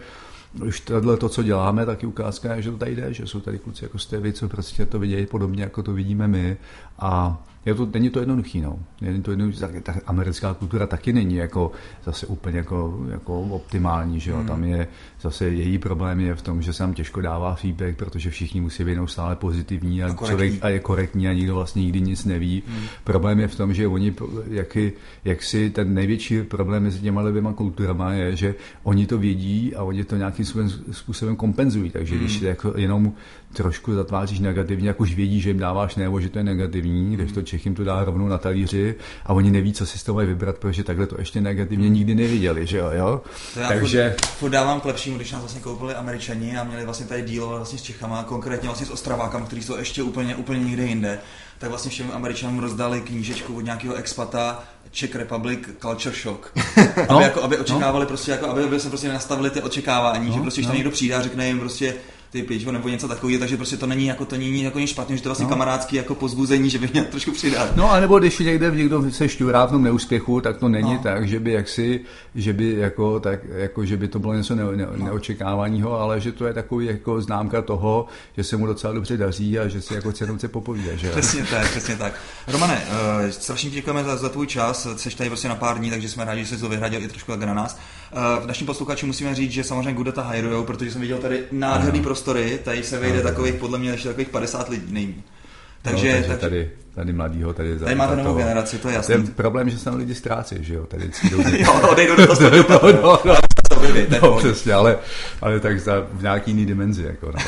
už 0.65 0.79
tohle 0.79 1.17
to, 1.17 1.29
co 1.29 1.43
děláme, 1.43 1.85
ukázka 2.05 2.55
je, 2.55 2.61
že 2.61 2.71
to 2.71 2.77
tady 2.77 2.95
jde, 2.95 3.13
že 3.13 3.27
jsou 3.27 3.39
tady 3.39 3.57
kluci 3.59 3.85
jako 3.85 3.97
jste 3.97 4.19
vy, 4.19 4.33
co 4.33 4.49
prostě 4.49 4.85
to 4.85 4.99
vidějí 4.99 5.25
podobně, 5.25 5.63
jako 5.63 5.83
to 5.83 5.93
vidíme 5.93 6.27
my. 6.27 6.57
A 6.99 7.43
je 7.65 7.75
to, 7.75 7.89
není 7.93 8.09
to 8.09 8.19
jednoduchý, 8.19 8.61
no. 8.61 8.79
Není 9.01 9.21
to 9.21 9.31
jednoduchý, 9.31 9.59
tak, 9.59 9.71
ta 9.83 9.93
americká 10.05 10.53
kultura 10.53 10.87
taky 10.87 11.13
není 11.13 11.35
jako 11.35 11.71
zase 12.03 12.27
úplně 12.27 12.57
jako, 12.57 13.05
jako 13.09 13.41
optimální, 13.41 14.19
že 14.19 14.31
jo. 14.31 14.37
Hmm. 14.37 14.47
Tam 14.47 14.63
je 14.63 14.87
zase 15.21 15.45
její 15.49 15.77
problém 15.77 16.19
je 16.19 16.35
v 16.35 16.41
tom, 16.41 16.61
že 16.61 16.73
se 16.73 16.83
nám 16.83 16.93
těžko 16.93 17.21
dává 17.21 17.55
feedback, 17.55 17.95
protože 17.95 18.29
všichni 18.29 18.61
musí 18.61 18.83
být 18.83 18.97
stále 19.05 19.35
pozitivní 19.35 20.03
a, 20.03 20.07
a, 20.07 20.25
člověk, 20.25 20.53
a 20.61 20.69
je 20.69 20.79
korektní 20.79 21.27
a 21.27 21.33
nikdo 21.33 21.55
vlastně 21.55 21.81
nikdy 21.81 22.01
nic 22.01 22.25
neví. 22.25 22.63
Hmm. 22.67 22.83
Problém 23.03 23.39
je 23.39 23.47
v 23.47 23.55
tom, 23.55 23.73
že 23.73 23.87
oni, 23.87 24.13
jak, 24.47 24.77
jak 25.25 25.43
si 25.43 25.69
ten 25.69 25.93
největší 25.93 26.43
problém 26.43 26.83
mezi 26.83 26.99
těma 26.99 27.29
dvěma 27.29 27.53
kulturama 27.53 28.11
je, 28.11 28.35
že 28.35 28.55
oni 28.83 29.07
to 29.07 29.17
vědí 29.17 29.75
a 29.75 29.83
oni 29.83 30.03
to 30.03 30.15
nějakým 30.15 30.45
způsobem 30.91 31.35
kompenzují. 31.35 31.89
Takže 31.89 32.15
hmm. 32.15 32.23
když 32.23 32.41
jako 32.41 32.73
jenom 32.77 33.13
trošku 33.53 33.93
zatváříš 33.93 34.39
negativně, 34.39 34.87
jak 34.87 34.99
už 34.99 35.15
vědí, 35.15 35.41
že 35.41 35.49
jim 35.49 35.59
dáváš 35.59 35.95
nebo 35.95 36.21
že 36.21 36.29
to 36.29 36.37
je 36.37 36.43
negativní, 36.43 37.15
když 37.15 37.31
to 37.31 37.41
Čech 37.41 37.65
jim 37.65 37.75
to 37.75 37.83
dá 37.83 38.03
rovnou 38.03 38.27
na 38.27 38.37
talíři 38.37 38.95
a 39.25 39.33
oni 39.33 39.51
neví, 39.51 39.73
co 39.73 39.85
si 39.85 39.97
z 39.97 40.03
toho 40.03 40.15
mají 40.15 40.27
vybrat, 40.27 40.57
protože 40.57 40.83
takhle 40.83 41.07
to 41.07 41.15
ještě 41.19 41.41
negativně 41.41 41.89
nikdy 41.89 42.15
neviděli, 42.15 42.67
že 42.67 42.77
jo? 42.77 42.89
jo? 42.93 43.21
To 43.53 43.59
já 43.59 43.67
Takže... 43.67 44.09
Furt, 44.09 44.29
furt 44.29 44.49
dávám 44.49 44.81
k 44.81 44.85
lepšímu, 44.85 45.15
když 45.15 45.31
nás 45.31 45.41
vlastně 45.41 45.61
koupili 45.61 45.95
američani 45.95 46.57
a 46.57 46.63
měli 46.63 46.85
vlastně 46.85 47.05
tady 47.05 47.21
dílo 47.21 47.49
vlastně 47.49 47.79
s 47.79 47.81
Čechama, 47.81 48.23
konkrétně 48.23 48.67
vlastně 48.67 48.85
s 48.85 48.91
Ostravákama, 48.91 49.45
kteří 49.45 49.63
jsou 49.63 49.77
ještě 49.77 50.03
úplně, 50.03 50.35
úplně 50.35 50.63
někde 50.63 50.83
jinde 50.85 51.19
tak 51.59 51.69
vlastně 51.69 51.91
všem 51.91 52.11
američanům 52.13 52.59
rozdali 52.59 53.01
knížečku 53.01 53.55
od 53.55 53.61
nějakého 53.61 53.95
expata 53.95 54.63
Czech 54.91 55.15
Republic 55.15 55.59
Culture 55.81 56.15
Shock. 56.15 56.51
No. 57.09 57.15
Aby, 57.15 57.23
jako, 57.23 57.43
aby 57.43 57.57
očekávali 57.57 58.03
no. 58.05 58.07
prostě, 58.07 58.31
jako, 58.31 58.49
aby, 58.49 58.63
aby 58.63 58.79
se 58.79 58.89
prostě 58.89 59.09
nastavili 59.09 59.49
ty 59.49 59.61
očekávání, 59.61 60.27
no. 60.27 60.33
že 60.33 60.41
prostě, 60.41 60.61
když 60.61 60.67
no. 60.67 60.69
tam 60.69 60.77
někdo 60.77 60.91
přijde 60.91 61.15
a 61.15 61.21
řekne 61.21 61.47
jim 61.47 61.59
prostě, 61.59 61.95
ty 62.31 62.43
pičo 62.43 62.71
nebo 62.71 62.89
něco 62.89 63.07
takového, 63.07 63.39
takže 63.39 63.57
prostě 63.57 63.77
to 63.77 63.87
není 63.87 64.05
jako 64.05 64.25
to 64.25 64.37
není 64.37 64.63
jako 64.63 64.79
nic 64.79 64.89
špatně, 64.89 65.17
že 65.17 65.23
to 65.23 65.27
je 65.27 65.29
vlastně 65.29 65.43
no. 65.43 65.49
kamarádský 65.49 65.95
jako 65.95 66.15
pozbuzení, 66.15 66.69
že 66.69 66.79
by 66.79 66.89
měl 66.93 67.05
trošku 67.05 67.31
přidat. 67.31 67.75
No 67.75 67.91
a 67.91 67.99
nebo 67.99 68.19
když 68.19 68.39
někde 68.39 68.71
někdo 68.71 69.11
se 69.11 69.29
šťurá 69.29 69.65
v 69.65 69.71
tom 69.71 69.83
neúspěchu, 69.83 70.41
tak 70.41 70.57
to 70.57 70.69
není 70.69 70.93
no. 70.93 70.99
tak, 71.03 71.27
že 71.27 71.39
by 71.39 71.51
jaksi, 71.51 72.01
že 72.35 72.53
by 72.53 72.75
jako, 72.77 73.19
tak, 73.19 73.39
jako, 73.55 73.85
že 73.85 73.97
by 73.97 74.07
to 74.07 74.19
bylo 74.19 74.33
něco 74.33 74.55
ne, 74.55 74.63
ne, 74.75 74.87
no. 74.97 75.05
neočekávaného, 75.05 75.99
ale 75.99 76.21
že 76.21 76.31
to 76.31 76.45
je 76.45 76.53
takový 76.53 76.85
jako 76.85 77.21
známka 77.21 77.61
toho, 77.61 78.05
že 78.37 78.43
se 78.43 78.57
mu 78.57 78.65
docela 78.65 78.93
dobře 78.93 79.17
daří 79.17 79.59
a 79.59 79.67
že 79.67 79.81
si 79.81 79.93
jako 79.93 80.11
cenovce 80.11 80.47
popovídá. 80.47 80.95
Že? 80.95 81.09
Přesně 81.09 81.43
tak, 81.43 81.69
přesně 81.69 81.95
tak. 81.95 82.13
Romane, 82.47 82.81
uh, 83.23 83.29
strašně 83.29 83.69
děkujeme 83.69 84.03
za, 84.03 84.17
za 84.17 84.29
tvůj 84.29 84.47
čas, 84.47 84.87
jsi 84.97 85.17
tady 85.17 85.29
prostě 85.29 85.47
na 85.47 85.55
pár 85.55 85.77
dní, 85.77 85.89
takže 85.89 86.09
jsme 86.09 86.25
rádi, 86.25 86.45
že 86.45 86.55
jsi 86.55 86.61
to 86.61 86.69
vyhradil 86.69 87.03
i 87.03 87.07
trošku 87.07 87.35
na 87.35 87.53
nás. 87.53 87.79
Uh, 88.39 88.47
našim 88.47 88.67
posluchačům 88.67 89.07
musíme 89.07 89.35
říct, 89.35 89.51
že 89.51 89.63
samozřejmě 89.63 89.93
Gudeta 89.93 90.21
hajrujou, 90.21 90.63
protože 90.63 90.91
jsem 90.91 91.01
viděl 91.01 91.17
tady 91.17 91.43
nádherný 91.51 92.01
prostory, 92.19 92.59
tady 92.63 92.83
se 92.83 92.99
vejde 92.99 93.21
takových, 93.21 93.55
podle 93.55 93.77
mě 93.77 93.89
ještě 93.89 94.07
takových 94.07 94.29
50 94.29 94.69
lidí 94.69 94.93
nejmí. 94.93 95.23
Takže, 95.81 96.07
no, 96.07 96.13
takže 96.13 96.29
tak... 96.29 96.39
tady, 96.39 96.69
tady 96.95 97.13
mladýho, 97.13 97.53
tady 97.53 97.79
za, 97.79 97.85
Tady 97.85 97.95
máte 97.95 98.15
novou 98.15 98.37
generaci, 98.37 98.77
to 98.77 98.89
je 98.89 98.95
jasný. 98.95 99.15
Ten 99.15 99.27
problém, 99.27 99.69
že 99.69 99.77
se 99.77 99.85
tam 99.85 99.95
lidi 99.95 100.15
ztrácí, 100.15 100.55
že 100.59 100.73
jo? 100.73 100.85
Tady 100.85 101.11
jo, 101.59 101.81
odejdu 101.91 102.15
do 102.15 102.27
toho 102.27 102.51
no, 102.69 102.79
no, 102.93 103.19
no, 103.25 103.35
no. 104.11 104.17
no, 104.21 104.37
přesně, 104.37 104.73
ale, 104.73 104.97
ale 105.41 105.59
tak 105.59 105.79
za, 105.79 106.07
v 106.11 106.21
nějaký 106.21 106.51
jiný 106.51 106.65
dimenzi, 106.65 107.03
jako. 107.03 107.31
No. 107.31 107.39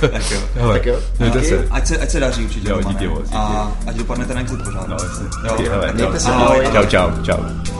tak 0.00 0.30
jo. 0.30 0.40
Hele, 0.54 0.74
tak 0.74 0.86
jo. 0.86 1.00
Mějte 1.18 1.42
se. 1.42 1.66
Ať 1.70 1.86
se, 1.86 1.98
ať 1.98 2.10
se 2.10 2.20
daří 2.20 2.44
určitě. 2.44 2.68
Jo, 2.68 2.80
díky 2.82 3.08
moc. 3.08 3.28
A 3.32 3.72
ať 3.86 3.96
dopadne 3.96 4.24
ten 4.24 4.38
exit 4.38 4.62
pořád. 4.64 4.88
No, 4.88 4.96
jasně. 5.02 5.26
Jo, 5.44 5.70
Hele, 5.70 6.72
čau, 6.72 6.86
čau, 6.86 7.24
čau. 7.24 7.42
čau. 7.66 7.75